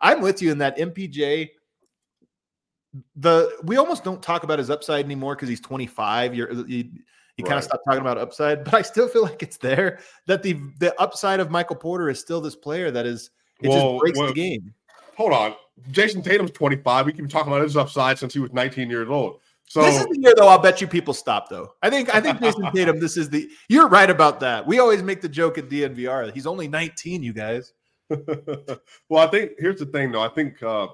I'm 0.03 0.21
with 0.21 0.43
you 0.43 0.53
in 0.53 0.59
that 0.59 0.77
MPJ 0.77 1.49
the 3.17 3.57
we 3.63 3.79
almost 3.79 4.05
don't 4.05 4.23
talk 4.23 4.43
about 4.43 4.59
his 4.59 4.69
upside 4.69 5.07
anymore 5.07 5.35
because 5.35 5.49
he's 5.49 5.63
25. 5.63 6.35
You're 6.35 6.53
uh, 6.53 6.57
you, 6.57 6.77
you 6.77 6.85
right. 7.39 7.47
kind 7.47 7.57
of 7.57 7.65
stop 7.65 7.81
talking 7.87 8.03
about 8.03 8.19
upside, 8.19 8.65
but 8.65 8.75
I 8.75 8.83
still 8.83 9.09
feel 9.09 9.23
like 9.23 9.43
it's 9.43 9.57
there. 9.57 10.01
That 10.27 10.43
the 10.43 10.61
the 10.79 10.95
upside 11.01 11.41
of 11.41 11.51
Michael 11.51 11.77
Porter 11.77 12.11
is 12.11 12.21
still 12.21 12.43
this 12.43 12.55
player 12.55 12.91
that 12.91 13.07
is 13.07 13.31
it 13.63 13.71
well, 13.71 13.93
just 13.93 14.01
breaks 14.03 14.19
well, 14.19 14.29
the 14.29 14.35
game. 14.35 14.75
Hold 15.17 15.33
on, 15.33 15.55
Jayson 15.91 16.23
Tatum's 16.23 16.51
25. 16.53 17.07
We 17.07 17.13
keep 17.13 17.29
talking 17.29 17.53
about 17.53 17.63
his 17.63 17.77
upside 17.77 18.19
since 18.19 18.35
he 18.35 18.41
was 18.41 18.53
19 18.53 18.91
years 18.91 19.09
old. 19.09 19.41
So 19.67 19.83
this 19.83 19.97
is 19.97 20.07
the 20.07 20.19
year 20.21 20.35
though. 20.37 20.49
I'll 20.49 20.59
bet 20.59 20.81
you 20.81 20.87
people 20.87 21.15
stop 21.15 21.49
though. 21.49 21.75
I 21.83 21.91
think 21.91 22.15
I 22.15 22.21
think 22.21 22.39
Jayson 22.39 22.71
Tatum. 22.75 23.01
This 23.01 23.17
is 23.17 23.31
the 23.31 23.49
you're 23.69 23.89
right 23.89 24.11
about 24.11 24.41
that. 24.41 24.67
We 24.67 24.79
always 24.79 25.03
make 25.03 25.21
the 25.21 25.29
joke 25.29 25.59
at 25.59 25.69
DNVR. 25.69 26.27
That 26.27 26.35
he's 26.35 26.47
only 26.47 26.69
19. 26.69 27.23
You 27.23 27.33
guys. 27.33 27.73
well, 28.11 29.27
I 29.27 29.27
think 29.29 29.53
here's 29.59 29.81
the 29.81 29.87
thing 29.87 30.13
though. 30.13 30.23
I 30.23 30.29
think. 30.29 30.63
uh 30.63 30.89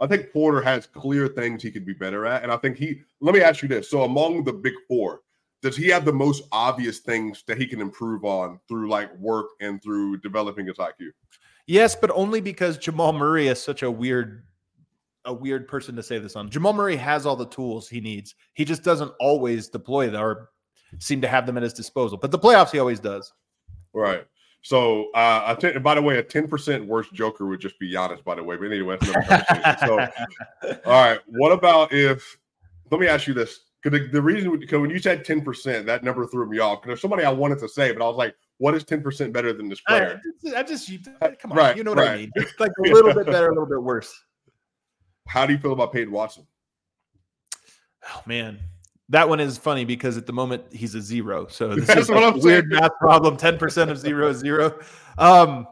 I 0.00 0.06
think 0.06 0.32
Porter 0.32 0.62
has 0.62 0.86
clear 0.86 1.28
things 1.28 1.62
he 1.62 1.70
could 1.70 1.84
be 1.84 1.92
better 1.92 2.24
at. 2.24 2.42
And 2.42 2.50
I 2.50 2.56
think 2.56 2.78
he, 2.78 3.02
let 3.20 3.34
me 3.34 3.42
ask 3.42 3.62
you 3.62 3.68
this. 3.68 3.90
So, 3.90 4.04
among 4.04 4.44
the 4.44 4.52
big 4.52 4.72
four, 4.88 5.20
does 5.62 5.76
he 5.76 5.88
have 5.88 6.06
the 6.06 6.12
most 6.12 6.44
obvious 6.52 7.00
things 7.00 7.44
that 7.46 7.58
he 7.58 7.66
can 7.66 7.82
improve 7.82 8.24
on 8.24 8.58
through 8.66 8.88
like 8.88 9.14
work 9.18 9.48
and 9.60 9.82
through 9.82 10.18
developing 10.18 10.66
his 10.66 10.78
IQ? 10.78 11.10
Yes, 11.70 11.94
but 11.94 12.10
only 12.12 12.40
because 12.40 12.78
Jamal 12.78 13.12
Murray 13.12 13.46
is 13.46 13.62
such 13.62 13.84
a 13.84 13.90
weird, 13.90 14.42
a 15.24 15.32
weird 15.32 15.68
person 15.68 15.94
to 15.94 16.02
say 16.02 16.18
this 16.18 16.34
on. 16.34 16.50
Jamal 16.50 16.72
Murray 16.72 16.96
has 16.96 17.26
all 17.26 17.36
the 17.36 17.46
tools 17.46 17.88
he 17.88 18.00
needs. 18.00 18.34
He 18.54 18.64
just 18.64 18.82
doesn't 18.82 19.12
always 19.20 19.68
deploy 19.68 20.10
them 20.10 20.20
or 20.20 20.50
seem 20.98 21.20
to 21.20 21.28
have 21.28 21.46
them 21.46 21.56
at 21.56 21.62
his 21.62 21.72
disposal. 21.72 22.18
But 22.18 22.32
the 22.32 22.40
playoffs, 22.40 22.72
he 22.72 22.80
always 22.80 22.98
does. 22.98 23.32
Right. 23.92 24.26
So, 24.62 25.12
uh, 25.14 25.42
I 25.46 25.54
t- 25.60 25.78
by 25.78 25.94
the 25.94 26.02
way, 26.02 26.18
a 26.18 26.24
ten 26.24 26.48
percent 26.48 26.88
worse 26.88 27.08
Joker 27.10 27.46
would 27.46 27.60
just 27.60 27.78
be 27.78 27.92
Giannis. 27.92 28.24
By 28.24 28.34
the 28.34 28.42
way, 28.42 28.56
but 28.56 28.72
anyway, 28.72 28.98
so, 29.00 29.12
all 30.86 31.04
right. 31.04 31.20
What 31.26 31.52
about 31.52 31.92
if? 31.92 32.36
Let 32.90 33.00
me 33.00 33.06
ask 33.06 33.28
you 33.28 33.32
this: 33.32 33.60
Because 33.80 34.00
the, 34.00 34.08
the, 34.08 34.20
reason, 34.20 34.58
because 34.58 34.80
when 34.80 34.90
you 34.90 34.98
said 34.98 35.24
ten 35.24 35.40
percent, 35.42 35.86
that 35.86 36.02
number 36.02 36.26
threw 36.26 36.50
me 36.50 36.58
off. 36.58 36.80
Because 36.80 36.88
there's 36.88 37.00
somebody 37.00 37.22
I 37.22 37.30
wanted 37.30 37.60
to 37.60 37.68
say, 37.68 37.92
but 37.92 38.02
I 38.02 38.08
was 38.08 38.16
like, 38.16 38.34
"What 38.60 38.74
is 38.74 38.84
ten 38.84 39.02
percent 39.02 39.32
better 39.32 39.52
than 39.52 39.68
this 39.68 39.80
player?" 39.80 40.20
I, 40.54 40.60
I 40.60 40.62
just, 40.62 40.88
you, 40.88 41.00
come 41.38 41.50
on, 41.50 41.58
right, 41.58 41.76
you 41.76 41.82
know 41.82 41.90
what 41.90 41.98
right. 41.98 42.10
I 42.10 42.16
mean? 42.18 42.30
It's 42.36 42.58
like 42.60 42.70
a 42.78 42.82
little 42.92 43.12
bit 43.12 43.26
better, 43.26 43.48
a 43.48 43.54
little 43.54 43.66
bit 43.66 43.82
worse. 43.82 44.14
How 45.26 45.46
do 45.46 45.52
you 45.52 45.58
feel 45.58 45.72
about 45.72 45.92
Peyton 45.92 46.12
Watson? 46.12 46.46
Oh 48.06 48.22
man, 48.26 48.58
that 49.10 49.28
one 49.28 49.40
is 49.40 49.58
funny 49.58 49.84
because 49.84 50.16
at 50.16 50.26
the 50.26 50.32
moment 50.32 50.64
he's 50.72 50.94
a 50.94 51.00
zero. 51.00 51.46
So 51.48 51.68
this 51.74 51.86
That's 51.86 52.02
is 52.02 52.10
a 52.10 52.32
weird 52.36 52.70
math 52.70 52.92
problem. 53.00 53.36
10% 53.36 53.90
of 53.90 53.98
zero 53.98 54.28
is 54.28 54.38
zero. 54.38 54.78
Um, 55.18 55.66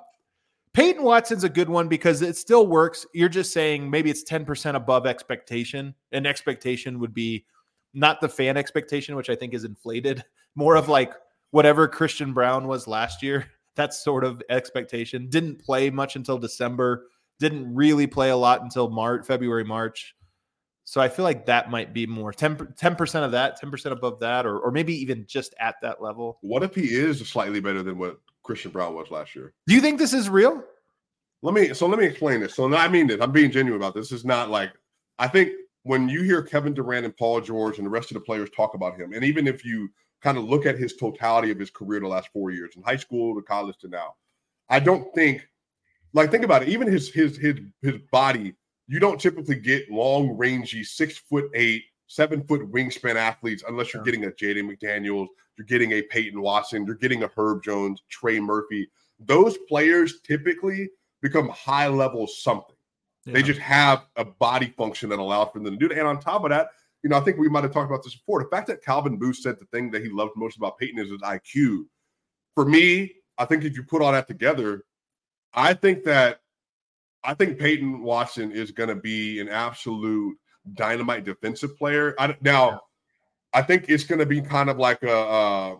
Peyton 0.75 1.03
Watson's 1.03 1.45
a 1.45 1.49
good 1.49 1.69
one 1.69 1.89
because 1.89 2.21
it 2.23 2.37
still 2.37 2.67
works. 2.67 3.07
You're 3.15 3.29
just 3.29 3.53
saying 3.53 3.89
maybe 3.89 4.11
it's 4.11 4.25
10% 4.25 4.75
above 4.75 5.07
expectation. 5.07 5.95
And 6.13 6.27
expectation 6.27 6.99
would 7.01 7.15
be 7.15 7.45
not 7.95 8.21
the 8.21 8.29
fan 8.29 8.57
expectation, 8.57 9.17
which 9.17 9.31
I 9.31 9.35
think 9.35 9.55
is 9.55 9.65
inflated, 9.65 10.25
more 10.55 10.77
of 10.77 10.89
like 10.89 11.15
whatever 11.51 11.89
Christian 11.89 12.33
Braun 12.33 12.67
was 12.67 12.87
last 12.87 13.23
year. 13.23 13.47
That's 13.77 14.03
sort 14.03 14.25
of 14.25 14.43
expectation. 14.51 15.29
Didn't 15.29 15.63
play 15.63 15.89
much 15.89 16.17
until 16.17 16.37
December, 16.37 17.07
didn't 17.39 17.73
really 17.73 18.09
play 18.09 18.31
a 18.31 18.37
lot 18.37 18.63
until 18.63 18.91
March, 18.91 19.25
February, 19.25 19.65
March. 19.65 20.17
So 20.85 21.01
I 21.01 21.09
feel 21.09 21.25
like 21.25 21.47
that 21.47 21.71
might 21.71 21.93
be 21.93 22.07
more 22.07 22.33
10 22.33 22.57
percent 22.57 23.25
of 23.25 23.33
that, 23.33 23.57
ten 23.61 23.71
percent 23.71 23.93
above 23.93 24.21
that, 24.21 24.47
or 24.47 24.59
or 24.59 24.71
maybe 24.73 24.95
even 24.95 25.27
just 25.29 25.55
at 25.61 25.77
that 25.83 26.03
level. 26.03 26.39
What 26.41 26.63
if 26.63 26.75
he 26.75 26.95
is 26.95 27.21
slightly 27.29 27.61
better 27.61 27.83
than 27.83 27.99
what 27.99 28.19
Christian 28.43 28.71
Braun 28.71 28.95
was 28.95 29.11
last 29.11 29.37
year? 29.37 29.53
Do 29.67 29.75
you 29.75 29.83
think 29.83 29.99
this 29.99 30.15
is 30.15 30.31
real? 30.31 30.65
Let 31.43 31.55
me 31.55 31.75
so 31.75 31.87
let 31.87 31.99
me 31.99 32.07
explain 32.07 32.41
this. 32.41 32.55
So 32.55 32.75
I 32.75 32.89
mean 32.89 33.07
this. 33.07 33.21
I'm 33.21 33.33
being 33.33 33.51
genuine 33.51 33.81
about 33.81 33.95
this. 33.95 34.09
This 34.09 34.21
is 34.21 34.25
not 34.25 34.51
like 34.51 34.73
I 35.19 35.29
think 35.29 35.53
when 35.83 36.09
you 36.09 36.23
hear 36.23 36.43
Kevin 36.43 36.75
Durant 36.75 37.05
and 37.05 37.17
Paul 37.17 37.41
George 37.43 37.79
and 37.79 37.87
the 37.87 37.91
rest 37.91 38.11
of 38.11 38.15
the 38.15 38.21
players 38.21 38.49
talk 38.51 38.75
about 38.75 38.99
him, 38.99 39.13
and 39.13 39.23
even 39.25 39.47
if 39.47 39.65
you 39.65 39.91
kind 40.23 40.39
of 40.39 40.45
look 40.45 40.67
at 40.67 40.79
his 40.79 40.97
totality 40.97 41.51
of 41.51 41.59
his 41.59 41.71
career 41.71 42.01
the 42.01 42.09
last 42.09 42.29
four 42.33 42.51
years, 42.51 42.75
in 42.77 42.83
high 42.83 42.97
school 42.97 43.35
to 43.35 43.43
college 43.43 43.77
to 43.79 43.89
now, 43.89 44.15
I 44.69 44.81
don't 44.81 45.15
think 45.15 45.49
like 46.13 46.31
think 46.31 46.45
about 46.45 46.63
it. 46.63 46.69
Even 46.69 46.91
his 46.91 47.13
his 47.13 47.37
his 47.37 47.59
his 47.83 47.95
body 48.11 48.55
you 48.89 48.99
don't 48.99 49.21
typically 49.21 49.57
get 49.57 49.91
long, 49.91 50.31
rangy, 50.31 50.83
six 50.83 51.19
foot 51.19 51.51
eight, 51.55 51.85
seven 52.07 52.43
foot 52.45 52.73
wingspan 52.73 53.17
athletes 53.17 53.63
unless 53.69 53.93
you're 53.93 54.03
getting 54.03 54.25
a 54.25 54.31
Jaden 54.31 54.65
McDaniels, 54.65 55.29
you're 55.57 55.67
getting 55.67 55.93
a 55.93 56.03
Peyton 56.03 56.41
Watson, 56.41 56.87
you're 56.87 56.97
getting 56.97 57.23
a 57.23 57.31
Herb 57.37 57.63
Jones, 57.63 58.03
Trey 58.09 58.41
Murphy. 58.41 58.91
Those 59.21 59.59
players 59.69 60.21
typically 60.23 60.89
become 61.21 61.51
high 61.51 61.89
level 61.89 62.27
something. 62.27 62.75
Yeah. 63.27 63.35
They 63.35 63.43
just 63.43 63.61
have 63.61 64.07
a 64.17 64.25
body 64.25 64.73
function 64.79 65.11
that 65.11 65.19
allows 65.19 65.51
for 65.53 65.59
them 65.59 65.79
to 65.79 65.89
do 65.89 65.93
it. 65.93 65.99
And 65.99 66.09
on 66.09 66.19
top 66.19 66.45
of 66.45 66.51
that, 66.51 66.69
you 67.03 67.11
know, 67.11 67.17
I 67.17 67.21
think 67.21 67.39
we 67.39 67.49
might 67.49 67.65
have 67.65 67.73
talked 67.73 67.91
about 67.91 68.03
this 68.03 68.17
before. 68.17 68.43
The 68.43 68.49
fact 68.49 68.67
that 68.69 68.85
Calvin 68.85 69.19
Booth 69.19 69.37
said 69.37 69.59
the 69.59 69.67
thing 69.67 69.91
that 69.93 70.03
he 70.03 70.09
loved 70.09 70.33
most 70.37 70.57
about 70.57 70.79
Peyton 70.79 70.99
is 70.99 71.11
his 71.11 71.21
IQ. 71.21 71.85
For 72.55 72.65
me, 72.65 73.15
I 73.39 73.45
think 73.45 73.65
if 73.65 73.77
you 73.77 73.85
put 73.85 74.03
all 74.03 74.13
that 74.13 74.27
together, 74.27 74.85
I 75.55 75.75
think 75.75 76.05
that 76.05 76.41
I 77.25 77.35
think 77.35 77.59
Peyton 77.59 78.03
Watson 78.03 78.53
is 78.53 78.71
going 78.71 78.89
to 78.89 78.97
be 78.97 79.41
an 79.41 79.49
absolute 79.49 80.37
dynamite 80.75 81.25
defensive 81.25 81.77
player. 81.77 82.15
I, 82.19 82.37
now, 82.41 82.83
I 83.53 83.63
think 83.63 83.87
it's 83.89 84.05
going 84.05 84.19
to 84.19 84.27
be 84.27 84.41
kind 84.41 84.71
of 84.71 84.79
like 84.79 85.03
a, 85.03 85.77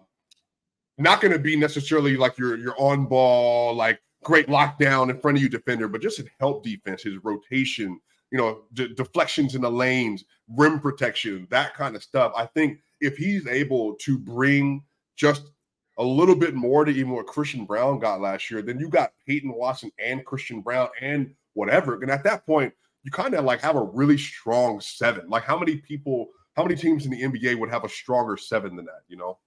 not 0.99 1.21
going 1.21 1.33
to 1.33 1.39
be 1.39 1.57
necessarily 1.57 2.17
like 2.17 2.39
your 2.39 2.57
your 2.57 2.75
on 2.81 3.07
ball, 3.07 3.75
like 3.75 4.01
great 4.25 4.49
lockdown 4.49 5.11
in 5.11 5.21
front 5.21 5.37
of 5.37 5.43
you 5.43 5.49
defender, 5.49 5.89
but 5.89 6.03
just 6.03 6.19
a 6.19 6.25
help 6.41 6.65
defense, 6.65 7.03
his 7.03 7.17
rotation, 7.23 8.01
you 8.31 8.39
know, 8.39 8.63
d- 8.75 8.95
deflections 8.95 9.55
in 9.55 9.63
the 9.63 9.71
lanes, 9.71 10.25
rim 10.57 10.81
protection, 10.81 11.47
that 11.51 11.75
kind 11.75 11.97
of 11.97 12.03
stuff. 12.03 12.33
I 12.37 12.47
think 12.47 12.79
if 13.01 13.17
he's 13.17 13.47
able 13.47 13.95
to 13.97 14.19
bring 14.19 14.83
just 15.17 15.51
a 15.99 16.05
little 16.05 16.37
bit 16.37 16.55
more 16.55 16.85
to 16.85 16.93
even 16.93 17.11
what 17.11 17.27
Christian 17.27 17.65
Braun 17.65 17.99
got 17.99 18.21
last 18.21 18.51
year, 18.51 18.63
then 18.63 18.79
you 18.79 18.89
got 18.89 19.13
Peyton 19.27 19.53
Watson 19.53 19.91
and 19.99 20.25
Christian 20.25 20.61
Braun 20.61 20.89
and 21.01 21.35
whatever. 21.55 22.01
And 22.01 22.11
at 22.11 22.25
that 22.25 22.47
point, 22.47 22.73
you 23.03 23.11
kind 23.11 23.35
of 23.35 23.45
like 23.45 23.61
have 23.61 23.77
a 23.77 23.83
really 23.83 24.19
strong 24.19 24.81
seven. 24.81 25.29
Like 25.29 25.43
how 25.43 25.59
many 25.59 25.77
people, 25.77 26.29
how 26.55 26.63
many 26.63 26.77
teams 26.77 27.05
in 27.05 27.11
the 27.11 27.23
NBA 27.23 27.59
would 27.59 27.71
have 27.71 27.85
a 27.85 27.89
stronger 27.89 28.37
seven 28.37 28.77
than 28.77 28.85
that, 28.85 29.03
you 29.09 29.17
know? 29.17 29.39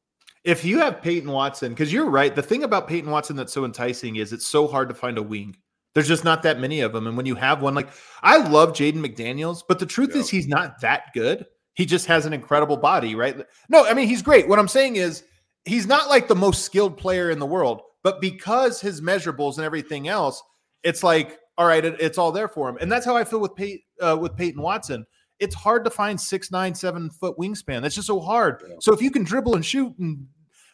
If 0.44 0.66
you 0.66 0.80
have 0.80 1.04
Peyton 1.04 1.30
Watson, 1.30 1.70
because 1.70 1.94
you're 1.94 2.10
right, 2.10 2.36
the 2.36 2.42
thing 2.42 2.64
about 2.64 2.88
Peyton 2.88 3.12
Watson 3.12 3.36
that's 3.36 3.54
so 3.54 3.64
enticing 3.64 4.16
is 4.16 4.34
it's 4.34 4.48
so 4.48 4.68
hard 4.68 4.90
to 4.90 4.96
find 4.96 5.18
a 5.20 5.24
wing. 5.24 5.56
There's 5.94 6.08
just 6.08 6.24
not 6.24 6.44
that 6.44 6.60
many 6.60 6.82
of 6.82 6.94
them. 6.94 7.08
And 7.08 7.18
when 7.18 7.26
you 7.26 7.36
have 7.36 7.62
one, 7.62 7.74
like 7.76 7.90
I 8.22 8.38
love 8.38 8.74
Jaden 8.74 9.06
McDaniels, 9.06 9.64
but 9.68 9.80
the 9.80 9.86
truth 9.86 10.12
yeah. 10.14 10.22
is 10.22 10.30
he's 10.30 10.48
not 10.48 10.80
that 10.82 11.14
good. 11.14 11.46
He 11.74 11.86
just 11.86 12.06
has 12.08 12.26
an 12.26 12.34
incredible 12.34 12.78
body, 12.78 13.16
right? 13.16 13.46
No, 13.70 13.86
I 13.86 13.94
mean, 13.94 14.08
he's 14.08 14.22
great. 14.22 14.48
What 14.48 14.60
I'm 14.60 14.68
saying 14.68 14.98
is 14.98 15.24
he's 15.66 15.88
not 15.88 16.10
like 16.10 16.28
the 16.28 16.36
most 16.36 16.64
skilled 16.64 16.98
player 16.98 17.30
in 17.30 17.40
the 17.40 17.46
world, 17.46 17.82
but 18.04 18.22
because 18.22 18.82
his 18.82 19.02
measurables 19.02 19.58
and 19.58 19.66
everything 19.66 20.08
else, 20.08 20.42
it's 20.84 21.04
like, 21.04 21.40
all 21.58 21.68
right, 21.68 21.84
it, 21.84 22.00
it's 22.00 22.18
all 22.18 22.32
there 22.32 22.48
for 22.48 22.70
him. 22.70 22.78
And 22.82 22.92
that's 22.92 23.06
how 23.06 23.16
I 23.16 23.24
feel 23.24 23.40
with 23.40 23.56
Pey- 23.56 23.84
uh, 24.00 24.18
with 24.20 24.36
Peyton 24.36 24.62
Watson. 24.62 25.06
It's 25.40 25.56
hard 25.56 25.84
to 25.86 25.90
find 25.90 26.20
six, 26.20 26.52
nine, 26.52 26.76
seven 26.76 27.10
foot 27.10 27.38
wingspan. 27.38 27.82
That's 27.82 27.96
just 27.96 28.08
so 28.08 28.20
hard. 28.20 28.64
Yeah. 28.68 28.76
So 28.80 28.94
if 28.94 29.02
you 29.02 29.12
can 29.12 29.24
dribble 29.24 29.56
and 29.56 29.66
shoot 29.66 29.94
and 29.98 30.28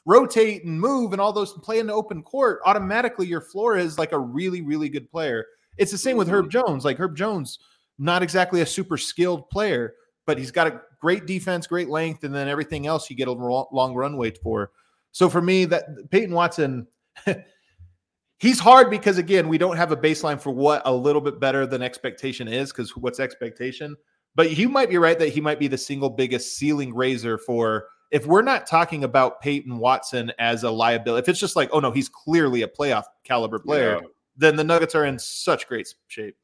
rotate 0.07 0.63
and 0.63 0.79
move 0.79 1.11
and 1.11 1.21
all 1.21 1.33
those 1.33 1.53
play 1.53 1.79
in 1.79 1.87
the 1.87 1.93
open 1.93 2.23
court, 2.23 2.61
automatically 2.65 3.27
your 3.27 3.41
floor 3.41 3.77
is 3.77 3.99
like 3.99 4.13
a 4.13 4.19
really, 4.19 4.61
really 4.61 4.87
good 4.87 5.11
player. 5.11 5.45
It's 5.77 5.91
the 5.91 5.97
same 5.97 6.15
with 6.17 6.29
Herb 6.29 6.45
mm-hmm. 6.45 6.51
Jones. 6.67 6.85
Like 6.85 6.97
Herb 6.97 7.15
Jones, 7.15 7.59
not 7.99 8.23
exactly 8.23 8.61
a 8.61 8.65
super 8.65 8.97
skilled 8.97 9.49
player, 9.49 9.95
but 10.25 10.37
he's 10.37 10.49
got 10.49 10.67
a 10.67 10.81
great 11.01 11.25
defense, 11.25 11.67
great 11.67 11.89
length, 11.89 12.23
and 12.23 12.33
then 12.33 12.47
everything 12.47 12.87
else 12.87 13.09
you 13.09 13.17
get 13.17 13.27
a 13.27 13.31
long 13.31 13.93
runway 13.93 14.31
for. 14.31 14.71
So 15.11 15.29
for 15.29 15.41
me, 15.41 15.65
that 15.65 16.09
Peyton 16.09 16.33
Watson, 16.33 16.87
he's 18.39 18.59
hard 18.59 18.89
because 18.89 19.17
again, 19.17 19.49
we 19.49 19.57
don't 19.57 19.77
have 19.77 19.91
a 19.91 19.97
baseline 19.97 20.39
for 20.39 20.51
what 20.51 20.81
a 20.85 20.93
little 20.93 21.21
bit 21.21 21.39
better 21.39 21.67
than 21.67 21.81
expectation 21.81 22.47
is, 22.47 22.71
because 22.71 22.95
what's 22.95 23.19
expectation? 23.19 23.95
But 24.35 24.57
you 24.57 24.69
might 24.69 24.89
be 24.89 24.97
right 24.97 25.19
that 25.19 25.29
he 25.29 25.41
might 25.41 25.59
be 25.59 25.67
the 25.67 25.77
single 25.77 26.09
biggest 26.09 26.55
ceiling 26.55 26.95
raiser 26.95 27.37
for 27.37 27.87
if 28.11 28.25
we're 28.25 28.41
not 28.41 28.67
talking 28.67 29.03
about 29.03 29.41
Peyton 29.41 29.77
Watson 29.77 30.31
as 30.39 30.63
a 30.63 30.71
liability, 30.71 31.23
if 31.23 31.29
it's 31.29 31.39
just 31.39 31.55
like, 31.55 31.69
oh 31.73 31.79
no, 31.79 31.91
he's 31.91 32.09
clearly 32.09 32.61
a 32.61 32.67
playoff 32.67 33.03
caliber 33.23 33.59
player, 33.59 33.99
yeah. 34.01 34.07
then 34.37 34.55
the 34.55 34.63
Nuggets 34.63 34.95
are 34.95 35.05
in 35.05 35.19
such 35.19 35.67
great 35.67 35.93
shape. 36.07 36.35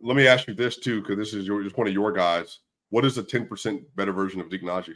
Let 0.00 0.16
me 0.16 0.26
ask 0.26 0.46
you 0.46 0.54
this 0.54 0.78
too, 0.78 1.00
because 1.00 1.16
this 1.16 1.34
is 1.34 1.46
your, 1.46 1.62
just 1.62 1.76
one 1.76 1.86
of 1.86 1.92
your 1.92 2.12
guys. 2.12 2.60
What 2.90 3.04
is 3.04 3.16
the 3.16 3.22
10% 3.22 3.82
better 3.96 4.12
version 4.12 4.40
of 4.40 4.50
Zeke 4.50 4.62
Nnaji? 4.62 4.94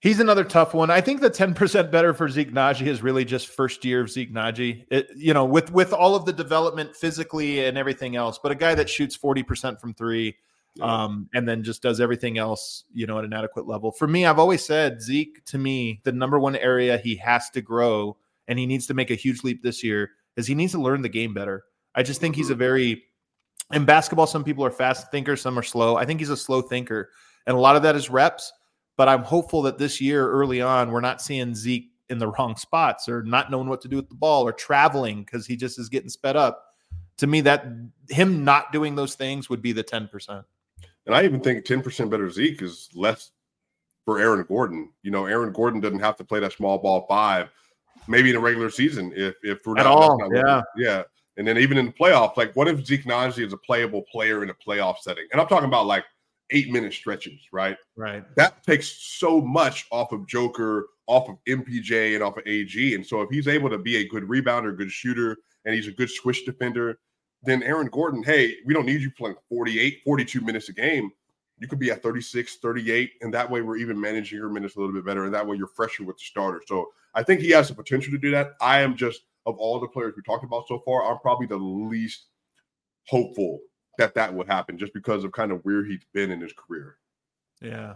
He's 0.00 0.18
another 0.18 0.42
tough 0.42 0.74
one. 0.74 0.90
I 0.90 1.00
think 1.00 1.20
the 1.20 1.30
10% 1.30 1.92
better 1.92 2.12
for 2.12 2.28
Zeke 2.28 2.52
Nnaji 2.52 2.88
is 2.88 3.02
really 3.02 3.24
just 3.24 3.48
first 3.48 3.84
year 3.84 4.00
of 4.00 4.10
Zeke 4.10 4.32
Nnaji. 4.34 4.84
It, 4.90 5.08
you 5.14 5.32
know, 5.32 5.44
with 5.44 5.72
with 5.72 5.92
all 5.92 6.16
of 6.16 6.24
the 6.24 6.32
development 6.32 6.96
physically 6.96 7.64
and 7.64 7.78
everything 7.78 8.16
else, 8.16 8.36
but 8.42 8.50
a 8.50 8.56
guy 8.56 8.74
that 8.74 8.90
shoots 8.90 9.16
40% 9.16 9.80
from 9.80 9.94
three, 10.76 10.84
um, 10.84 11.28
and 11.34 11.48
then 11.48 11.62
just 11.62 11.82
does 11.82 12.00
everything 12.00 12.38
else, 12.38 12.84
you 12.92 13.06
know, 13.06 13.18
at 13.18 13.24
an 13.24 13.32
adequate 13.32 13.66
level. 13.66 13.92
For 13.92 14.06
me, 14.06 14.26
I've 14.26 14.38
always 14.38 14.64
said 14.64 15.02
Zeke 15.02 15.44
to 15.46 15.58
me, 15.58 16.00
the 16.04 16.12
number 16.12 16.38
one 16.38 16.56
area 16.56 16.98
he 16.98 17.16
has 17.16 17.50
to 17.50 17.60
grow 17.60 18.16
and 18.48 18.58
he 18.58 18.66
needs 18.66 18.86
to 18.86 18.94
make 18.94 19.10
a 19.10 19.14
huge 19.14 19.44
leap 19.44 19.62
this 19.62 19.84
year 19.84 20.10
is 20.36 20.46
he 20.46 20.54
needs 20.54 20.72
to 20.72 20.80
learn 20.80 21.02
the 21.02 21.08
game 21.08 21.34
better. 21.34 21.64
I 21.94 22.02
just 22.02 22.20
think 22.20 22.36
he's 22.36 22.50
a 22.50 22.52
mm-hmm. 22.52 22.58
very 22.58 23.02
in 23.72 23.84
basketball, 23.84 24.26
some 24.26 24.44
people 24.44 24.64
are 24.64 24.70
fast 24.70 25.10
thinkers, 25.10 25.40
some 25.40 25.58
are 25.58 25.62
slow. 25.62 25.96
I 25.96 26.04
think 26.04 26.20
he's 26.20 26.30
a 26.30 26.36
slow 26.36 26.62
thinker. 26.62 27.10
And 27.46 27.56
a 27.56 27.60
lot 27.60 27.76
of 27.76 27.82
that 27.82 27.96
is 27.96 28.10
reps. 28.10 28.52
But 28.96 29.08
I'm 29.08 29.22
hopeful 29.22 29.62
that 29.62 29.78
this 29.78 30.00
year, 30.00 30.28
early 30.28 30.60
on, 30.60 30.90
we're 30.90 31.00
not 31.00 31.22
seeing 31.22 31.54
Zeke 31.54 31.90
in 32.10 32.18
the 32.18 32.28
wrong 32.38 32.56
spots 32.56 33.08
or 33.08 33.22
not 33.22 33.50
knowing 33.50 33.68
what 33.68 33.80
to 33.82 33.88
do 33.88 33.96
with 33.96 34.08
the 34.08 34.14
ball 34.14 34.46
or 34.46 34.52
traveling 34.52 35.24
because 35.24 35.46
he 35.46 35.56
just 35.56 35.78
is 35.78 35.88
getting 35.88 36.10
sped 36.10 36.36
up. 36.36 36.62
To 37.18 37.26
me, 37.26 37.40
that 37.42 37.66
him 38.10 38.44
not 38.44 38.72
doing 38.72 38.94
those 38.94 39.14
things 39.14 39.48
would 39.48 39.62
be 39.62 39.72
the 39.72 39.84
10%. 39.84 40.44
And 41.06 41.14
I 41.14 41.24
even 41.24 41.40
think 41.40 41.64
10% 41.64 42.10
better 42.10 42.30
Zeke 42.30 42.62
is 42.62 42.88
less 42.94 43.30
for 44.04 44.18
Aaron 44.18 44.44
Gordon. 44.48 44.90
You 45.02 45.10
know, 45.10 45.26
Aaron 45.26 45.52
Gordon 45.52 45.80
doesn't 45.80 46.00
have 46.00 46.16
to 46.16 46.24
play 46.24 46.40
that 46.40 46.52
small 46.52 46.78
ball 46.78 47.06
five, 47.08 47.50
maybe 48.06 48.30
in 48.30 48.36
a 48.36 48.40
regular 48.40 48.70
season 48.70 49.12
if 49.14 49.34
if 49.42 49.58
we're 49.66 49.78
at 49.78 49.86
all. 49.86 50.18
yeah, 50.32 50.62
yeah. 50.76 51.02
And 51.36 51.46
then 51.46 51.56
even 51.58 51.78
in 51.78 51.86
the 51.86 51.92
playoffs, 51.92 52.36
like 52.36 52.54
what 52.54 52.68
if 52.68 52.84
Zeke 52.84 53.04
Nnaji 53.04 53.46
is 53.46 53.52
a 53.52 53.56
playable 53.56 54.02
player 54.02 54.42
in 54.42 54.50
a 54.50 54.54
playoff 54.54 54.98
setting? 54.98 55.26
And 55.32 55.40
I'm 55.40 55.48
talking 55.48 55.68
about 55.68 55.86
like 55.86 56.04
eight 56.50 56.70
minute 56.70 56.92
stretches, 56.92 57.40
right? 57.52 57.76
Right. 57.96 58.24
That 58.36 58.62
takes 58.62 58.88
so 58.88 59.40
much 59.40 59.86
off 59.90 60.12
of 60.12 60.26
Joker, 60.26 60.88
off 61.06 61.28
of 61.28 61.36
MPJ, 61.48 62.14
and 62.14 62.22
off 62.22 62.36
of 62.36 62.46
AG. 62.46 62.94
And 62.94 63.04
so 63.04 63.22
if 63.22 63.30
he's 63.30 63.48
able 63.48 63.70
to 63.70 63.78
be 63.78 63.96
a 63.96 64.08
good 64.08 64.24
rebounder, 64.24 64.76
good 64.76 64.90
shooter, 64.90 65.36
and 65.64 65.74
he's 65.74 65.88
a 65.88 65.92
good 65.92 66.10
switch 66.10 66.44
defender, 66.44 66.98
then 67.42 67.62
Aaron 67.62 67.88
Gordon, 67.88 68.22
hey, 68.22 68.56
we 68.64 68.74
don't 68.74 68.86
need 68.86 69.00
you 69.00 69.10
playing 69.10 69.36
48, 69.48 70.00
42 70.04 70.40
minutes 70.40 70.68
a 70.68 70.72
game. 70.72 71.10
You 71.58 71.68
could 71.68 71.78
be 71.78 71.90
at 71.90 72.02
36, 72.02 72.56
38, 72.56 73.12
and 73.20 73.34
that 73.34 73.50
way 73.50 73.62
we're 73.62 73.76
even 73.76 74.00
managing 74.00 74.38
your 74.38 74.48
minutes 74.48 74.76
a 74.76 74.80
little 74.80 74.94
bit 74.94 75.04
better. 75.04 75.24
And 75.24 75.34
that 75.34 75.46
way 75.46 75.56
you're 75.56 75.68
fresher 75.68 76.04
with 76.04 76.16
the 76.16 76.24
starter. 76.24 76.62
So 76.66 76.88
I 77.14 77.22
think 77.22 77.40
he 77.40 77.50
has 77.50 77.68
the 77.68 77.74
potential 77.74 78.12
to 78.12 78.18
do 78.18 78.30
that. 78.32 78.52
I 78.60 78.80
am 78.80 78.96
just, 78.96 79.22
of 79.46 79.56
all 79.58 79.78
the 79.78 79.88
players 79.88 80.14
we 80.16 80.22
talked 80.22 80.44
about 80.44 80.66
so 80.68 80.80
far, 80.84 81.10
I'm 81.10 81.18
probably 81.18 81.46
the 81.46 81.56
least 81.56 82.26
hopeful 83.06 83.60
that 83.98 84.14
that 84.14 84.32
would 84.32 84.46
happen 84.46 84.78
just 84.78 84.94
because 84.94 85.24
of 85.24 85.32
kind 85.32 85.52
of 85.52 85.60
where 85.64 85.84
he's 85.84 86.04
been 86.12 86.30
in 86.30 86.40
his 86.40 86.52
career. 86.52 86.96
Yeah. 87.60 87.94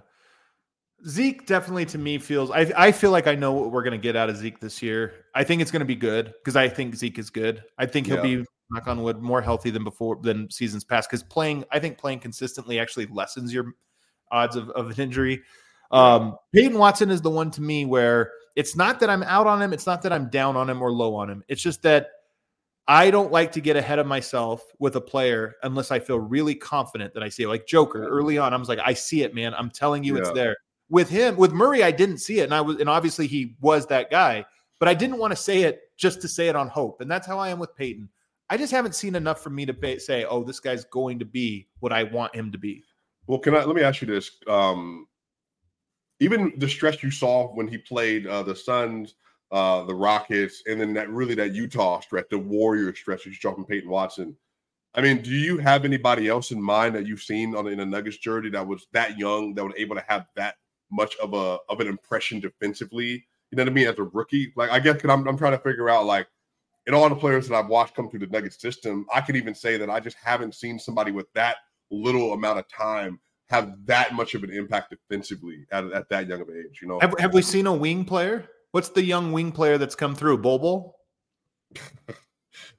Zeke 1.06 1.46
definitely 1.46 1.86
to 1.86 1.98
me 1.98 2.18
feels 2.18 2.50
I 2.50 2.72
I 2.76 2.92
feel 2.92 3.10
like 3.10 3.26
I 3.26 3.34
know 3.34 3.52
what 3.52 3.70
we're 3.70 3.82
gonna 3.82 3.98
get 3.98 4.16
out 4.16 4.30
of 4.30 4.36
Zeke 4.36 4.60
this 4.60 4.82
year. 4.82 5.12
I 5.34 5.44
think 5.44 5.60
it's 5.60 5.70
gonna 5.70 5.84
be 5.84 5.94
good 5.94 6.32
because 6.38 6.56
I 6.56 6.68
think 6.68 6.94
Zeke 6.94 7.18
is 7.18 7.28
good. 7.28 7.62
I 7.76 7.84
think 7.84 8.06
he'll 8.06 8.16
yeah. 8.16 8.38
be 8.38 8.46
knock 8.70 8.88
on 8.88 9.02
wood, 9.02 9.20
more 9.22 9.42
healthy 9.42 9.70
than 9.70 9.84
before 9.84 10.16
than 10.16 10.50
seasons 10.50 10.84
past. 10.84 11.08
Because 11.08 11.22
playing, 11.22 11.64
I 11.70 11.78
think 11.78 11.98
playing 11.98 12.20
consistently 12.20 12.78
actually 12.78 13.06
lessens 13.06 13.52
your 13.52 13.72
odds 14.30 14.56
of, 14.56 14.70
of 14.70 14.90
an 14.90 15.00
injury. 15.00 15.42
Um, 15.90 16.36
Peyton 16.54 16.78
Watson 16.78 17.10
is 17.10 17.22
the 17.22 17.30
one 17.30 17.50
to 17.52 17.62
me 17.62 17.84
where 17.84 18.32
it's 18.56 18.74
not 18.74 19.00
that 19.00 19.10
I'm 19.10 19.22
out 19.22 19.46
on 19.46 19.62
him, 19.62 19.72
it's 19.72 19.86
not 19.86 20.02
that 20.02 20.12
I'm 20.12 20.28
down 20.30 20.56
on 20.56 20.68
him 20.68 20.82
or 20.82 20.90
low 20.90 21.14
on 21.14 21.30
him. 21.30 21.44
It's 21.48 21.62
just 21.62 21.82
that 21.82 22.08
I 22.88 23.10
don't 23.10 23.32
like 23.32 23.52
to 23.52 23.60
get 23.60 23.76
ahead 23.76 23.98
of 23.98 24.06
myself 24.06 24.64
with 24.78 24.96
a 24.96 25.00
player 25.00 25.56
unless 25.62 25.90
I 25.90 25.98
feel 25.98 26.20
really 26.20 26.54
confident 26.54 27.14
that 27.14 27.22
I 27.22 27.28
see 27.28 27.42
it. 27.42 27.48
Like 27.48 27.66
Joker 27.66 28.06
early 28.06 28.38
on, 28.38 28.54
I 28.54 28.56
was 28.56 28.68
like, 28.68 28.78
I 28.84 28.94
see 28.94 29.22
it, 29.22 29.34
man. 29.34 29.54
I'm 29.54 29.70
telling 29.70 30.04
you, 30.04 30.14
yeah. 30.14 30.20
it's 30.20 30.30
there. 30.32 30.56
With 30.88 31.08
him, 31.08 31.36
with 31.36 31.52
Murray, 31.52 31.82
I 31.82 31.90
didn't 31.90 32.18
see 32.18 32.38
it, 32.40 32.44
and 32.44 32.54
I 32.54 32.60
was, 32.60 32.76
and 32.78 32.88
obviously 32.88 33.26
he 33.26 33.56
was 33.60 33.86
that 33.86 34.08
guy. 34.08 34.44
But 34.78 34.88
I 34.88 34.94
didn't 34.94 35.18
want 35.18 35.32
to 35.32 35.36
say 35.36 35.62
it 35.62 35.80
just 35.96 36.20
to 36.20 36.28
say 36.28 36.48
it 36.48 36.54
on 36.54 36.68
hope, 36.68 37.00
and 37.00 37.10
that's 37.10 37.26
how 37.26 37.38
I 37.38 37.48
am 37.48 37.58
with 37.58 37.74
Peyton. 37.74 38.08
I 38.48 38.56
just 38.56 38.72
haven't 38.72 38.94
seen 38.94 39.14
enough 39.14 39.42
for 39.42 39.50
me 39.50 39.66
to 39.66 40.00
say, 40.00 40.24
oh, 40.24 40.44
this 40.44 40.60
guy's 40.60 40.84
going 40.84 41.18
to 41.18 41.24
be 41.24 41.68
what 41.80 41.92
I 41.92 42.04
want 42.04 42.34
him 42.34 42.52
to 42.52 42.58
be. 42.58 42.84
Well, 43.26 43.40
can 43.40 43.56
I 43.56 43.64
let 43.64 43.74
me 43.74 43.82
ask 43.82 44.00
you 44.00 44.06
this? 44.06 44.30
Um, 44.46 45.08
even 46.20 46.52
the 46.56 46.68
stretch 46.68 47.02
you 47.02 47.10
saw 47.10 47.48
when 47.54 47.66
he 47.66 47.76
played 47.76 48.26
uh, 48.26 48.42
the 48.42 48.54
Suns, 48.54 49.14
uh, 49.50 49.82
the 49.84 49.94
Rockets, 49.94 50.62
and 50.66 50.80
then 50.80 50.94
that 50.94 51.10
really 51.10 51.34
that 51.34 51.54
Utah 51.54 52.00
stretch, 52.00 52.26
the 52.30 52.38
Warrior 52.38 52.94
stretch 52.94 53.26
you 53.26 53.34
saw 53.34 53.54
from 53.54 53.64
Peyton 53.64 53.90
Watson. 53.90 54.36
I 54.94 55.02
mean, 55.02 55.20
do 55.20 55.30
you 55.30 55.58
have 55.58 55.84
anybody 55.84 56.28
else 56.28 56.52
in 56.52 56.62
mind 56.62 56.94
that 56.94 57.06
you've 57.06 57.20
seen 57.20 57.54
on 57.54 57.66
in 57.66 57.80
a 57.80 57.86
Nuggets 57.86 58.16
jersey 58.16 58.48
that 58.50 58.66
was 58.66 58.86
that 58.92 59.18
young 59.18 59.54
that 59.54 59.64
was 59.64 59.74
able 59.76 59.94
to 59.96 60.04
have 60.08 60.26
that 60.36 60.54
much 60.90 61.14
of 61.16 61.34
a 61.34 61.58
of 61.68 61.80
an 61.80 61.88
impression 61.88 62.40
defensively? 62.40 63.26
You 63.50 63.56
know 63.56 63.64
what 63.64 63.70
I 63.70 63.74
mean? 63.74 63.88
As 63.88 63.98
a 63.98 64.04
rookie, 64.04 64.52
like 64.56 64.70
I 64.70 64.78
guess 64.78 65.04
I'm 65.04 65.28
I'm 65.28 65.36
trying 65.36 65.52
to 65.52 65.58
figure 65.58 65.90
out 65.90 66.06
like 66.06 66.28
and 66.86 66.94
all 66.94 67.08
the 67.08 67.16
players 67.16 67.48
that 67.48 67.56
I've 67.56 67.68
watched 67.68 67.94
come 67.94 68.08
through 68.08 68.20
the 68.20 68.26
Nuggets 68.28 68.60
system, 68.60 69.06
I 69.12 69.20
can 69.20 69.36
even 69.36 69.54
say 69.54 69.76
that 69.76 69.90
I 69.90 70.00
just 70.00 70.16
haven't 70.22 70.54
seen 70.54 70.78
somebody 70.78 71.10
with 71.10 71.26
that 71.34 71.56
little 71.90 72.32
amount 72.32 72.58
of 72.58 72.68
time 72.68 73.20
have 73.48 73.74
that 73.86 74.14
much 74.14 74.34
of 74.34 74.42
an 74.42 74.50
impact 74.50 74.90
defensively 74.90 75.66
at, 75.70 75.84
at 75.92 76.08
that 76.10 76.28
young 76.28 76.40
of 76.40 76.48
age. 76.50 76.80
You 76.82 76.88
know, 76.88 77.00
have, 77.00 77.14
have 77.18 77.34
we 77.34 77.42
seen 77.42 77.66
a 77.66 77.72
wing 77.72 78.04
player? 78.04 78.48
What's 78.72 78.88
the 78.90 79.04
young 79.04 79.32
wing 79.32 79.52
player 79.52 79.78
that's 79.78 79.94
come 79.94 80.14
through? 80.14 80.38
Bobo? 80.38 80.94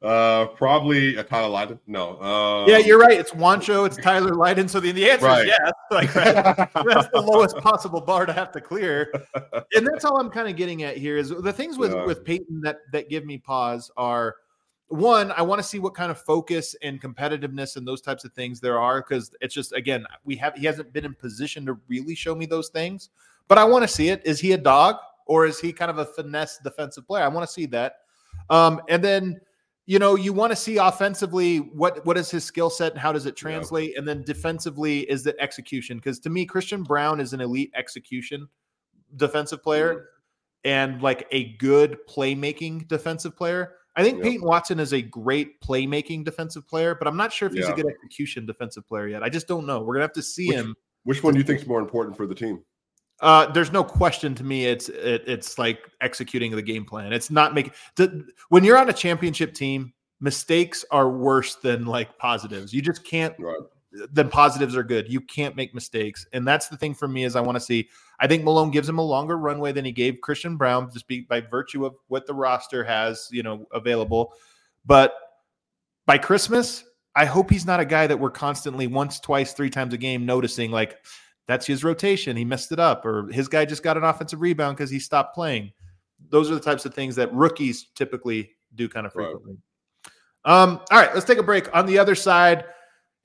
Uh, 0.02 0.46
probably 0.48 1.16
a 1.16 1.24
Tyler 1.24 1.50
Lydon. 1.50 1.80
No. 1.88 2.22
Um, 2.22 2.70
yeah, 2.70 2.78
you're 2.78 3.00
right. 3.00 3.18
It's 3.20 3.32
Juancho. 3.32 3.86
It's 3.86 3.98
Tyler 3.98 4.34
Lydon. 4.36 4.68
So 4.68 4.80
the, 4.80 4.92
the 4.92 5.10
answer 5.10 5.26
Right. 5.26 5.48
is 5.48 5.54
yes. 5.60 5.72
Like 5.92 6.14
that- 6.14 6.72
that's 6.74 7.08
the 7.14 7.22
lowest 7.22 7.58
possible 7.58 8.02
bar 8.02 8.26
to 8.26 8.34
have 8.34 8.52
to 8.54 8.62
clear. 8.62 9.12
And 9.76 9.86
that's 9.86 10.06
all 10.06 10.20
I'm 10.20 10.30
kind 10.30 10.48
of 10.50 10.56
getting 10.56 10.84
at 10.84 10.98
here 10.98 11.18
is 11.18 11.30
the 11.30 11.52
things 11.54 11.78
with 11.78 11.94
Yeah. 11.94 12.06
with 12.06 12.24
Peyton 12.24 12.62
that 12.62 12.80
that 12.92 13.10
give 13.10 13.26
me 13.26 13.38
pause 13.38 13.92
are 13.98 14.36
one, 14.90 15.32
I 15.34 15.42
want 15.42 15.60
to 15.62 15.68
see 15.68 15.80
what 15.80 15.94
kind 15.96 16.10
of 16.12 16.18
focus 16.20 16.74
and 16.82 17.02
competitiveness 17.02 17.76
and 17.76 17.86
those 17.86 18.02
types 18.02 18.24
of 18.24 18.32
things 18.34 18.62
there 18.62 18.80
are 18.80 19.02
because 19.02 19.32
it's 19.42 19.54
just 19.54 19.74
again 19.74 20.06
we 20.24 20.36
have 20.38 20.54
he 20.56 20.66
hasn't 20.66 20.94
been 20.94 21.04
in 21.06 21.14
position 21.14 21.66
to 21.66 21.78
really 21.90 22.16
show 22.16 22.34
me 22.36 22.46
those 22.46 22.70
things, 22.70 23.10
but 23.48 23.58
I 23.58 23.66
want 23.66 23.84
to 23.84 23.88
see 23.88 24.10
it. 24.10 24.22
Is 24.26 24.40
he 24.40 24.54
a 24.54 24.58
dog 24.58 24.96
or 25.26 25.46
is 25.46 25.60
he 25.60 25.74
kind 25.74 25.92
of 25.92 25.98
a 25.98 26.06
finesse 26.06 26.60
defensive 26.64 27.06
player? 27.06 27.24
I 27.26 27.28
want 27.28 27.46
to 27.46 27.52
see 27.52 27.66
that. 27.68 27.98
Um, 28.50 28.82
and 28.88 29.04
then 29.04 29.42
you 29.88 30.00
know 30.00 30.16
you 30.16 30.34
want 30.34 30.52
to 30.52 30.56
see 30.56 30.78
offensively 30.78 31.58
what 31.58 32.06
what 32.06 32.18
is 32.18 32.30
his 32.30 32.44
skill 32.44 32.70
set 32.70 32.92
and 32.92 33.02
how 33.02 33.12
does 33.12 33.26
it 33.26 33.36
translate? 33.36 33.98
And 33.98 34.08
then 34.08 34.22
defensively 34.24 35.10
is 35.10 35.24
the 35.24 35.40
execution? 35.42 35.98
Because 35.98 36.20
to 36.20 36.30
me 36.30 36.46
christian 36.46 36.84
braun 36.84 37.20
is 37.20 37.34
an 37.34 37.42
elite 37.42 37.72
execution 37.74 38.48
defensive 39.16 39.64
player 39.64 39.94
mm-hmm. 39.94 40.02
and 40.66 41.02
like 41.02 41.26
a 41.32 41.56
good 41.56 41.98
playmaking 42.08 42.88
defensive 42.88 43.36
player. 43.36 43.74
I 43.96 44.04
think 44.04 44.22
peyton 44.22 44.46
watson 44.46 44.80
is 44.80 44.94
a 44.94 45.02
great 45.02 45.60
playmaking 45.62 46.24
defensive 46.24 46.68
player 46.68 46.94
but 46.94 47.08
i'm 47.08 47.18
not 47.18 47.34
sure 47.34 47.48
if 47.48 47.54
he's 47.56 47.68
a 47.68 47.74
good 47.74 47.88
execution 47.88 48.46
defensive 48.46 48.86
player 48.86 49.08
yet. 49.08 49.24
I 49.24 49.30
just 49.30 49.48
don't 49.48 49.66
know. 49.66 49.82
We're 49.82 49.96
gonna 49.96 50.04
have 50.04 50.14
to 50.14 50.22
see 50.22 50.50
Which- 50.50 50.58
him 50.58 50.76
Which 51.06 51.24
one 51.24 51.34
do 51.34 51.40
you 51.40 51.46
think 51.46 51.62
is 51.62 51.68
more 51.68 51.80
important 51.80 52.18
for 52.18 52.28
the 52.28 52.36
team? 52.36 52.64
Uh, 53.20 53.52
there's 53.52 53.72
no 53.72 53.84
question 53.84 54.36
to 54.36 54.44
me. 54.44 54.66
It's 54.66 54.90
it, 54.90 55.24
it's 55.26 55.58
like 55.58 55.80
executing 56.02 56.56
the 56.56 56.62
game 56.62 56.86
plan. 56.86 57.14
It's 57.14 57.32
not 57.32 57.54
making 57.54 57.74
the, 57.96 58.26
when 58.50 58.64
you're 58.64 58.78
on 58.78 58.90
a 58.90 58.94
championship 58.94 59.54
team. 59.54 59.94
Mistakes 60.20 60.84
are 60.90 61.12
worse 61.12 61.56
than 61.56 61.86
like 61.86 62.18
positives. 62.18 62.74
You 62.74 62.82
just 62.82 63.04
can't. 63.04 63.36
Right. 63.38 63.58
Then 64.12 64.30
positives 64.30 64.76
are 64.76 64.84
good. 64.84 65.12
You 65.12 65.22
can't 65.22 65.56
make 65.56 65.76
mistakes, 65.76 66.26
and 66.34 66.48
that's 66.48 66.68
the 66.68 66.78
thing 66.78 66.96
for 66.96 67.08
me. 67.08 67.24
Is 67.24 67.36
I 67.36 67.42
want 67.42 67.56
to 67.56 67.60
see. 67.60 67.90
I 68.20 68.26
think 68.26 68.44
Malone 68.44 68.72
gives 68.72 68.90
him 68.90 68.98
a 68.98 69.04
longer 69.04 69.38
runway 69.38 69.72
than 69.72 69.86
he 69.86 69.92
gave 69.92 70.22
Christian 70.22 70.58
Braun, 70.58 70.90
just 70.92 71.08
be, 71.08 71.22
by 71.22 71.40
virtue 71.42 71.86
of 71.86 71.96
what 72.08 72.26
the 72.26 72.34
roster 72.34 72.84
has, 72.84 73.30
you 73.32 73.44
know, 73.44 73.68
available. 73.72 74.34
But 74.88 75.14
by 76.08 76.18
Christmas, 76.18 76.84
I 77.16 77.26
hope 77.26 77.50
he's 77.50 77.66
not 77.66 77.80
a 77.80 77.86
guy 77.86 78.08
that 78.08 78.20
we're 78.20 78.32
constantly 78.32 78.88
once, 78.88 79.20
twice, 79.20 79.54
three 79.54 79.70
times 79.70 79.94
a 79.94 79.98
game 79.98 80.26
noticing 80.26 80.72
like 80.72 80.98
that's 81.48 81.66
his 81.66 81.84
rotation. 81.84 82.36
He 82.38 82.46
messed 82.46 82.72
it 82.72 82.80
up, 82.80 83.06
or 83.06 83.28
his 83.32 83.48
guy 83.48 83.66
just 83.66 83.84
got 83.84 83.98
an 83.98 84.04
offensive 84.04 84.42
rebound 84.42 84.78
because 84.78 84.90
he 84.90 85.00
stopped 85.00 85.34
playing. 85.34 85.72
Those 86.30 86.52
are 86.52 86.56
the 86.56 86.62
types 86.62 86.86
of 86.86 86.94
things 86.94 87.16
that 87.16 87.34
rookies 87.34 87.88
typically 87.96 88.52
do 88.76 88.90
kind 88.90 89.06
of 89.06 89.16
Right. 89.16 89.26
frequently. 89.26 89.58
Um, 90.46 90.80
all 90.92 91.00
right, 91.00 91.14
let's 91.14 91.26
take 91.26 91.38
a 91.38 91.44
break. 91.44 91.74
On 91.76 91.86
the 91.86 91.98
other 92.00 92.16
side, 92.16 92.66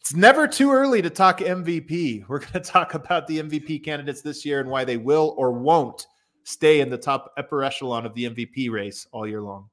it's 0.01 0.15
never 0.15 0.49
too 0.49 0.73
early 0.73 1.01
to 1.03 1.11
talk 1.11 1.39
MVP. 1.41 2.25
We're 2.29 2.41
going 2.41 2.53
to 2.53 2.61
talk 2.61 2.95
about 2.95 3.27
the 3.27 3.39
MVP 3.41 3.85
candidates 3.85 4.23
this 4.23 4.45
year 4.45 4.61
and 4.61 4.69
why 4.69 4.85
they 4.85 4.97
will 4.97 5.35
or 5.39 5.53
won't 5.53 6.07
stay 6.45 6.81
in 6.81 6.91
the 6.91 6.99
top 6.99 7.33
upper 7.37 7.63
echelon 7.63 8.05
of 8.05 8.15
the 8.15 8.25
MVP 8.29 8.71
race 8.71 9.07
all 9.13 9.27
year 9.27 9.41
long. 9.43 9.69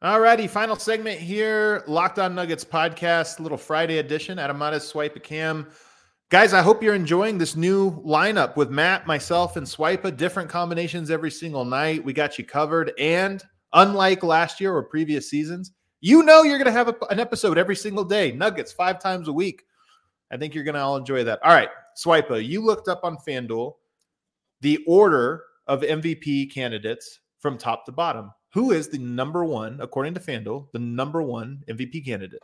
All 0.00 0.20
righty, 0.20 0.46
final 0.46 0.76
segment 0.76 1.18
here. 1.18 1.82
Locked 1.88 2.20
on 2.20 2.32
Nuggets 2.32 2.64
podcast, 2.64 3.40
little 3.40 3.58
Friday 3.58 3.98
edition. 3.98 4.38
Adam 4.38 4.56
Mares 4.56 4.86
Swipe 4.86 5.16
a 5.16 5.20
Cam. 5.20 5.66
Guys, 6.30 6.52
I 6.52 6.62
hope 6.62 6.84
you're 6.84 6.94
enjoying 6.94 7.36
this 7.36 7.56
new 7.56 8.00
lineup 8.02 8.54
with 8.54 8.70
Matt, 8.70 9.08
myself, 9.08 9.56
and 9.56 9.66
Swipa. 9.66 10.16
Different 10.16 10.48
combinations 10.48 11.10
every 11.10 11.32
single 11.32 11.64
night. 11.64 12.04
We 12.04 12.12
got 12.12 12.38
you 12.38 12.44
covered. 12.44 12.92
And 12.96 13.42
unlike 13.72 14.22
last 14.22 14.60
year 14.60 14.72
or 14.72 14.84
previous 14.84 15.28
seasons, 15.28 15.72
you 16.00 16.22
know 16.22 16.44
you're 16.44 16.58
going 16.58 16.66
to 16.66 16.70
have 16.70 16.86
a, 16.86 16.94
an 17.10 17.18
episode 17.18 17.58
every 17.58 17.74
single 17.74 18.04
day. 18.04 18.30
Nuggets 18.30 18.70
five 18.70 19.00
times 19.00 19.26
a 19.26 19.32
week. 19.32 19.64
I 20.30 20.36
think 20.36 20.54
you're 20.54 20.62
going 20.62 20.76
to 20.76 20.80
all 20.80 20.96
enjoy 20.96 21.24
that. 21.24 21.40
All 21.42 21.52
right, 21.52 21.70
Swipa, 21.96 22.46
you 22.46 22.64
looked 22.64 22.86
up 22.86 23.00
on 23.02 23.16
FanDuel 23.26 23.74
the 24.60 24.78
order 24.86 25.42
of 25.66 25.80
MVP 25.80 26.54
candidates 26.54 27.18
from 27.40 27.58
top 27.58 27.84
to 27.86 27.92
bottom. 27.92 28.30
Who 28.54 28.72
is 28.72 28.88
the 28.88 28.98
number 28.98 29.44
one, 29.44 29.78
according 29.80 30.14
to 30.14 30.20
FanDuel, 30.20 30.68
the 30.72 30.78
number 30.78 31.22
one 31.22 31.62
MVP 31.68 32.04
candidate? 32.04 32.42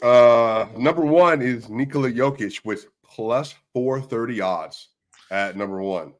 Uh, 0.00 0.66
number 0.76 1.04
one 1.04 1.42
is 1.42 1.68
Nikola 1.68 2.10
Jokic 2.10 2.64
with 2.64 2.86
plus 3.04 3.54
430 3.74 4.40
odds 4.40 4.88
at 5.30 5.56
number 5.56 5.82
one. 5.82 6.14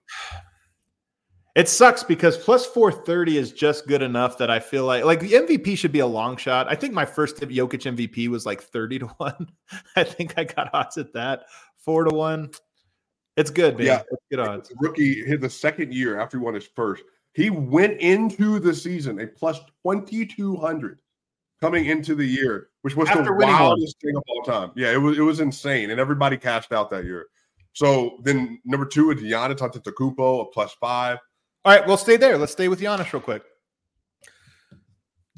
It 1.54 1.68
sucks 1.68 2.02
because 2.02 2.38
plus 2.38 2.64
430 2.64 3.36
is 3.36 3.52
just 3.52 3.86
good 3.86 4.00
enough 4.00 4.38
that 4.38 4.50
I 4.50 4.58
feel 4.58 4.86
like 4.86 5.04
like 5.04 5.20
the 5.20 5.32
MVP 5.32 5.76
should 5.76 5.92
be 5.92 5.98
a 5.98 6.06
long 6.06 6.36
shot. 6.36 6.66
I 6.68 6.74
think 6.74 6.94
my 6.94 7.04
first 7.04 7.36
Jokic 7.36 7.94
MVP 7.94 8.28
was 8.28 8.46
like 8.46 8.62
30 8.62 9.00
to 9.00 9.06
1. 9.06 9.46
I 9.96 10.04
think 10.04 10.34
I 10.38 10.44
got 10.44 10.70
odds 10.72 10.96
at 10.96 11.12
that. 11.12 11.44
4 11.84 12.04
to 12.04 12.14
1. 12.14 12.50
It's 13.36 13.50
good, 13.50 13.76
man. 13.76 13.86
Yeah. 13.86 14.02
It's 14.10 14.22
good 14.30 14.40
odds. 14.40 14.72
Rookie 14.80 15.24
hit 15.24 15.40
the 15.40 15.50
second 15.50 15.92
year 15.92 16.18
after 16.18 16.38
he 16.38 16.44
won 16.44 16.54
his 16.54 16.68
first. 16.74 17.04
He 17.34 17.50
went 17.50 18.00
into 18.00 18.58
the 18.58 18.74
season 18.74 19.20
a 19.20 19.26
plus 19.26 19.58
2200 19.84 20.98
coming 21.60 21.86
into 21.86 22.14
the 22.14 22.24
year, 22.26 22.68
which 22.82 22.96
was 22.96 23.08
After 23.08 23.24
the 23.24 23.32
one. 23.32 23.48
wildest 23.48 24.00
thing 24.00 24.14
of 24.16 24.22
all 24.28 24.42
time. 24.42 24.72
Yeah, 24.76 24.92
it 24.92 24.98
was 24.98 25.18
it 25.18 25.22
was 25.22 25.40
insane, 25.40 25.90
and 25.90 25.98
everybody 26.00 26.36
cashed 26.36 26.72
out 26.72 26.90
that 26.90 27.04
year. 27.04 27.26
So 27.72 28.18
then 28.22 28.60
number 28.64 28.84
two 28.84 29.10
is 29.12 29.22
Giannis 29.22 29.58
Antetokounmpo, 29.58 30.42
a 30.42 30.44
plus 30.46 30.74
five. 30.74 31.18
All 31.64 31.74
right, 31.74 31.86
well, 31.86 31.96
stay 31.96 32.16
there. 32.16 32.36
Let's 32.36 32.52
stay 32.52 32.68
with 32.68 32.80
Giannis 32.80 33.12
real 33.12 33.22
quick. 33.22 33.42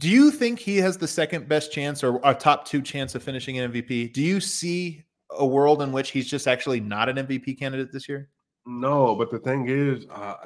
Do 0.01 0.09
you 0.09 0.33
think 0.33 0.59
he 0.59 0.79
has 0.79 0.97
the 0.99 1.07
second 1.07 1.49
best 1.49 1.71
chance 1.71 2.03
or 2.03 2.21
a 2.25 2.35
top 2.35 2.67
two 2.67 2.83
chance 2.83 3.15
of 3.15 3.23
finishing 3.23 3.59
an 3.59 3.71
MVP? 3.71 4.13
Do 4.13 4.23
you 4.23 4.41
see 4.41 5.05
a 5.31 5.47
world 5.47 5.83
in 5.83 5.93
which 5.93 6.11
he's 6.11 6.29
just 6.29 6.49
actually 6.49 6.81
not 6.81 7.09
an 7.09 7.17
MVP 7.19 7.57
candidate 7.59 7.93
this 7.93 8.09
year? 8.09 8.31
No, 8.67 9.15
but 9.15 9.31
the 9.31 9.39
thing 9.39 9.69
is, 9.69 10.07
uh, 10.11 10.37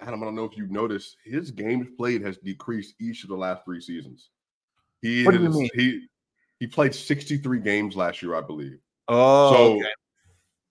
Adam, 0.00 0.22
I 0.22 0.26
don't 0.26 0.36
know 0.36 0.44
if 0.44 0.56
you've 0.56 0.70
noticed, 0.70 1.16
his 1.24 1.50
games 1.50 1.88
played 1.96 2.22
has 2.22 2.38
decreased 2.38 2.94
each 3.00 3.24
of 3.24 3.30
the 3.30 3.36
last 3.36 3.64
three 3.64 3.80
seasons. 3.80 4.30
He 5.02 5.24
What 5.24 5.34
do 5.34 5.42
you 5.42 5.48
mean? 5.48 5.70
he 5.74 6.06
he 6.60 6.66
played 6.66 6.94
63 6.94 7.60
games 7.60 7.96
last 7.96 8.22
year, 8.22 8.34
I 8.34 8.40
believe. 8.40 8.78
Oh, 9.08 9.52
so 9.52 9.76
okay. 9.76 9.88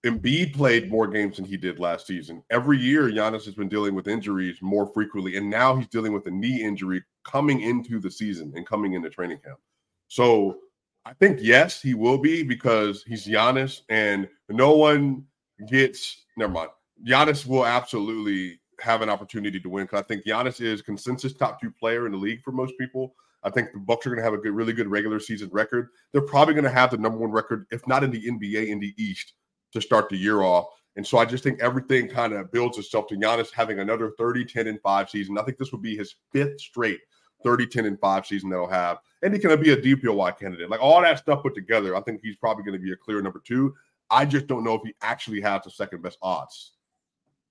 Embiid 0.04 0.54
played 0.54 0.90
more 0.90 1.08
games 1.08 1.36
than 1.36 1.44
he 1.44 1.56
did 1.56 1.80
last 1.80 2.06
season. 2.06 2.42
Every 2.50 2.78
year, 2.78 3.10
Giannis 3.10 3.44
has 3.46 3.54
been 3.54 3.68
dealing 3.68 3.94
with 3.94 4.06
injuries 4.06 4.58
more 4.62 4.86
frequently, 4.92 5.36
and 5.36 5.50
now 5.50 5.74
he's 5.74 5.88
dealing 5.88 6.12
with 6.12 6.26
a 6.26 6.30
knee 6.30 6.62
injury 6.62 7.02
coming 7.24 7.62
into 7.62 7.98
the 7.98 8.10
season 8.10 8.52
and 8.54 8.66
coming 8.66 8.92
into 8.92 9.10
training 9.10 9.38
camp. 9.44 9.58
So 10.06 10.58
I 11.04 11.14
think 11.14 11.40
yes, 11.42 11.82
he 11.82 11.94
will 11.94 12.18
be 12.18 12.42
because 12.42 13.02
he's 13.02 13.26
Giannis, 13.26 13.80
and 13.88 14.28
no 14.48 14.76
one 14.76 15.24
gets. 15.66 16.24
Never 16.36 16.52
mind. 16.52 16.70
Giannis 17.06 17.44
will 17.44 17.66
absolutely 17.66 18.60
have 18.80 19.02
an 19.02 19.08
opportunity 19.08 19.60
to 19.60 19.68
win 19.68 19.84
because 19.84 20.00
I 20.00 20.06
think 20.06 20.24
Giannis 20.24 20.60
is 20.60 20.82
consensus 20.82 21.32
top 21.32 21.60
two 21.60 21.70
player 21.70 22.06
in 22.06 22.12
the 22.12 22.18
league 22.18 22.42
for 22.42 22.52
most 22.52 22.74
people. 22.78 23.14
I 23.42 23.50
think 23.50 23.72
the 23.72 23.78
Bucks 23.78 24.06
are 24.06 24.10
going 24.10 24.18
to 24.18 24.24
have 24.24 24.34
a 24.34 24.38
good, 24.38 24.52
really 24.52 24.72
good 24.72 24.88
regular 24.88 25.20
season 25.20 25.48
record. 25.52 25.88
They're 26.12 26.22
probably 26.22 26.54
going 26.54 26.64
to 26.64 26.70
have 26.70 26.90
the 26.90 26.98
number 26.98 27.18
one 27.18 27.30
record, 27.30 27.66
if 27.70 27.86
not 27.86 28.02
in 28.02 28.10
the 28.10 28.24
NBA, 28.24 28.68
in 28.68 28.80
the 28.80 28.94
East 28.96 29.34
to 29.72 29.80
start 29.80 30.08
the 30.08 30.16
year 30.16 30.42
off. 30.42 30.66
And 30.96 31.06
so 31.06 31.18
I 31.18 31.24
just 31.24 31.44
think 31.44 31.60
everything 31.60 32.08
kind 32.08 32.32
of 32.32 32.50
builds 32.50 32.78
itself 32.78 33.06
to 33.08 33.16
Giannis 33.16 33.52
having 33.52 33.78
another 33.78 34.12
30, 34.18 34.44
10, 34.44 34.66
and 34.66 34.80
5 34.80 35.10
season. 35.10 35.38
I 35.38 35.42
think 35.42 35.56
this 35.56 35.70
will 35.70 35.78
be 35.78 35.96
his 35.96 36.16
fifth 36.32 36.60
straight 36.60 36.98
30, 37.44 37.66
10, 37.68 37.84
and 37.86 38.00
5 38.00 38.26
season 38.26 38.50
that 38.50 38.56
he'll 38.56 38.66
have. 38.66 38.98
And 39.22 39.32
he's 39.32 39.42
going 39.42 39.56
to 39.56 39.62
be 39.62 39.70
a 39.70 39.76
DPOY 39.76 40.38
candidate. 40.38 40.68
Like 40.68 40.82
all 40.82 41.00
that 41.00 41.18
stuff 41.18 41.42
put 41.42 41.54
together, 41.54 41.94
I 41.94 42.00
think 42.00 42.20
he's 42.22 42.36
probably 42.36 42.64
going 42.64 42.78
to 42.78 42.84
be 42.84 42.92
a 42.92 42.96
clear 42.96 43.22
number 43.22 43.40
two. 43.44 43.74
I 44.10 44.24
just 44.24 44.46
don't 44.46 44.64
know 44.64 44.74
if 44.74 44.82
he 44.84 44.94
actually 45.02 45.40
has 45.42 45.62
the 45.62 45.70
second 45.70 46.02
best 46.02 46.18
odds. 46.22 46.72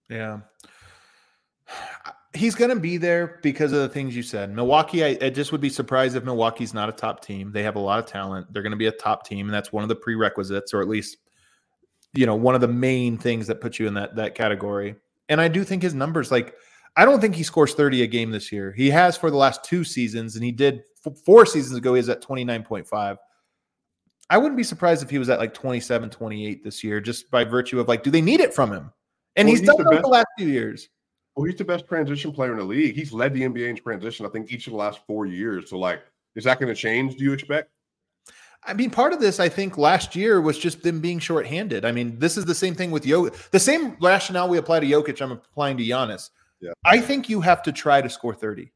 Yeah. 0.09 0.39
He's 2.33 2.55
going 2.55 2.69
to 2.69 2.79
be 2.79 2.97
there 2.97 3.39
because 3.41 3.71
of 3.71 3.79
the 3.79 3.89
things 3.89 4.15
you 4.15 4.21
said. 4.21 4.53
Milwaukee, 4.53 5.03
I, 5.03 5.17
I 5.21 5.29
just 5.29 5.51
would 5.51 5.61
be 5.61 5.69
surprised 5.69 6.15
if 6.15 6.23
Milwaukee's 6.23 6.73
not 6.73 6.87
a 6.87 6.91
top 6.91 7.23
team. 7.23 7.51
They 7.51 7.63
have 7.63 7.75
a 7.75 7.79
lot 7.79 7.99
of 7.99 8.05
talent. 8.05 8.51
They're 8.53 8.61
going 8.61 8.71
to 8.71 8.77
be 8.77 8.87
a 8.87 8.91
top 8.91 9.25
team, 9.25 9.47
and 9.47 9.53
that's 9.53 9.71
one 9.73 9.81
of 9.83 9.89
the 9.89 9.95
prerequisites, 9.95 10.73
or 10.73 10.81
at 10.81 10.87
least, 10.87 11.17
you 12.13 12.25
know, 12.25 12.35
one 12.35 12.53
of 12.53 12.61
the 12.61 12.67
main 12.67 13.17
things 13.17 13.47
that 13.47 13.59
puts 13.59 13.79
you 13.79 13.87
in 13.87 13.93
that 13.95 14.15
that 14.17 14.35
category. 14.35 14.95
And 15.29 15.41
I 15.41 15.47
do 15.47 15.63
think 15.63 15.81
his 15.81 15.93
numbers, 15.93 16.29
like, 16.31 16.55
I 16.95 17.05
don't 17.05 17.19
think 17.19 17.35
he 17.35 17.43
scores 17.43 17.73
30 17.73 18.03
a 18.03 18.07
game 18.07 18.31
this 18.31 18.51
year. 18.51 18.71
He 18.71 18.89
has 18.91 19.17
for 19.17 19.31
the 19.31 19.37
last 19.37 19.63
two 19.63 19.83
seasons, 19.83 20.35
and 20.35 20.43
he 20.43 20.51
did 20.51 20.83
f- 21.05 21.17
four 21.25 21.45
seasons 21.45 21.77
ago. 21.77 21.93
He 21.93 21.99
was 21.99 22.09
at 22.09 22.21
29.5. 22.21 23.17
I 24.29 24.37
wouldn't 24.37 24.57
be 24.57 24.63
surprised 24.63 25.03
if 25.03 25.09
he 25.09 25.19
was 25.19 25.29
at 25.29 25.39
like 25.39 25.53
27, 25.53 26.09
28 26.09 26.63
this 26.63 26.83
year, 26.83 26.99
just 26.99 27.31
by 27.31 27.43
virtue 27.43 27.79
of 27.79 27.87
like, 27.87 28.03
do 28.03 28.11
they 28.11 28.21
need 28.21 28.41
it 28.41 28.53
from 28.53 28.71
him? 28.71 28.91
And 29.35 29.47
Well, 29.47 29.53
he's, 29.55 29.59
he's 29.61 29.69
done 29.69 29.89
best- 29.89 30.01
the 30.01 30.07
last 30.07 30.27
few 30.37 30.47
years. 30.47 30.89
Well, 31.37 31.45
he's 31.45 31.55
the 31.55 31.63
best 31.63 31.87
transition 31.87 32.31
player 32.31 32.51
in 32.51 32.57
the 32.57 32.63
league. 32.63 32.95
He's 32.95 33.13
led 33.13 33.31
the 33.31 33.43
NBA 33.43 33.69
in 33.69 33.75
transition, 33.75 34.25
I 34.25 34.29
think, 34.29 34.51
each 34.51 34.65
of 34.65 34.71
the 34.71 34.77
last 34.77 35.01
four 35.05 35.27
years. 35.27 35.69
So, 35.69 35.77
like, 35.77 36.01
is 36.35 36.43
that 36.45 36.59
going 36.59 36.73
to 36.73 36.75
change, 36.75 37.15
do 37.15 37.23
you 37.23 37.31
expect? 37.31 37.69
I 38.65 38.73
mean, 38.73 38.89
part 38.89 39.13
of 39.13 39.19
this, 39.19 39.39
I 39.39 39.47
think, 39.47 39.77
last 39.77 40.15
year 40.15 40.41
was 40.41 40.57
just 40.57 40.81
them 40.81 40.99
being 40.99 41.19
shorthanded. 41.19 41.85
I 41.85 41.91
mean, 41.91 42.17
this 42.17 42.37
is 42.37 42.45
the 42.45 42.55
same 42.55 42.73
thing 42.73 42.89
with 42.89 43.03
Jokic. 43.03 43.51
The 43.51 43.59
same 43.59 43.95
rationale 44.01 44.49
we 44.49 44.57
apply 44.57 44.79
to 44.79 44.87
Jokic, 44.87 45.21
I'm 45.21 45.31
applying 45.31 45.77
to 45.77 45.83
Giannis. 45.83 46.31
Yeah. 46.59 46.71
I 46.83 46.99
think 46.99 47.29
you 47.29 47.39
have 47.41 47.61
to 47.63 47.71
try 47.71 48.01
to 48.01 48.09
score 48.09 48.33
30. 48.33 48.71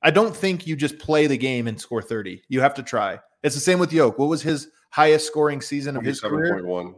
I 0.00 0.12
don't 0.12 0.36
think 0.36 0.64
you 0.64 0.76
just 0.76 1.00
play 1.00 1.26
the 1.26 1.36
game 1.36 1.66
and 1.66 1.80
score 1.80 2.02
30. 2.02 2.40
You 2.50 2.60
have 2.60 2.74
to 2.74 2.84
try. 2.84 3.18
It's 3.42 3.56
the 3.56 3.60
same 3.60 3.80
with 3.80 3.92
Yoke. 3.92 4.16
What 4.16 4.28
was 4.28 4.42
his 4.42 4.68
highest 4.90 5.26
scoring 5.26 5.60
season 5.60 5.96
of 5.96 6.04
his 6.04 6.20
career? 6.20 6.60
27.1. 6.62 6.94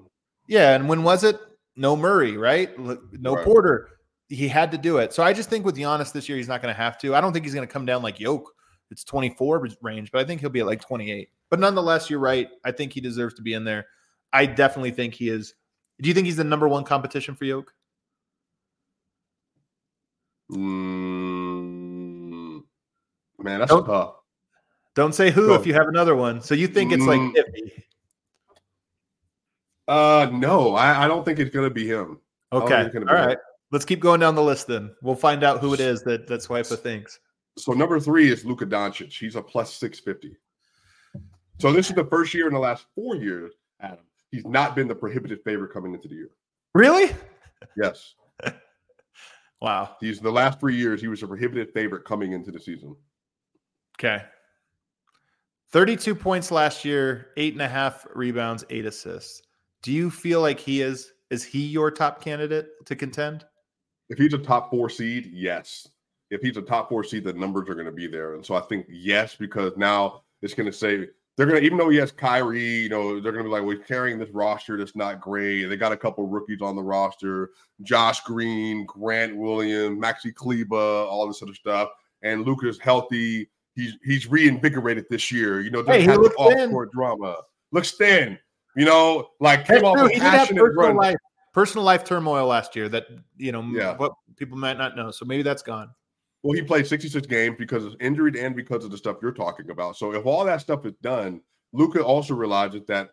Yeah, 0.48 0.74
and 0.74 0.87
when 0.87 1.02
was 1.02 1.24
it? 1.24 1.40
No 1.76 1.96
Murray, 1.96 2.37
right? 2.37 2.78
No 2.78 3.37
Right. 3.37 3.44
Porter. 3.44 3.88
He 4.29 4.49
had 4.49 4.71
to 4.73 4.79
do 4.79 4.99
it. 4.99 5.13
So 5.13 5.23
I 5.23 5.33
just 5.33 5.51
think 5.51 5.65
with 5.65 5.77
Giannis 5.77 6.13
this 6.13 6.29
year, 6.29 6.39
he's 6.39 6.49
not 6.49 6.63
going 6.63 6.75
to 6.75 6.81
have 6.81 6.99
to. 6.99 7.15
I 7.15 7.21
don't 7.21 7.33
think 7.33 7.45
he's 7.45 7.55
going 7.55 7.67
to 7.67 7.73
come 7.73 7.85
down 7.87 8.03
like 8.03 8.19
Yoke. 8.19 8.51
It's 8.91 9.05
24 9.05 9.69
range, 9.83 10.11
but 10.13 10.21
I 10.21 10.25
think 10.25 10.41
he'll 10.41 10.51
be 10.51 10.61
at 10.61 10.67
like 10.67 10.81
28. 10.81 11.29
But 11.51 11.61
nonetheless, 11.61 12.09
you're 12.11 12.19
right. 12.21 12.49
I 12.65 12.73
think 12.73 12.93
he 12.93 13.01
deserves 13.01 13.35
to 13.35 13.43
be 13.43 13.55
in 13.55 13.65
there. 13.65 13.87
I 14.33 14.47
definitely 14.47 14.91
think 14.93 15.15
he 15.15 15.29
is. 15.29 15.55
Do 16.01 16.09
you 16.09 16.15
think 16.15 16.27
he's 16.27 16.37
the 16.37 16.45
number 16.45 16.69
one 16.69 16.85
competition 16.85 17.35
for 17.35 17.45
Yoke? 17.45 17.73
Mm, 21.35 22.63
man, 23.39 23.59
that's 23.61 23.71
Don't- 23.71 23.87
tough. 23.87 24.17
Don't 24.95 25.15
say 25.15 25.31
who 25.33 25.49
Go. 25.49 25.55
if 25.55 25.67
you 25.67 25.75
have 25.75 25.89
another 25.89 26.15
one. 26.15 26.41
So 26.41 26.55
you 26.55 26.69
think 26.69 26.93
it's 26.93 27.05
like 27.05 27.19
Mm. 27.21 27.35
50. 27.35 27.85
Uh, 29.89 30.29
no, 30.33 30.75
I, 30.77 31.05
I 31.05 31.09
don't 31.09 31.25
think 31.25 31.41
it's 31.41 31.53
gonna 31.55 31.69
be 31.71 31.87
him. 31.87 32.21
Okay. 32.53 32.85
think 32.85 32.87
it's 32.87 32.97
All 32.97 33.03
gonna 33.05 33.27
be 33.27 33.33
him. 33.33 33.39
Let's 33.75 33.85
keep 33.85 33.99
going 33.99 34.21
down 34.21 34.37
the 34.37 34.43
list 34.43 34.69
then. 34.69 34.95
We'll 35.03 35.17
find 35.17 35.43
out 35.43 35.59
who 35.59 35.75
it 35.75 35.81
is 35.81 36.05
that 36.05 36.29
that 36.29 36.43
Swipa 36.43 36.79
thinks. 36.79 37.19
So 37.59 37.73
number 37.73 37.99
three 37.99 38.31
is 38.31 38.45
Luka 38.45 38.65
Doncic. 38.65 39.11
He's 39.13 39.35
a 39.35 39.43
plus 39.43 39.75
six 39.75 39.99
fifty. 39.99 40.37
So 41.61 41.73
this 41.73 41.89
is 41.91 41.97
the 41.97 42.05
first 42.05 42.33
year 42.35 42.47
in 42.47 42.55
the 42.55 42.61
last 42.61 42.87
four 42.95 43.17
years, 43.17 43.53
Adam. 43.81 44.05
He's 44.31 44.47
not 44.47 44.77
been 44.77 44.87
the 44.87 44.95
prohibited 44.95 45.41
favorite 45.43 45.73
coming 45.73 45.93
into 45.93 46.07
the 46.07 46.15
year. 46.15 46.31
Really? 46.73 47.17
Yes, 47.77 48.15
Wow. 49.61 49.97
he's 49.99 50.21
the 50.21 50.31
last 50.31 50.61
three 50.61 50.77
years 50.77 51.01
he 51.01 51.09
was 51.09 51.25
a 51.25 51.27
prohibited 51.27 51.73
favorite 51.73 52.05
coming 52.05 52.31
into 52.31 52.53
the 52.53 52.61
season. 52.61 52.95
Okay. 53.99 54.23
32 55.73 56.15
points 56.15 56.53
last 56.53 56.85
year, 56.85 57.31
eight 57.37 57.55
and 57.55 57.63
a 57.63 57.69
half 57.69 58.07
rebounds, 58.15 58.65
eight 58.71 58.87
assists. 58.87 59.43
Do 59.83 59.91
you 59.91 60.13
feel 60.13 60.41
like 60.41 60.61
he 60.61 60.81
is 60.81 61.11
is 61.31 61.43
he 61.43 61.67
your 61.67 61.91
top 61.91 62.23
candidate 62.23 62.69
to 62.87 62.95
contend? 62.95 63.45
If 64.09 64.19
he's 64.19 64.35
a 64.35 64.38
top 64.38 64.71
four 64.71 64.88
seed, 64.90 65.31
yes. 65.33 65.88
If 66.31 66.40
he's 66.40 66.57
a 66.57 66.62
top 66.62 66.88
four 66.88 67.05
seed, 67.05 67.25
the 67.25 67.33
numbers 67.33 67.69
are 67.69 67.75
going 67.75 67.87
to 67.87 67.93
be 67.93 68.07
there, 68.07 68.35
and 68.35 68.45
so 68.45 68.55
I 68.55 68.61
think 68.62 68.87
yes 68.88 69.35
because 69.37 69.73
now 69.77 70.23
it's 70.43 70.55
going 70.55 70.71
to 70.71 70.77
say 70.77 71.09
they're 71.37 71.47
going 71.47 71.61
to 71.61 71.64
even 71.67 71.79
though 71.79 71.88
he 71.90 71.97
has 71.99 72.12
Kyrie, 72.12 72.62
you 72.83 72.88
know, 72.88 73.21
they're 73.21 73.33
going 73.33 73.45
to 73.45 73.49
be 73.51 73.53
like, 73.55 73.62
we're 73.64 73.79
carrying 73.79 74.19
this 74.19 74.31
roster 74.31 74.77
that's 74.79 74.95
not 74.97 75.21
great. 75.21 75.67
They 75.67 75.77
got 75.77 75.93
a 75.93 75.97
couple 75.97 76.27
rookies 76.27 76.62
on 76.62 76.77
the 76.77 76.83
roster, 76.83 77.51
Josh 77.83 78.21
Green, 78.21 78.87
Grant 78.87 79.37
Williams, 79.37 79.99
Maxi 80.03 80.35
Kleber, 80.35 80.77
all 80.77 81.27
this 81.27 81.43
other 81.43 81.55
stuff, 81.55 81.88
and 82.23 82.45
Luka's 82.45 82.79
healthy. 82.79 83.49
He's 83.75 83.95
he's 84.05 84.29
reinvigorated 84.29 85.07
this 85.11 85.33
year. 85.33 85.61
You 85.61 85.71
know, 85.71 85.83
Hey, 85.85 86.05
doesn't 86.07 86.23
he 86.23 86.27
have 86.27 86.35
off 86.38 86.53
thin. 86.53 86.71
court 86.71 86.93
drama. 86.93 87.37
Looks 87.73 87.93
thin. 87.93 88.38
You 88.77 88.85
know, 88.85 89.29
like 89.40 89.67
That's 89.67 89.81
came 89.81 89.85
off 89.88 89.97
true. 89.99 90.07
a 90.07 90.09
He 90.09 90.14
did 90.14 90.23
have 90.23 90.33
passionate 90.40 90.62
run. 90.77 90.97
life, 90.97 91.17
personal 91.55 91.85
life 91.85 92.05
turmoil 92.05 92.47
last 92.47 92.77
year 92.77 92.88
that 92.90 93.07
you 93.38 93.53
know 93.53 93.62
Yeah. 93.62 93.97
what 93.97 94.12
people 94.37 94.59
might 94.59 94.77
not 94.77 94.97
know. 94.97 95.11
So 95.11 95.25
maybe 95.25 95.43
that's 95.43 95.62
gone. 95.62 95.88
Well, 96.43 96.53
he 96.53 96.61
played 96.61 96.87
66 96.87 97.27
games 97.27 97.57
because 97.59 97.87
of 97.87 97.97
injury 98.01 98.38
and 98.38 98.55
because 98.55 98.85
of 98.85 98.90
the 98.90 98.99
stuff 98.99 99.17
you're 99.23 99.33
talking 99.33 99.71
about. 99.71 99.97
So 99.97 100.12
if 100.12 100.27
all 100.27 100.45
that 100.45 100.61
stuff 100.61 100.85
is 100.85 100.93
done, 101.01 101.40
Luka 101.73 102.05
also 102.05 102.35
realizes 102.35 102.83
that 102.88 103.11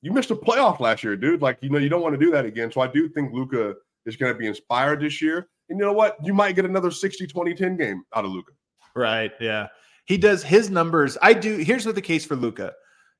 you 0.00 0.12
missed 0.12 0.30
a 0.30 0.36
playoff 0.36 0.80
last 0.80 1.04
year, 1.04 1.14
dude. 1.14 1.42
Like, 1.42 1.58
you 1.60 1.68
know, 1.68 1.76
you 1.78 1.90
don't 1.90 2.00
want 2.00 2.18
to 2.18 2.24
do 2.24 2.30
that 2.30 2.46
again. 2.46 2.72
So 2.72 2.80
I 2.80 2.86
do 2.86 3.06
think 3.08 3.34
Luka 3.34 3.74
is 4.06 4.16
going 4.16 4.32
to 4.32 4.38
be 4.38 4.46
inspired 4.46 5.00
this 5.00 5.20
year. 5.20 5.48
And 5.68 5.78
you 5.78 5.84
know 5.84 5.92
what? 5.92 6.16
You 6.22 6.32
might 6.32 6.54
get 6.56 6.64
another 6.64 6.90
60, 6.90 7.26
20, 7.26 7.54
10 7.54 7.76
game 7.76 8.02
out 8.14 8.24
of 8.24 8.30
Luka. 8.30 8.52
Right. 8.94 9.32
Yeah. 9.40 9.68
He 10.06 10.16
does 10.18 10.42
his 10.42 10.70
numbers. 10.70 11.16
I 11.22 11.32
do. 11.34 11.56
Here's 11.56 11.84
what 11.86 11.94
the 11.94 12.02
case 12.02 12.24
for 12.24 12.36
Luka. 12.36 12.72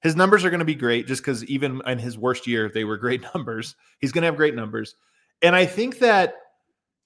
His 0.05 0.15
numbers 0.15 0.45
are 0.45 0.51
going 0.51 0.61
to 0.61 0.67
be 0.67 0.75
great 0.75 1.07
just 1.07 1.23
because 1.23 1.45
even 1.47 1.81
in 1.87 1.99
his 1.99 2.17
worst 2.17 2.47
year, 2.47 2.69
they 2.69 2.85
were 2.85 2.99
great 2.99 3.25
numbers. 3.35 3.75
He's 3.99 4.13
going 4.13 4.23
to 4.23 4.27
have 4.27 4.37
great 4.37 4.55
numbers. 4.55 4.95
And 5.43 5.57
I 5.57 5.67
think 5.67 5.99
that 5.99 6.35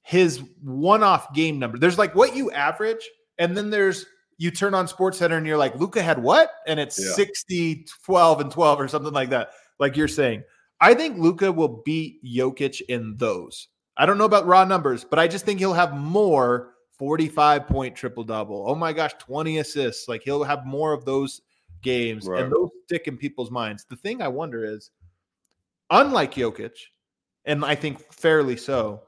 his 0.03 0.43
one 0.63 1.03
off 1.03 1.33
game 1.33 1.59
number, 1.59 1.79
there's 1.79 1.97
like 1.97 2.15
what 2.15 2.35
you 2.37 2.51
average, 2.51 3.09
and 3.39 3.57
then 3.57 3.71
there's 3.71 4.05
you 4.37 4.51
turn 4.51 4.75
on 4.75 4.87
Sports 4.87 5.19
Center 5.19 5.37
and 5.37 5.47
you're 5.47 5.57
like, 5.57 5.75
Luka 5.77 6.03
had 6.03 6.23
what? 6.23 6.51
And 6.67 6.79
it's 6.79 6.99
Yeah. 6.99 7.13
60, 7.13 7.87
12, 8.05 8.41
and 8.41 8.51
12 8.51 8.81
or 8.81 8.89
something 8.89 9.13
like 9.13 9.31
that. 9.31 9.51
Like 9.79 9.97
you're 9.97 10.09
saying. 10.09 10.43
I 10.81 10.95
think 10.95 11.19
Luka 11.19 11.51
will 11.51 11.83
beat 11.85 12.23
Jokic 12.25 12.81
in 12.89 13.17
those. 13.17 13.69
I 13.97 14.07
don't 14.07 14.19
know 14.19 14.25
about 14.25 14.47
raw 14.47 14.65
numbers, 14.65 15.05
but 15.05 15.19
I 15.19 15.27
just 15.27 15.45
think 15.45 15.59
he'll 15.59 15.73
have 15.73 15.97
more 15.97 16.75
45 16.99 17.67
point 17.67 17.97
triple 17.97 18.23
double. 18.25 18.65
Oh 18.69 18.77
my 18.77 18.93
gosh, 18.93 19.13
20 19.19 19.59
assists. 19.59 20.09
Like 20.09 20.23
he'll 20.23 20.45
have 20.45 20.67
more 20.67 20.93
of 20.93 21.05
those 21.05 21.41
games 21.83 22.27
Right. 22.27 22.43
and 22.43 22.53
those 22.53 22.71
stick 22.85 23.07
in 23.07 23.17
people's 23.17 23.51
minds. 23.51 23.85
The 23.89 23.97
thing 23.97 24.23
I 24.23 24.29
wonder 24.29 24.65
is, 24.65 24.91
unlike 25.91 26.35
Jokic, 26.35 26.73
and 27.45 27.65
I 27.65 27.75
think 27.75 28.13
fairly 28.13 28.57
so, 28.57 29.03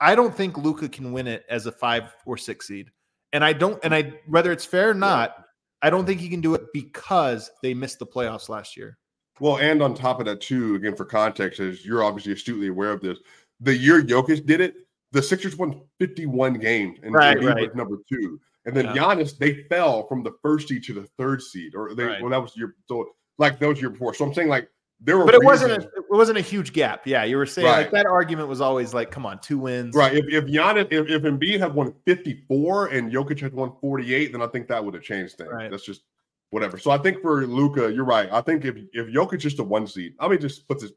I 0.00 0.14
don't 0.14 0.34
think 0.34 0.58
Luka 0.58 0.88
can 0.88 1.12
win 1.12 1.26
it 1.26 1.44
as 1.48 1.66
a 1.66 1.72
five 1.72 2.14
or 2.26 2.36
six 2.36 2.66
seed. 2.66 2.90
And 3.32 3.44
I 3.44 3.52
don't, 3.52 3.78
and 3.84 3.94
I 3.94 4.20
whether 4.28 4.52
it's 4.52 4.64
fair 4.64 4.90
or 4.90 4.94
not, 4.94 5.44
I 5.82 5.90
don't 5.90 6.06
think 6.06 6.20
he 6.20 6.28
can 6.28 6.40
do 6.40 6.54
it 6.54 6.62
because 6.72 7.50
they 7.62 7.74
missed 7.74 7.98
the 7.98 8.06
playoffs 8.06 8.48
last 8.48 8.76
year. 8.76 8.98
Well, 9.40 9.58
and 9.58 9.82
on 9.82 9.94
top 9.94 10.20
of 10.20 10.26
that, 10.26 10.40
too, 10.40 10.74
again, 10.76 10.96
for 10.96 11.04
context, 11.04 11.60
as 11.60 11.84
you're 11.84 12.02
obviously 12.02 12.32
astutely 12.32 12.68
aware 12.68 12.90
of 12.92 13.02
this, 13.02 13.18
the 13.60 13.76
year 13.76 14.02
Jokic 14.02 14.46
did 14.46 14.60
it, 14.62 14.74
the 15.12 15.22
Sixers 15.22 15.56
won 15.56 15.82
51 15.98 16.54
games 16.54 16.98
and 17.02 17.14
Right, 17.14 17.42
right. 17.42 17.74
number 17.74 17.98
two. 18.10 18.40
And 18.66 18.76
then 18.76 18.86
Yeah. 18.86 18.94
Giannis, 18.96 19.38
they 19.38 19.62
fell 19.70 20.06
from 20.08 20.22
the 20.22 20.32
first 20.42 20.68
seed 20.68 20.82
to 20.84 20.92
the 20.92 21.04
third 21.18 21.40
seed, 21.40 21.74
or 21.74 21.94
they 21.94 22.04
Right. 22.04 22.20
well, 22.20 22.30
that 22.30 22.42
was 22.42 22.56
your 22.56 22.74
so 22.88 23.08
like 23.38 23.58
that 23.60 23.68
was 23.68 23.80
year 23.80 23.90
before. 23.90 24.12
So 24.14 24.24
I'm 24.24 24.34
saying 24.34 24.48
like 24.48 24.68
there 25.00 25.18
were 25.18 25.24
But 25.26 25.34
it 25.34 25.44
wasn't 25.44 25.72
a, 25.72 25.86
it 25.86 26.04
wasn't 26.10 26.38
a 26.38 26.42
huge 26.42 26.72
gap. 26.72 27.06
Yeah, 27.06 27.22
you 27.24 27.36
were 27.36 27.46
saying 27.46 27.66
like 27.68 27.90
that 27.92 28.06
argument 28.06 28.48
was 28.48 28.60
always 28.60 28.92
like, 28.94 29.10
come 29.10 29.24
on, 29.26 29.38
two 29.40 29.58
wins. 29.58 29.94
right. 29.94 30.14
If 30.14 30.24
if 30.28 30.44
Giannis 30.44 30.88
if, 30.90 31.08
if 31.08 31.22
Embiid 31.22 31.60
had 31.60 31.74
won 31.74 31.94
54 32.06 32.86
and 32.88 33.12
Jokic 33.12 33.40
had 33.40 33.54
won 33.54 33.72
48, 33.80 34.32
then 34.32 34.42
I 34.42 34.46
think 34.46 34.68
that 34.68 34.84
would 34.84 34.94
have 34.94 35.02
changed 35.02 35.36
things. 35.36 35.50
Right. 35.52 35.70
That's 35.70 35.84
just 35.84 36.02
whatever. 36.50 36.78
So 36.78 36.90
I 36.90 36.98
think 36.98 37.20
for 37.22 37.46
Luka, 37.46 37.92
you're 37.92 38.04
right. 38.04 38.28
I 38.32 38.40
think 38.40 38.64
if 38.64 38.76
if 38.92 39.06
Jokic 39.08 39.44
is 39.44 39.56
the 39.56 39.64
one 39.64 39.86
seed, 39.86 40.14
let 40.20 40.30
me 40.30 40.38
just 40.38 40.66
put 40.66 40.80
this 40.80 40.92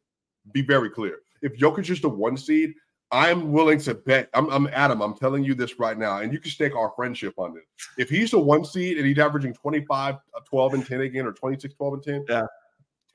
be 0.54 0.62
very 0.62 0.90
clear. 0.90 1.20
If 1.42 1.58
Jokic 1.58 1.90
is 1.90 2.02
the 2.02 2.10
one 2.10 2.38
seed, 2.38 2.74
I'm 3.12 3.52
willing 3.52 3.80
to 3.80 3.95
bet. 3.95 4.30
I'm, 4.34 4.50
I'm 4.50 4.67
Adam. 4.67 5.02
I'm 5.02 5.15
telling 5.15 5.43
you 5.43 5.56
this 5.56 5.80
right 5.80 5.98
now, 5.98 6.19
and 6.19 6.32
you 6.32 6.39
can 6.39 6.52
stake 6.52 6.76
our 6.76 6.91
friendship 6.95 7.34
on 7.38 7.58
it. 7.58 7.63
If 7.98 8.10
he's 8.10 8.32
the 8.32 8.39
one 8.39 8.63
seed 8.63 8.98
and 8.98 9.06
he's 9.08 9.17
averaging 9.17 9.54
25, 9.54 10.15
uh, 10.15 10.39
12, 10.45 10.74
and 10.76 10.86
10 10.86 11.02
again, 11.02 11.26
or 11.26 11.32
26, 11.34 11.74
12, 11.74 11.93
and 11.95 12.04
10, 12.04 12.26
Yeah. 12.30 12.45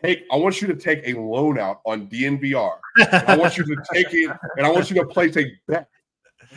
take. 0.03 0.25
I 0.33 0.37
want 0.37 0.61
you 0.61 0.67
to 0.69 0.75
take 0.75 1.03
a 1.07 1.19
loan 1.19 1.59
out 1.61 1.81
on 1.87 2.09
DNVR. 2.09 2.79
I 2.99 3.37
want 3.37 3.57
you 3.57 3.65
to 3.65 3.77
take 3.93 4.13
it, 4.13 4.31
and 4.57 4.67
I 4.67 4.71
want 4.71 4.91
you 4.91 4.97
to 4.97 5.07
place 5.07 5.37
a 5.37 5.45
bet. 5.69 5.89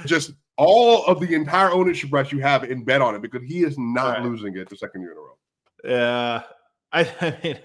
Just 0.06 0.32
all 0.58 1.06
of 1.06 1.19
the 1.19 1.34
entire 1.36 1.69
ownership 1.71 2.12
rights 2.12 2.32
you 2.32 2.39
have 2.39 2.63
and 2.63 2.84
bet 2.86 3.02
on 3.02 3.13
it 3.13 3.21
because 3.21 3.43
he 3.43 3.63
is 3.63 3.78
not 3.78 4.17
Right. 4.17 4.23
losing 4.23 4.58
it 4.58 4.67
the 4.67 4.76
second 4.76 5.02
year 5.02 5.12
in 5.12 5.17
a 5.17 5.21
row. 5.21 5.38
Yeah. 5.84 6.43
I, 6.91 7.02
I 7.21 7.38
mean, 7.43 7.60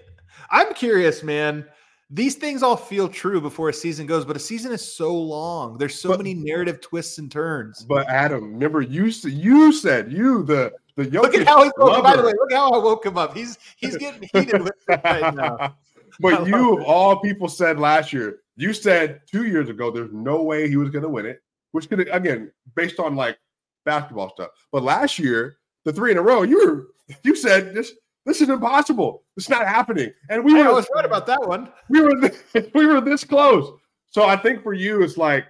I'm 0.51 0.75
curious, 0.75 1.23
man. 1.23 1.67
These 2.15 2.35
things 2.35 2.63
all 2.63 2.77
feel 2.77 3.09
true 3.09 3.41
before 3.41 3.71
a 3.71 3.73
season 3.73 4.07
goes, 4.07 4.27
but 4.27 4.37
a 4.37 4.39
season 4.39 4.71
is 4.71 4.87
so 4.87 5.17
long. 5.17 5.79
There's 5.79 5.99
so 5.99 6.11
But- 6.11 6.19
many 6.19 6.35
narrative 6.35 6.83
twists 6.83 7.17
and 7.17 7.33
turns. 7.33 7.87
But 7.89 8.07
Adam, 8.07 8.53
remember 8.53 8.83
you 8.83 9.07
you 9.25 9.73
said 9.73 10.13
you 10.13 10.43
the 10.43 10.75
the 10.97 11.05
Look 11.05 11.35
at 11.35 11.47
how 11.47 11.65
he 11.65 11.71
woke 11.79 12.03
By 12.03 12.17
the 12.17 12.23
way, 12.23 12.33
look 12.39 12.53
how 12.53 12.71
I 12.71 12.79
woke 12.79 13.07
him 13.07 13.17
up. 13.17 13.35
He's 13.35 13.59
he's 13.77 13.97
getting 13.97 14.29
heated 14.35 14.63
with 14.63 14.75
it 14.89 15.01
right 15.05 15.35
now. 15.35 15.75
But 16.21 16.47
you 16.47 16.77
of 16.77 16.85
all 16.85 17.21
people 17.21 17.49
said 17.49 17.79
last 17.79 18.13
year, 18.13 18.41
you 18.57 18.75
said 18.75 19.23
two 19.27 19.47
years 19.47 19.71
ago 19.71 19.91
there's 19.91 20.13
no 20.13 20.43
way 20.43 20.69
he 20.69 20.77
was 20.77 20.91
going 20.91 21.03
to 21.03 21.09
win 21.09 21.25
it, 21.25 21.41
which 21.71 21.89
could 21.89 22.07
again 22.09 22.53
based 22.77 23.01
on 23.01 23.17
like 23.17 23.39
basketball 23.87 24.29
stuff. 24.29 24.51
But 24.71 24.83
last 24.83 25.19
year, 25.19 25.57
the 25.87 25.93
three 25.93 26.11
in 26.11 26.19
a 26.19 26.23
row, 26.23 26.43
you 26.43 26.69
were 26.69 27.17
you 27.25 27.35
said 27.35 27.75
this 27.75 27.93
this 28.25 28.41
is 28.41 28.49
impossible. 28.49 29.25
It's 29.37 29.49
not 29.49 29.67
happening, 29.67 30.13
and 30.29 30.45
we 30.45 30.61
I 30.61 30.69
were 30.69 30.75
was 30.75 30.89
right 30.95 31.05
about 31.05 31.27
that 31.27 31.47
one. 31.47 31.73
we 31.89 32.01
were 32.01 32.31
we 32.75 32.87
were 32.87 33.01
this 33.01 33.25
close. 33.25 33.73
So 34.11 34.25
I 34.25 34.37
think 34.37 34.63
for 34.63 34.75
you, 34.75 35.03
it's 35.03 35.17
like 35.17 35.47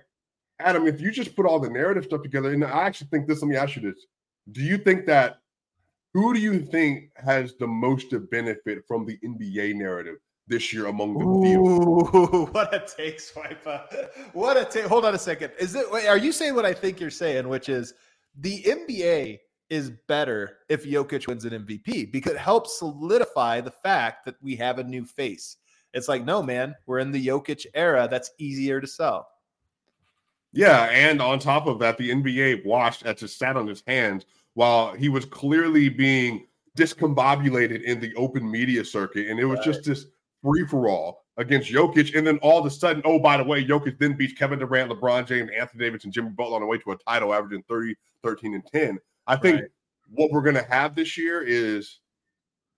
Adam, 0.60 0.86
if 0.86 1.00
you 1.00 1.10
just 1.10 1.34
put 1.36 1.46
all 1.46 1.60
the 1.60 1.68
narrative 1.68 2.04
stuff 2.04 2.22
together, 2.22 2.52
and 2.52 2.64
I 2.64 2.82
actually 2.82 3.08
think 3.08 3.26
this. 3.26 3.42
Let 3.42 3.48
me 3.48 3.56
ask 3.56 3.76
you 3.76 3.82
this: 3.82 4.06
Do 4.52 4.62
you 4.62 4.78
think 4.78 5.06
that 5.06 5.38
who 6.14 6.34
do 6.34 6.40
you 6.40 6.60
think 6.60 7.10
has 7.16 7.54
the 7.58 7.66
most 7.66 8.10
to 8.10 8.20
benefit 8.20 8.84
from 8.86 9.06
the 9.06 9.18
NBA 9.24 9.74
narrative 9.74 10.16
this 10.46 10.72
year 10.72 10.86
among 10.86 11.14
the 11.14 11.42
field? 11.42 12.14
Ooh, 12.14 12.46
what 12.52 12.72
a 12.74 12.80
take, 12.80 13.18
Swipa. 13.18 14.08
What 14.32 14.56
a 14.56 14.64
take. 14.64 14.84
Hold 14.84 15.04
on 15.04 15.14
a 15.14 15.18
second. 15.18 15.52
Is 15.58 15.74
it 15.74 15.90
wait, 15.90 16.06
are 16.06 16.18
you 16.18 16.32
saying 16.32 16.54
what 16.54 16.64
I 16.64 16.72
think 16.72 17.00
you're 17.00 17.10
saying, 17.10 17.48
which 17.48 17.68
is 17.68 17.94
the 18.38 18.62
NBA 18.62 19.40
is 19.72 19.90
better 20.06 20.58
if 20.68 20.84
Jokic 20.84 21.26
wins 21.26 21.46
an 21.46 21.64
MVP 21.64 22.12
because 22.12 22.32
it 22.32 22.38
helps 22.38 22.78
solidify 22.78 23.62
the 23.62 23.70
fact 23.70 24.26
that 24.26 24.34
we 24.42 24.54
have 24.56 24.78
a 24.78 24.84
new 24.84 25.06
face. 25.06 25.56
It's 25.94 26.08
like, 26.08 26.26
no, 26.26 26.42
man, 26.42 26.74
we're 26.86 26.98
in 26.98 27.10
the 27.10 27.26
Jokic 27.26 27.64
era. 27.72 28.06
That's 28.10 28.32
easier 28.36 28.82
to 28.82 28.86
sell. 28.86 29.26
Yeah, 30.52 30.90
and 30.90 31.22
on 31.22 31.38
top 31.38 31.66
of 31.66 31.78
that, 31.78 31.96
the 31.96 32.10
NBA 32.10 32.66
watched 32.66 33.06
as 33.06 33.22
it 33.22 33.28
sat 33.28 33.56
on 33.56 33.66
his 33.66 33.82
hands 33.86 34.26
while 34.52 34.92
he 34.92 35.08
was 35.08 35.24
clearly 35.24 35.88
being 35.88 36.46
discombobulated 36.76 37.82
in 37.84 37.98
the 37.98 38.14
open 38.14 38.50
media 38.50 38.84
circuit, 38.84 39.28
and 39.28 39.40
it 39.40 39.46
was 39.46 39.56
right. 39.60 39.64
just 39.64 39.84
this 39.84 40.04
free 40.42 40.66
for 40.66 40.90
all 40.90 41.24
against 41.38 41.72
Jokic. 41.72 42.14
And 42.14 42.26
then 42.26 42.36
all 42.42 42.58
of 42.58 42.66
a 42.66 42.70
sudden, 42.70 43.00
oh, 43.06 43.18
by 43.18 43.38
the 43.38 43.44
way, 43.44 43.64
Jokic 43.64 43.98
then 43.98 44.18
beats 44.18 44.34
Kevin 44.34 44.58
Durant, 44.58 44.90
LeBron 44.90 45.26
James, 45.26 45.50
Anthony 45.58 45.82
Davis, 45.82 46.04
and 46.04 46.12
Jimmy 46.12 46.28
Butler 46.28 46.56
on 46.56 46.60
the 46.60 46.66
way 46.66 46.76
to 46.76 46.92
a 46.92 46.96
title, 46.98 47.32
averaging 47.32 47.62
30, 47.66 47.94
13, 48.22 48.52
and 48.52 48.66
10. 48.66 48.98
I 49.26 49.36
think 49.36 49.60
right. 49.60 49.70
what 50.10 50.30
we're 50.30 50.42
going 50.42 50.56
to 50.56 50.70
have 50.70 50.94
this 50.94 51.16
year 51.16 51.42
is, 51.42 52.00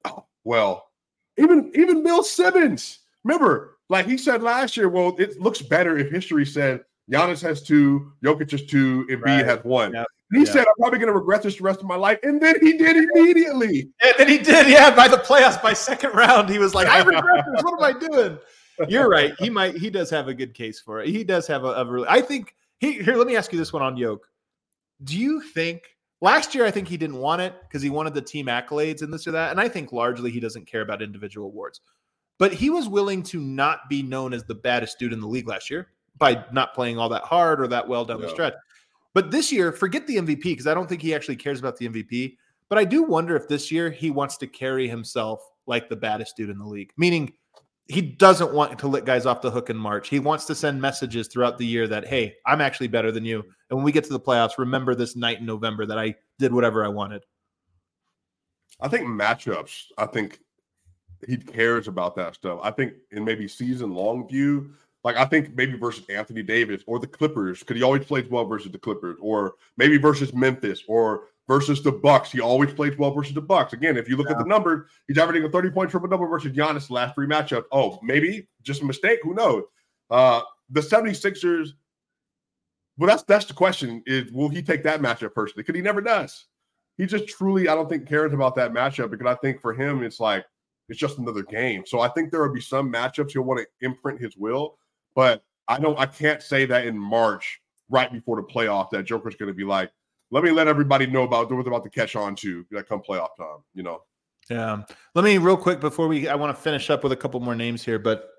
oh, 0.04 0.24
well, 0.44 0.88
even 1.36 1.72
even 1.74 2.02
Bill 2.02 2.22
Simmons. 2.22 3.00
Remember, 3.24 3.78
like 3.88 4.06
he 4.06 4.16
said 4.16 4.42
last 4.42 4.76
year, 4.76 4.88
well, 4.88 5.16
it 5.18 5.40
looks 5.40 5.62
better 5.62 5.96
if 5.96 6.10
history 6.10 6.44
said 6.44 6.80
Giannis 7.10 7.42
has 7.42 7.62
two, 7.62 8.12
Jokic 8.24 8.50
has 8.50 8.64
two, 8.64 9.06
and 9.10 9.22
right. 9.22 9.44
has 9.44 9.60
one. 9.62 9.92
Yep. 9.92 10.06
he 10.32 10.38
yeah. 10.40 10.44
said, 10.44 10.60
I'm 10.60 10.74
probably 10.78 10.98
going 10.98 11.12
to 11.12 11.18
regret 11.18 11.42
this 11.42 11.56
the 11.56 11.64
rest 11.64 11.80
of 11.80 11.86
my 11.86 11.96
life. 11.96 12.18
And 12.22 12.40
then 12.40 12.56
he 12.60 12.76
did 12.78 12.96
immediately. 12.96 13.90
And 14.02 14.14
then 14.18 14.28
he 14.28 14.38
did. 14.38 14.68
Yeah. 14.68 14.94
By 14.94 15.08
the 15.08 15.18
playoffs, 15.18 15.62
by 15.62 15.74
second 15.74 16.14
round, 16.14 16.48
he 16.48 16.58
was 16.58 16.74
like, 16.74 16.88
I 16.88 17.02
regret 17.02 17.44
this. 17.52 17.62
What 17.62 17.74
am 17.74 17.96
I 17.96 17.98
doing? 17.98 18.38
You're 18.88 19.08
right. 19.08 19.34
He 19.38 19.50
might, 19.50 19.76
he 19.76 19.90
does 19.90 20.10
have 20.10 20.28
a 20.28 20.34
good 20.34 20.54
case 20.54 20.80
for 20.80 21.00
it. 21.00 21.08
He 21.08 21.24
does 21.24 21.46
have 21.46 21.64
a, 21.64 21.68
a 21.68 21.84
really, 21.84 22.08
I 22.08 22.20
think, 22.20 22.54
he, 22.78 22.94
here, 23.02 23.16
let 23.16 23.26
me 23.26 23.36
ask 23.36 23.52
you 23.52 23.58
this 23.58 23.72
one 23.72 23.82
on 23.82 23.96
Yoke. 23.96 24.26
Do 25.04 25.18
you 25.18 25.40
think 25.40 25.82
last 26.24 26.54
year, 26.54 26.64
I 26.64 26.70
think 26.70 26.88
he 26.88 26.96
didn't 26.96 27.18
want 27.18 27.42
it 27.42 27.54
because 27.62 27.82
he 27.82 27.90
wanted 27.90 28.14
the 28.14 28.22
team 28.22 28.46
accolades 28.46 29.02
and 29.02 29.12
this 29.12 29.26
or 29.26 29.32
that. 29.32 29.50
And 29.50 29.60
I 29.60 29.68
think 29.68 29.92
largely 29.92 30.30
he 30.30 30.40
doesn't 30.40 30.66
care 30.66 30.80
about 30.80 31.02
individual 31.02 31.48
awards. 31.48 31.82
But 32.38 32.52
he 32.54 32.70
was 32.70 32.88
willing 32.88 33.22
to 33.24 33.40
not 33.40 33.88
be 33.90 34.02
known 34.02 34.32
as 34.32 34.42
the 34.44 34.54
baddest 34.54 34.98
dude 34.98 35.12
in 35.12 35.20
the 35.20 35.28
league 35.28 35.46
last 35.46 35.70
year 35.70 35.88
by 36.16 36.44
not 36.50 36.74
playing 36.74 36.98
all 36.98 37.10
that 37.10 37.22
hard 37.22 37.60
or 37.60 37.68
that 37.68 37.86
well 37.86 38.06
down 38.06 38.22
the 38.22 38.28
stretch. 38.30 38.54
But 39.12 39.30
this 39.30 39.52
year, 39.52 39.70
forget 39.70 40.06
the 40.06 40.16
MVP 40.16 40.42
because 40.42 40.66
I 40.66 40.74
don't 40.74 40.88
think 40.88 41.02
he 41.02 41.14
actually 41.14 41.36
cares 41.36 41.60
about 41.60 41.76
the 41.76 41.88
MVP. 41.88 42.36
But 42.68 42.78
I 42.78 42.84
do 42.84 43.02
wonder 43.02 43.36
if 43.36 43.46
this 43.46 43.70
year 43.70 43.90
he 43.90 44.10
wants 44.10 44.36
to 44.38 44.46
carry 44.46 44.88
himself 44.88 45.42
like 45.66 45.88
the 45.88 45.96
baddest 45.96 46.36
dude 46.36 46.50
in 46.50 46.58
the 46.58 46.64
league, 46.64 46.90
meaning 46.96 47.32
he 47.86 48.00
doesn't 48.00 48.54
want 48.54 48.78
to 48.78 48.88
let 48.88 49.04
guys 49.04 49.26
off 49.26 49.42
the 49.42 49.50
hook 49.50 49.68
in 49.68 49.76
March. 49.76 50.08
He 50.08 50.18
wants 50.18 50.46
to 50.46 50.54
send 50.54 50.80
messages 50.80 51.28
throughout 51.28 51.58
the 51.58 51.66
year 51.66 51.86
that, 51.88 52.06
hey, 52.06 52.36
I'm 52.46 52.60
actually 52.60 52.88
better 52.88 53.12
than 53.12 53.24
you. 53.24 53.44
And 53.68 53.76
when 53.76 53.84
we 53.84 53.92
get 53.92 54.04
to 54.04 54.12
the 54.12 54.20
playoffs, 54.20 54.56
remember 54.56 54.94
this 54.94 55.16
night 55.16 55.40
in 55.40 55.46
November 55.46 55.84
that 55.86 55.98
I 55.98 56.14
did 56.38 56.52
whatever 56.52 56.84
I 56.84 56.88
wanted. 56.88 57.24
I 58.80 58.88
think 58.88 59.06
matchups, 59.06 59.84
I 59.98 60.06
think 60.06 60.40
he 61.26 61.36
cares 61.36 61.86
about 61.86 62.16
that 62.16 62.34
stuff. 62.34 62.60
I 62.62 62.70
think 62.70 62.94
in 63.10 63.24
maybe 63.24 63.46
season 63.48 63.94
long 63.94 64.26
view, 64.26 64.72
like 65.04 65.16
I 65.16 65.26
think 65.26 65.54
maybe 65.54 65.76
versus 65.76 66.04
Anthony 66.08 66.42
Davis 66.42 66.82
or 66.86 66.98
the 66.98 67.06
Clippers, 67.06 67.60
because 67.60 67.76
he 67.76 67.82
always 67.82 68.04
plays 68.04 68.28
well 68.30 68.46
versus 68.46 68.72
the 68.72 68.78
Clippers, 68.78 69.18
or 69.20 69.54
maybe 69.76 69.98
versus 69.98 70.32
Memphis 70.32 70.82
or 70.88 71.24
versus 71.46 71.82
the 71.82 71.92
Bucks. 71.92 72.32
He 72.32 72.40
always 72.40 72.72
plays 72.72 72.96
well 72.96 73.12
versus 73.12 73.34
the 73.34 73.40
Bucks. 73.40 73.72
Again, 73.72 73.96
if 73.96 74.08
you 74.08 74.16
look 74.16 74.28
yeah. 74.28 74.32
at 74.32 74.38
the 74.38 74.44
numbers, 74.44 74.88
he's 75.08 75.18
averaging 75.18 75.44
a 75.44 75.50
30 75.50 75.70
point 75.70 75.90
triple 75.90 76.08
double 76.08 76.26
versus 76.26 76.52
Giannis 76.52 76.90
last 76.90 77.14
three 77.14 77.26
matchups. 77.26 77.64
Oh, 77.72 77.98
maybe 78.02 78.48
just 78.62 78.82
a 78.82 78.84
mistake. 78.84 79.20
Who 79.22 79.34
knows? 79.34 79.64
Uh 80.10 80.42
the 80.70 80.80
76ers. 80.80 81.70
Well, 82.96 83.08
that's 83.08 83.22
that's 83.24 83.46
the 83.46 83.54
question: 83.54 84.02
is 84.06 84.30
will 84.32 84.48
he 84.48 84.62
take 84.62 84.82
that 84.84 85.00
matchup 85.00 85.34
personally? 85.34 85.62
Because 85.62 85.76
he 85.76 85.82
never 85.82 86.00
does. 86.00 86.46
He 86.96 87.06
just 87.06 87.26
truly, 87.26 87.68
I 87.68 87.74
don't 87.74 87.88
think, 87.88 88.08
cares 88.08 88.32
about 88.32 88.54
that 88.54 88.72
matchup 88.72 89.10
because 89.10 89.26
I 89.26 89.34
think 89.36 89.60
for 89.60 89.74
him, 89.74 90.02
it's 90.02 90.20
like 90.20 90.44
it's 90.88 90.98
just 90.98 91.18
another 91.18 91.42
game. 91.42 91.82
So 91.86 92.00
I 92.00 92.08
think 92.08 92.30
there 92.30 92.42
will 92.42 92.54
be 92.54 92.60
some 92.60 92.92
matchups 92.92 93.32
he'll 93.32 93.42
want 93.42 93.60
to 93.60 93.86
imprint 93.86 94.20
his 94.20 94.36
will. 94.36 94.78
But 95.14 95.42
I 95.68 95.78
don't, 95.78 95.98
I 95.98 96.06
can't 96.06 96.42
say 96.42 96.66
that 96.66 96.86
in 96.86 96.98
March, 96.98 97.60
right 97.88 98.12
before 98.12 98.36
the 98.36 98.42
playoff, 98.42 98.90
that 98.90 99.04
Joker's 99.04 99.36
going 99.36 99.48
to 99.48 99.54
be 99.54 99.64
like, 99.64 99.90
let 100.34 100.42
me 100.42 100.50
let 100.50 100.66
everybody 100.66 101.06
know 101.06 101.22
about 101.22 101.48
what's 101.48 101.68
about 101.68 101.84
to 101.84 101.90
catch 101.90 102.16
on 102.16 102.34
to 102.34 102.66
that 102.72 102.88
come 102.88 103.00
playoff 103.00 103.36
time, 103.38 103.58
you 103.72 103.84
know? 103.84 104.02
Yeah. 104.50 104.82
Let 105.14 105.24
me 105.24 105.38
real 105.38 105.56
quick 105.56 105.78
before 105.78 106.08
we, 106.08 106.26
I 106.26 106.34
want 106.34 106.54
to 106.54 106.60
finish 106.60 106.90
up 106.90 107.04
with 107.04 107.12
a 107.12 107.16
couple 107.16 107.38
more 107.38 107.54
names 107.54 107.84
here, 107.84 108.00
but 108.00 108.30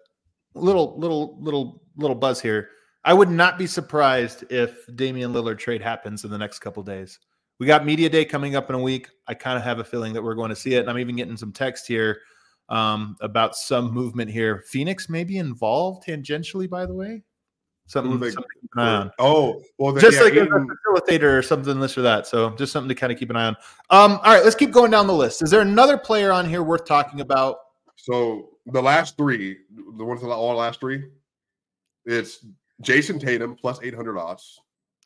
little, 0.55 0.99
little, 0.99 1.37
little, 1.39 1.81
little 1.95 2.15
buzz 2.15 2.41
here. 2.41 2.67
I 3.05 3.13
would 3.13 3.29
not 3.29 3.57
be 3.57 3.65
surprised 3.65 4.43
if 4.51 4.85
Damian 4.95 5.31
Lillard 5.31 5.57
trade 5.57 5.81
happens 5.81 6.25
in 6.25 6.31
the 6.31 6.37
next 6.37 6.59
couple 6.59 6.83
days. 6.83 7.17
We 7.59 7.65
got 7.65 7.85
media 7.85 8.09
day 8.09 8.25
coming 8.25 8.57
up 8.57 8.69
in 8.69 8.75
a 8.75 8.81
week. 8.81 9.07
I 9.29 9.33
kind 9.33 9.57
of 9.57 9.63
have 9.63 9.79
a 9.79 9.83
feeling 9.85 10.11
that 10.13 10.21
we're 10.21 10.35
going 10.35 10.49
to 10.49 10.55
see 10.55 10.73
it. 10.73 10.79
And 10.79 10.89
I'm 10.89 10.99
even 10.99 11.15
getting 11.15 11.37
some 11.37 11.53
text 11.53 11.87
here 11.87 12.19
um, 12.67 13.15
about 13.21 13.55
some 13.55 13.93
movement 13.93 14.29
here. 14.29 14.65
Phoenix 14.67 15.07
may 15.07 15.23
be 15.23 15.37
involved 15.37 16.05
tangentially, 16.05 16.69
by 16.69 16.85
the 16.85 16.93
way. 16.93 17.23
Something, 17.87 18.19
oh, 19.19 19.61
well, 19.77 19.93
then, 19.93 20.01
just 20.01 20.17
yeah, 20.17 20.23
like 20.23 20.33
even, 20.33 20.47
a 20.47 20.91
facilitator 20.91 21.37
or 21.37 21.41
something, 21.41 21.79
this 21.79 21.97
or 21.97 22.01
that. 22.01 22.27
So 22.27 22.51
just 22.51 22.71
something 22.71 22.89
to 22.89 22.95
kind 22.95 23.11
of 23.11 23.19
keep 23.19 23.29
an 23.29 23.35
eye 23.35 23.45
on. 23.45 23.55
Um, 23.89 24.13
all 24.23 24.33
right, 24.33 24.43
let's 24.43 24.55
keep 24.55 24.71
going 24.71 24.91
down 24.91 25.07
the 25.07 25.13
list. 25.13 25.41
Is 25.41 25.49
there 25.49 25.61
another 25.61 25.97
player 25.97 26.31
on 26.31 26.47
here 26.47 26.63
worth 26.63 26.85
talking 26.85 27.21
about? 27.21 27.57
So 27.95 28.49
the 28.65 28.81
last 28.81 29.17
three, 29.17 29.57
the 29.97 30.03
ones 30.03 30.21
that 30.21 30.27
all 30.27 30.55
last 30.55 30.79
three, 30.79 31.05
it's 32.05 32.45
Jayson 32.81 33.19
Tatum 33.19 33.55
plus 33.55 33.79
800 33.81 34.17
odds. 34.17 34.59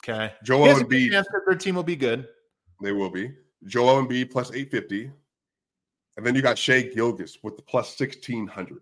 Okay. 0.04 0.34
Joel 0.44 0.68
Embiid. 0.76 1.24
Their 1.46 1.56
team 1.56 1.76
will 1.76 1.84
be 1.84 1.96
good. 1.96 2.28
They 2.82 2.92
will 2.92 3.10
be. 3.10 3.32
Joel 3.66 4.06
Embiid 4.06 4.32
plus 4.32 4.52
850. 4.52 5.12
And 6.18 6.26
then 6.26 6.36
you 6.36 6.42
got 6.42 6.58
Shai 6.58 6.82
Gilgeous 6.82 7.38
with 7.44 7.56
the 7.56 7.62
plus 7.62 7.98
1600. 8.00 8.82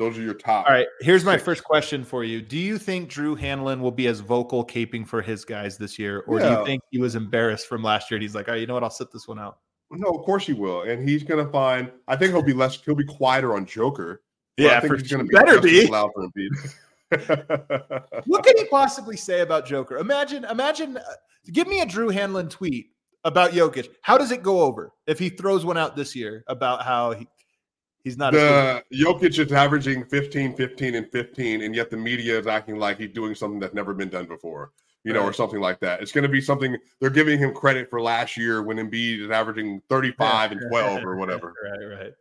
Those 0.00 0.16
are 0.16 0.22
your 0.22 0.32
top. 0.32 0.64
All 0.66 0.72
right. 0.72 0.86
Here's 1.00 1.24
my 1.24 1.36
first 1.36 1.62
question 1.62 2.04
for 2.04 2.24
you. 2.24 2.40
Do 2.40 2.56
you 2.56 2.78
think 2.78 3.10
Drew 3.10 3.36
Hanlen 3.36 3.80
will 3.80 3.90
be 3.90 4.06
as 4.06 4.20
vocal 4.20 4.64
caping 4.64 5.06
for 5.06 5.20
his 5.20 5.44
guys 5.44 5.76
this 5.76 5.98
year? 5.98 6.20
Or 6.20 6.40
yeah. 6.40 6.48
do 6.48 6.60
you 6.60 6.64
think 6.64 6.82
he 6.90 6.98
was 6.98 7.16
embarrassed 7.16 7.66
from 7.66 7.82
last 7.82 8.10
year 8.10 8.16
and 8.16 8.22
he's 8.22 8.34
like, 8.34 8.48
all 8.48 8.54
right, 8.54 8.60
you 8.62 8.66
know 8.66 8.72
what? 8.72 8.82
I'll 8.82 8.88
sit 8.88 9.12
this 9.12 9.28
one 9.28 9.38
out? 9.38 9.58
No, 9.90 10.08
of 10.08 10.24
course 10.24 10.46
he 10.46 10.54
will. 10.54 10.82
And 10.82 11.06
he's 11.06 11.22
going 11.22 11.44
to 11.44 11.52
find, 11.52 11.92
I 12.08 12.16
think 12.16 12.32
he'll 12.32 12.42
be 12.42 12.54
less, 12.54 12.80
he'll 12.82 12.94
be 12.94 13.04
quieter 13.04 13.54
on 13.54 13.66
Joker. 13.66 14.22
Yeah, 14.56 14.78
I 14.78 14.80
think 14.80 15.00
he's 15.00 15.12
going 15.12 15.26
to 15.26 15.28
be 15.28 15.36
better 15.36 15.60
be. 15.60 15.86
loud 15.86 16.12
for 16.14 16.26
Embiid. 16.26 18.22
what 18.24 18.42
can 18.42 18.56
he 18.56 18.64
possibly 18.68 19.18
say 19.18 19.40
about 19.40 19.66
Joker? 19.66 19.98
Imagine, 19.98 20.46
imagine, 20.46 20.96
uh, 20.96 21.02
give 21.52 21.68
me 21.68 21.82
a 21.82 21.86
Drew 21.86 22.08
Hanlen 22.08 22.48
tweet 22.48 22.86
about 23.24 23.50
Jokic. 23.50 23.88
How 24.00 24.16
does 24.16 24.30
it 24.30 24.42
go 24.42 24.62
over 24.62 24.92
if 25.06 25.18
he 25.18 25.28
throws 25.28 25.66
one 25.66 25.76
out 25.76 25.94
this 25.94 26.16
year 26.16 26.42
about 26.46 26.84
how 26.84 27.12
he, 27.12 27.28
he's 28.04 28.16
not 28.16 28.32
the 28.32 28.82
Jokic 28.92 29.38
is 29.38 29.52
averaging 29.52 30.04
15, 30.04 30.54
15, 30.54 30.94
and 30.94 31.10
15, 31.10 31.62
and 31.62 31.74
yet 31.74 31.90
the 31.90 31.96
media 31.96 32.38
is 32.38 32.46
acting 32.46 32.78
like 32.78 32.98
he's 32.98 33.12
doing 33.12 33.34
something 33.34 33.60
that's 33.60 33.74
never 33.74 33.94
been 33.94 34.08
done 34.08 34.26
before, 34.26 34.72
you 35.04 35.12
know, 35.12 35.22
or 35.22 35.32
something 35.32 35.60
like 35.60 35.80
that. 35.80 36.02
It's 36.02 36.12
going 36.12 36.22
to 36.22 36.28
be 36.28 36.40
something 36.40 36.76
they're 37.00 37.10
giving 37.10 37.38
him 37.38 37.54
credit 37.54 37.88
for 37.90 38.00
last 38.00 38.36
year 38.36 38.62
when 38.62 38.76
Embiid 38.76 39.24
is 39.24 39.30
averaging 39.30 39.82
35 39.88 40.52
and 40.52 40.60
12 40.68 41.04
or 41.04 41.16
whatever. 41.16 41.54
right, 41.64 41.98
right. 41.98 42.12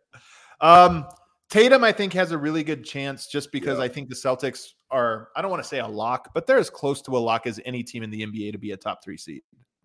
Um, 0.62 1.06
Tatum, 1.50 1.84
I 1.84 1.92
think, 1.92 2.14
has 2.14 2.32
a 2.32 2.38
really 2.38 2.64
good 2.64 2.86
chance 2.86 3.28
just 3.28 3.52
because 3.52 3.80
yeah. 3.80 3.86
I 3.86 3.88
think 3.88 4.10
the 4.10 4.16
Celtics 4.16 4.74
are, 4.92 5.30
I 5.36 5.42
don't 5.42 5.50
want 5.50 5.64
to 5.64 5.68
say 5.68 5.80
a 5.80 5.88
lock, 5.88 6.32
but 6.34 6.46
they're 6.46 6.60
as 6.60 6.70
close 6.70 7.02
to 7.04 7.18
a 7.18 7.18
lock 7.18 7.48
as 7.48 7.60
any 7.66 7.82
team 7.82 8.04
in 8.04 8.12
the 8.12 8.26
NBA 8.26 8.52
to 8.52 8.60
be 8.60 8.72
a 8.72 8.78
top 8.78 9.04
three 9.04 9.18
seed 9.18 9.42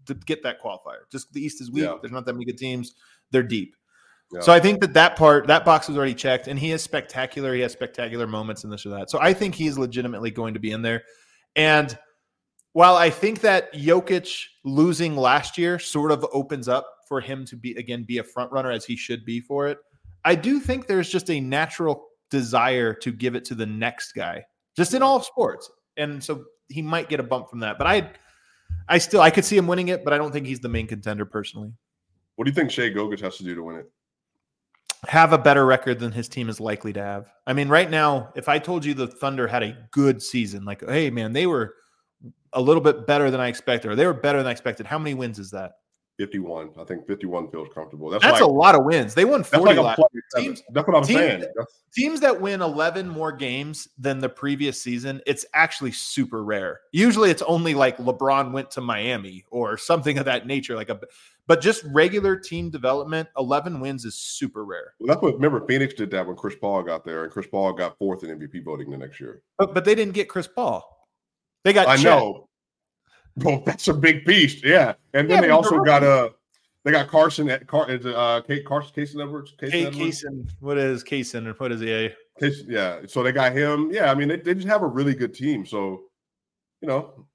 to 0.07 0.15
get 0.15 0.43
that 0.43 0.63
qualifier. 0.63 1.09
Just 1.11 1.33
the 1.33 1.43
East 1.43 1.61
is 1.61 1.71
weak. 1.71 1.85
Yeah. 1.85 1.97
There's 2.01 2.13
not 2.13 2.27
that 2.27 2.35
many 2.35 2.45
good 2.45 2.59
teams. 2.59 2.95
They're 3.31 3.43
deep. 3.43 3.75
Yeah. 4.33 4.41
So 4.41 4.53
I 4.53 4.61
think 4.61 4.81
that 4.81 4.95
that 4.95 5.17
part, 5.17 5.47
that 5.47 5.65
box 5.65 5.89
was 5.89 5.97
already 5.97 6.15
checked, 6.15 6.49
and 6.49 6.59
he 6.59 6.73
is 6.73 6.83
spectacular. 6.83 7.55
He 7.55 7.61
has 7.61 7.73
spectacular 7.73 8.27
moments 8.27 8.65
in 8.65 8.71
this 8.71 8.85
or 8.85 8.91
that. 8.91 9.11
So 9.11 9.21
I 9.21 9.33
think 9.33 9.55
he's 9.55 9.79
legitimately 9.79 10.31
going 10.31 10.55
to 10.55 10.61
be 10.61 10.73
in 10.73 10.83
there. 10.83 11.03
And 11.57 11.97
while 12.73 12.97
I 12.97 13.11
think 13.11 13.41
that 13.43 13.73
Jokic 13.75 14.47
losing 14.65 15.17
last 15.17 15.57
year 15.57 15.79
sort 15.79 16.11
of 16.11 16.27
opens 16.33 16.69
up 16.69 16.87
for 17.09 17.21
him 17.21 17.45
to 17.47 17.57
be 17.57 17.75
again 17.75 18.05
be 18.05 18.19
a 18.19 18.25
front 18.25 18.51
runner 18.51 18.71
as 18.71 18.85
he 18.85 18.97
should 18.97 19.25
be 19.25 19.41
for 19.41 19.69
it, 19.69 19.79
I 20.25 20.35
do 20.35 20.59
think 20.59 20.87
there's 20.87 21.09
just 21.09 21.31
a 21.31 21.41
natural 21.41 22.07
desire 22.31 22.93
to 22.95 23.13
give 23.13 23.37
it 23.37 23.45
to 23.47 23.55
the 23.55 23.67
next 23.67 24.13
guy, 24.13 24.45
just 24.77 24.95
in 24.95 25.03
all 25.03 25.21
sports. 25.23 25.71
And 25.97 26.23
so 26.23 26.45
he 26.69 26.83
might 26.83 27.09
get 27.09 27.21
a 27.21 27.23
bump 27.23 27.49
from 27.49 27.61
that. 27.61 27.79
But 27.79 27.87
I 27.87 28.11
I 28.89 28.99
still 28.99 29.21
I 29.21 29.31
could 29.31 29.45
see 29.45 29.57
him 29.57 29.67
winning 29.67 29.89
it, 29.89 30.05
but 30.05 30.13
I 30.13 30.19
don't 30.19 30.33
think 30.33 30.47
he's 30.47 30.61
the 30.61 30.69
main 30.69 30.87
contender 30.87 31.25
personally. 31.25 31.73
What 32.37 32.47
do 32.47 32.51
you 32.51 32.55
think 32.55 32.71
Shai 32.71 32.89
Gilgeous 32.89 33.21
has 33.21 33.37
to 33.37 33.45
do 33.45 33.55
to 33.55 33.63
win 33.63 33.77
it? 33.77 33.91
Have 35.09 35.33
a 35.33 35.39
better 35.39 35.67
record 35.67 35.99
than 35.99 36.13
his 36.13 36.29
team 36.29 36.49
is 36.49 36.61
likely 36.61 36.93
to 36.93 37.03
have. 37.03 37.31
I 37.47 37.53
mean, 37.53 37.69
right 37.69 37.91
now, 37.91 38.33
if 38.35 38.49
I 38.49 38.59
told 38.59 38.85
you 38.85 38.95
the 38.95 39.07
Thunder 39.07 39.47
had 39.47 39.63
a 39.63 39.77
good 39.91 40.23
season, 40.23 40.65
like, 40.65 40.83
hey 40.89 41.11
man, 41.11 41.33
they 41.33 41.47
were 41.47 41.75
a 42.53 42.61
little 42.61 42.83
bit 42.83 43.07
better 43.07 43.31
than 43.31 43.41
I 43.41 43.49
expected, 43.49 43.91
or 43.91 43.97
they 43.97 44.07
were 44.07 44.15
better 44.15 44.39
than 44.39 44.47
I 44.47 44.53
expected, 44.53 44.87
how 44.87 44.99
many 44.99 45.15
wins 45.15 45.39
is 45.39 45.51
that? 45.51 45.73
51. 46.19 46.71
I 46.79 46.85
think 46.85 47.07
51 47.07 47.51
feels 47.51 47.69
comfortable. 47.75 48.09
That's, 48.09 48.23
that's 48.23 48.41
like, 48.41 48.43
a 48.43 48.53
lot 48.53 48.75
of 48.75 48.85
wins. 48.85 49.15
They 49.15 49.25
won 49.25 49.43
40 49.43 49.75
like 49.75 49.99
teams, 50.37 50.63
That's 50.71 50.87
what 50.87 50.97
I'm 50.97 51.05
teams, 51.05 51.19
saying. 51.19 51.45
Teams 51.95 52.21
that 52.21 52.41
win 52.41 52.63
11 52.63 53.09
more 53.09 53.33
games 53.33 53.89
than 53.99 54.21
the 54.21 54.29
previous 54.29 54.81
season, 54.81 55.21
it's 55.27 55.45
actually 55.55 55.93
super 55.93 56.45
rare. 56.45 56.81
Usually 56.93 57.31
it's 57.31 57.43
only 57.43 57.75
like 57.75 57.99
LeBron 57.99 58.53
went 58.53 58.71
to 58.73 58.81
Miami 58.81 59.45
or 59.51 59.77
something 59.77 60.19
of 60.19 60.25
that 60.27 60.47
nature 60.47 60.77
like 60.77 60.89
a 60.89 61.01
but 61.47 61.61
just 61.61 61.85
regular 61.85 62.37
team 62.37 62.71
development, 62.71 63.29
11 63.37 63.79
wins 63.79 64.07
is 64.07 64.15
super 64.15 64.65
rare. 64.65 64.95
Well, 64.99 65.09
that's 65.09 65.21
what 65.21 65.35
remember 65.35 65.67
Phoenix 65.67 65.93
did 65.93 66.11
that 66.13 66.27
when 66.27 66.37
Chris 66.37 66.55
Paul 66.59 66.83
got 66.83 67.05
there 67.05 67.25
and 67.25 67.33
Chris 67.33 67.47
Paul 67.47 67.73
got 67.75 67.99
fourth 67.99 68.25
in 68.25 68.39
MVP 68.39 68.65
voting 68.65 68.91
the 68.91 68.97
next 68.97 69.21
year. 69.21 69.43
But 69.59 69.75
but 69.75 69.85
they 69.85 69.95
didn't 69.95 70.15
get 70.15 70.29
Chris 70.29 70.47
Paul. 70.47 70.91
They 71.65 71.73
got 71.73 71.89
I 71.89 71.97
Chet. 71.97 72.05
know. 72.05 72.49
Well, 73.37 73.63
that's 73.67 73.89
a 73.89 73.95
big 73.95 74.25
piece, 74.25 74.63
yeah. 74.63 74.95
And 75.13 75.29
then 75.29 75.37
yeah, 75.37 75.41
they 75.43 75.51
also 75.51 75.81
got 75.81 76.03
a. 76.03 76.11
Uh, 76.11 76.29
they 76.85 76.91
got 76.91 77.09
Carson 77.09 77.49
at 77.49 77.67
Car, 77.67 77.89
uh, 77.89 78.43
Kate 78.43 78.65
Carson 78.67 78.93
Casey 78.95 79.21
Edwards. 79.21 79.55
Casey 79.59 79.87
Kaysen. 79.87 80.47
What 80.61 80.77
is 80.77 81.03
Kaysen 81.03 81.47
and 81.47 81.59
what 81.59 81.73
is 81.73 81.81
he? 81.81 82.11
Case, 82.39 82.63
yeah. 82.69 83.01
So 83.07 83.23
they 83.23 83.33
got 83.33 83.53
him. 83.53 83.91
Yeah. 83.91 84.11
I 84.11 84.15
mean, 84.15 84.29
they, 84.29 84.37
they 84.37 84.53
just 84.53 84.69
have 84.69 84.83
a 84.83 84.87
really 84.87 85.15
good 85.15 85.33
team. 85.33 85.65
So, 85.65 86.03
you 86.83 86.89
know, 86.89 87.27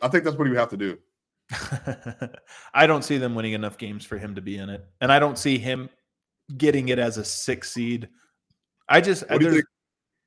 I 0.00 0.06
think 0.06 0.22
that's 0.22 0.36
what 0.36 0.46
you 0.46 0.54
have 0.54 0.68
to 0.70 0.76
do. 0.76 0.98
I 2.74 2.86
don't 2.86 3.02
see 3.02 3.18
them 3.18 3.34
winning 3.34 3.54
enough 3.54 3.76
games 3.76 4.04
for 4.04 4.18
him 4.18 4.36
to 4.36 4.40
be 4.40 4.56
in 4.56 4.70
it, 4.70 4.86
and 5.00 5.10
I 5.10 5.18
don't 5.18 5.36
see 5.36 5.58
him 5.58 5.90
getting 6.56 6.90
it 6.90 7.00
as 7.00 7.18
a 7.18 7.24
six 7.24 7.72
seed. 7.72 8.08
I 8.88 9.00
just 9.00 9.28
what 9.28 9.40
do 9.40 9.46
you 9.46 9.52
think? 9.52 9.64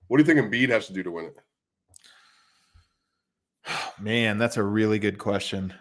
What 0.08 0.18
do 0.18 0.24
you 0.24 0.42
think 0.42 0.54
Embiid 0.54 0.70
has 0.70 0.88
to 0.88 0.94
do 0.94 1.02
to 1.04 1.12
win 1.12 1.26
it? 1.26 1.38
Man, 4.00 4.38
that's 4.38 4.58
a 4.58 4.64
really 4.64 5.00
good 5.00 5.18
question. 5.18 5.74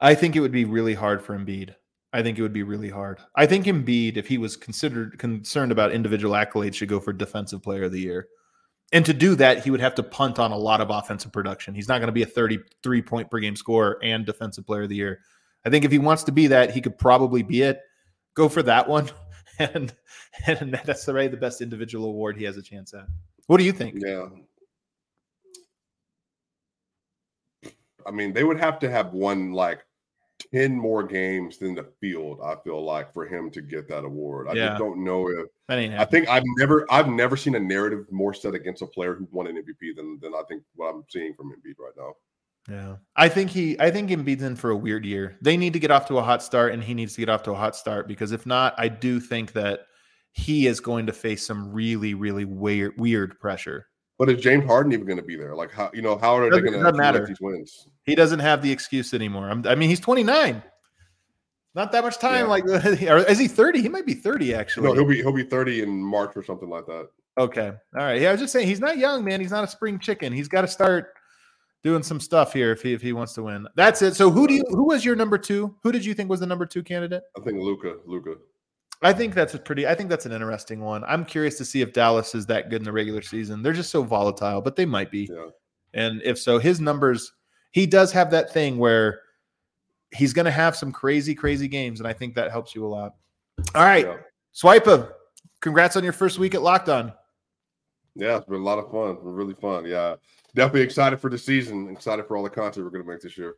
I 0.00 0.14
think 0.14 0.36
it 0.36 0.40
would 0.40 0.52
be 0.52 0.64
really 0.64 0.94
hard 0.94 1.22
for 1.22 1.36
Embiid. 1.36 1.74
I 2.12 2.22
think 2.22 2.38
it 2.38 2.42
would 2.42 2.52
be 2.52 2.62
really 2.62 2.90
hard. 2.90 3.18
I 3.34 3.46
think 3.46 3.66
Embiid, 3.66 4.16
if 4.16 4.26
he 4.26 4.38
was 4.38 4.56
considered 4.56 5.18
concerned 5.18 5.72
about 5.72 5.92
individual 5.92 6.34
accolades, 6.34 6.74
should 6.74 6.88
go 6.88 7.00
for 7.00 7.12
Defensive 7.12 7.62
Player 7.62 7.84
of 7.84 7.92
the 7.92 8.00
Year. 8.00 8.28
And 8.92 9.04
to 9.04 9.12
do 9.12 9.34
that, 9.34 9.64
he 9.64 9.70
would 9.70 9.80
have 9.80 9.96
to 9.96 10.02
punt 10.02 10.38
on 10.38 10.52
a 10.52 10.56
lot 10.56 10.80
of 10.80 10.90
offensive 10.90 11.32
production. 11.32 11.74
He's 11.74 11.88
not 11.88 11.98
going 11.98 12.06
to 12.06 12.12
be 12.12 12.22
a 12.22 12.26
33 12.26 13.02
point 13.02 13.30
per 13.30 13.40
game 13.40 13.56
scorer 13.56 13.98
and 14.02 14.24
Defensive 14.24 14.66
Player 14.66 14.82
of 14.82 14.88
the 14.88 14.96
Year. 14.96 15.20
I 15.64 15.70
think 15.70 15.84
if 15.84 15.90
he 15.90 15.98
wants 15.98 16.22
to 16.24 16.32
be 16.32 16.46
that, 16.46 16.70
he 16.70 16.80
could 16.80 16.96
probably 16.96 17.42
be 17.42 17.62
it. 17.62 17.80
Go 18.34 18.48
for 18.48 18.62
that 18.62 18.88
one, 18.88 19.10
and 19.58 19.92
and 20.46 20.80
that's 20.84 21.04
the 21.04 21.14
right 21.14 21.30
the 21.30 21.36
best 21.36 21.60
individual 21.60 22.06
award 22.06 22.36
he 22.36 22.44
has 22.44 22.56
a 22.56 22.62
chance 22.62 22.94
at. 22.94 23.06
What 23.46 23.56
do 23.56 23.64
you 23.64 23.72
think? 23.72 23.96
Yeah, 23.98 24.26
I 28.06 28.10
mean, 28.10 28.32
they 28.32 28.44
would 28.44 28.60
have 28.60 28.78
to 28.80 28.90
have 28.90 29.12
won 29.12 29.52
like 29.52 29.84
10 30.52 30.76
more 30.76 31.02
games 31.02 31.58
than 31.58 31.74
the 31.74 31.86
field, 32.00 32.40
I 32.44 32.56
feel 32.62 32.82
like, 32.84 33.12
for 33.12 33.26
him 33.26 33.50
to 33.50 33.62
get 33.62 33.88
that 33.88 34.04
award. 34.04 34.48
I 34.48 34.52
yeah. 34.52 34.68
just 34.68 34.78
don't 34.78 35.04
know 35.04 35.28
if 35.28 35.46
I 35.68 36.04
think 36.04 36.28
I've 36.28 36.44
never 36.58 36.86
I've 36.90 37.08
never 37.08 37.36
seen 37.36 37.54
a 37.54 37.60
narrative 37.60 38.06
more 38.10 38.34
set 38.34 38.54
against 38.54 38.82
a 38.82 38.86
player 38.86 39.14
who 39.14 39.26
won 39.30 39.46
an 39.46 39.56
MVP 39.56 39.96
than 39.96 40.18
than 40.20 40.34
I 40.34 40.42
think 40.48 40.62
what 40.74 40.94
I'm 40.94 41.04
seeing 41.08 41.34
from 41.34 41.50
Embiid 41.50 41.78
right 41.78 41.92
now. 41.96 42.14
Yeah. 42.68 42.96
I 43.14 43.28
think 43.28 43.50
he 43.50 43.78
I 43.80 43.90
think 43.90 44.10
Embiid's 44.10 44.42
in 44.42 44.56
for 44.56 44.70
a 44.70 44.76
weird 44.76 45.04
year. 45.04 45.36
They 45.40 45.56
need 45.56 45.72
to 45.72 45.78
get 45.78 45.90
off 45.90 46.06
to 46.08 46.18
a 46.18 46.22
hot 46.22 46.42
start 46.42 46.72
and 46.72 46.82
he 46.82 46.94
needs 46.94 47.14
to 47.14 47.20
get 47.20 47.28
off 47.28 47.42
to 47.44 47.52
a 47.52 47.56
hot 47.56 47.76
start 47.76 48.08
because 48.08 48.32
if 48.32 48.46
not, 48.46 48.74
I 48.78 48.88
do 48.88 49.20
think 49.20 49.52
that 49.52 49.80
he 50.32 50.66
is 50.66 50.80
going 50.80 51.06
to 51.06 51.12
face 51.12 51.46
some 51.46 51.72
really, 51.72 52.14
really 52.14 52.44
weird 52.44 52.94
weird 52.98 53.40
pressure. 53.40 53.86
But 54.18 54.30
is 54.30 54.40
James 54.40 54.64
Harden 54.64 54.92
even 54.92 55.06
going 55.06 55.18
to 55.18 55.22
be 55.22 55.36
there? 55.36 55.54
Like 55.54 55.70
how 55.70 55.90
you 55.92 56.02
know 56.02 56.16
how 56.16 56.36
are 56.36 56.50
they 56.50 56.60
going 56.60 56.82
to 56.82 56.92
matter 56.92 57.26
these 57.26 57.40
wins? 57.40 57.88
He 58.04 58.14
doesn't 58.14 58.38
have 58.38 58.62
the 58.62 58.70
excuse 58.70 59.12
anymore. 59.12 59.50
I'm, 59.50 59.66
i 59.66 59.74
mean, 59.74 59.90
he's 59.90 60.00
29. 60.00 60.62
Not 61.74 61.92
that 61.92 62.02
much 62.02 62.18
time. 62.18 62.46
Yeah. 62.46 62.50
Like, 62.50 62.64
or 63.02 63.18
is 63.18 63.38
he 63.38 63.48
30? 63.48 63.82
He 63.82 63.88
might 63.88 64.06
be 64.06 64.14
30 64.14 64.54
actually. 64.54 64.88
No, 64.88 64.94
he'll 64.94 65.04
be 65.04 65.16
he'll 65.16 65.32
be 65.32 65.44
30 65.44 65.82
in 65.82 65.90
March 65.90 66.32
or 66.34 66.42
something 66.42 66.70
like 66.70 66.86
that. 66.86 67.08
Okay, 67.38 67.70
all 67.94 68.02
right. 68.02 68.18
Yeah, 68.20 68.30
I 68.30 68.32
was 68.32 68.40
just 68.40 68.52
saying 68.54 68.66
he's 68.66 68.80
not 68.80 68.96
young, 68.96 69.22
man. 69.22 69.40
He's 69.40 69.50
not 69.50 69.62
a 69.62 69.68
spring 69.68 69.98
chicken. 69.98 70.32
He's 70.32 70.48
got 70.48 70.62
to 70.62 70.68
start 70.68 71.12
doing 71.84 72.02
some 72.02 72.18
stuff 72.18 72.54
here 72.54 72.72
if 72.72 72.80
he 72.80 72.94
if 72.94 73.02
he 73.02 73.12
wants 73.12 73.34
to 73.34 73.42
win. 73.42 73.68
That's 73.76 74.00
it. 74.00 74.16
So 74.16 74.30
who 74.30 74.48
do 74.48 74.54
you 74.54 74.64
who 74.70 74.84
was 74.84 75.04
your 75.04 75.16
number 75.16 75.36
two? 75.36 75.76
Who 75.82 75.92
did 75.92 76.02
you 76.02 76.14
think 76.14 76.30
was 76.30 76.40
the 76.40 76.46
number 76.46 76.64
two 76.64 76.82
candidate? 76.82 77.22
I 77.38 77.42
think 77.42 77.58
Luca. 77.60 77.96
Luka. 78.06 78.36
I 79.02 79.12
think 79.12 79.34
that's 79.34 79.54
a 79.54 79.58
pretty. 79.58 79.86
I 79.86 79.94
think 79.94 80.08
that's 80.08 80.26
an 80.26 80.32
interesting 80.32 80.80
one. 80.80 81.04
I'm 81.04 81.24
curious 81.24 81.58
to 81.58 81.64
see 81.64 81.82
if 81.82 81.92
Dallas 81.92 82.34
is 82.34 82.46
that 82.46 82.70
good 82.70 82.80
in 82.80 82.84
the 82.84 82.92
regular 82.92 83.22
season. 83.22 83.62
They're 83.62 83.72
just 83.72 83.90
so 83.90 84.02
volatile, 84.02 84.62
but 84.62 84.76
they 84.76 84.86
might 84.86 85.10
be. 85.10 85.28
Yeah. 85.30 85.48
And 85.94 86.22
if 86.24 86.38
so, 86.38 86.58
his 86.58 86.80
numbers. 86.80 87.32
He 87.72 87.84
does 87.84 88.10
have 88.12 88.30
that 88.30 88.54
thing 88.54 88.78
where 88.78 89.20
he's 90.10 90.32
going 90.32 90.46
to 90.46 90.50
have 90.50 90.74
some 90.74 90.92
crazy, 90.92 91.34
crazy 91.34 91.68
games, 91.68 92.00
and 92.00 92.08
I 92.08 92.14
think 92.14 92.34
that 92.34 92.50
helps 92.50 92.74
you 92.74 92.86
a 92.86 92.88
lot. 92.88 93.16
All 93.74 93.84
right, 93.84 94.06
yeah. 94.06 94.16
Swipa 94.54 94.84
Cam. 94.84 95.08
Congrats 95.60 95.96
on 95.96 96.04
your 96.04 96.12
first 96.12 96.38
week 96.38 96.54
at 96.54 96.62
Locked 96.62 96.88
On. 96.88 97.12
Yeah, 98.14 98.36
it's 98.36 98.46
been 98.46 98.60
a 98.60 98.64
lot 98.64 98.78
of 98.78 98.90
fun. 98.90 99.18
Really 99.20 99.54
fun. 99.54 99.84
Yeah, 99.84 100.14
definitely 100.54 100.82
excited 100.82 101.20
for 101.20 101.28
the 101.28 101.36
season. 101.36 101.90
Excited 101.90 102.26
for 102.26 102.36
all 102.36 102.42
the 102.42 102.50
content 102.50 102.84
we're 102.84 102.90
going 102.90 103.04
to 103.04 103.10
make 103.10 103.20
this 103.20 103.36
year. 103.36 103.56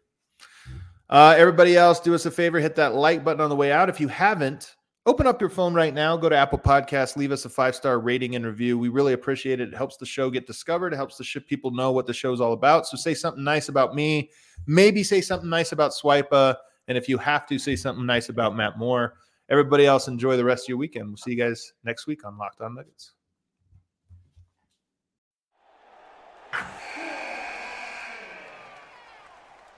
Uh, 1.09 1.35
everybody 1.39 1.77
else, 1.77 2.01
do 2.01 2.15
us 2.15 2.27
a 2.27 2.31
favor, 2.31 2.59
hit 2.59 2.75
that 2.77 2.95
like 2.95 3.25
button 3.25 3.41
on 3.41 3.51
the 3.51 3.57
way 3.57 3.71
out. 3.73 3.89
If 3.89 4.01
you 4.01 4.09
haven't, 4.09 4.75
Open 5.09 5.27
up 5.27 5.41
your 5.41 5.49
phone 5.49 5.73
right 5.73 5.95
now, 5.95 6.19
go 6.19 6.29
to 6.29 6.37
Apple 6.37 6.59
Podcasts, 6.59 7.17
leave 7.17 7.33
us 7.33 7.47
a 7.47 7.49
five 7.49 7.75
star 7.75 7.99
rating 7.99 8.37
and 8.37 8.45
review. 8.45 8.77
We 8.77 8.91
really 8.91 9.15
appreciate 9.15 9.59
it. 9.59 9.69
It 9.71 9.75
helps 9.75 9.97
the 9.97 10.05
show 10.05 10.29
get 10.29 10.47
discovered, 10.47 10.93
it 10.93 10.97
helps 10.97 11.17
the 11.17 11.25
ship 11.25 11.47
people 11.47 11.71
know 11.71 11.93
what 11.93 12.07
the 12.07 12.13
show's 12.13 12.43
all 12.43 12.53
about. 12.53 12.87
So 12.87 12.99
say 12.99 13.15
something 13.15 13.43
nice 13.43 13.71
about 13.71 13.95
me, 13.95 14.29
maybe 14.67 15.03
say 15.03 15.23
something 15.23 15.49
nice 15.49 15.73
about 15.73 15.93
Swipa. 15.93 16.57
And 16.89 16.99
if 16.99 17.09
you 17.09 17.17
have 17.17 17.47
to, 17.47 17.59
say 17.59 17.75
something 17.75 18.05
nice 18.05 18.29
about 18.29 18.55
Matt 18.55 18.77
Moore. 18.77 19.15
Everybody 19.49 19.87
else, 19.87 20.09
enjoy 20.09 20.37
the 20.37 20.45
rest 20.45 20.67
of 20.67 20.69
your 20.69 20.77
weekend. 20.77 21.09
We'll 21.09 21.17
see 21.17 21.31
you 21.31 21.39
guys 21.39 21.73
next 21.85 22.07
week 22.07 22.27
on 22.27 22.37
Locked 22.37 22.61
On 22.61 22.75
Nuggets. 22.75 23.15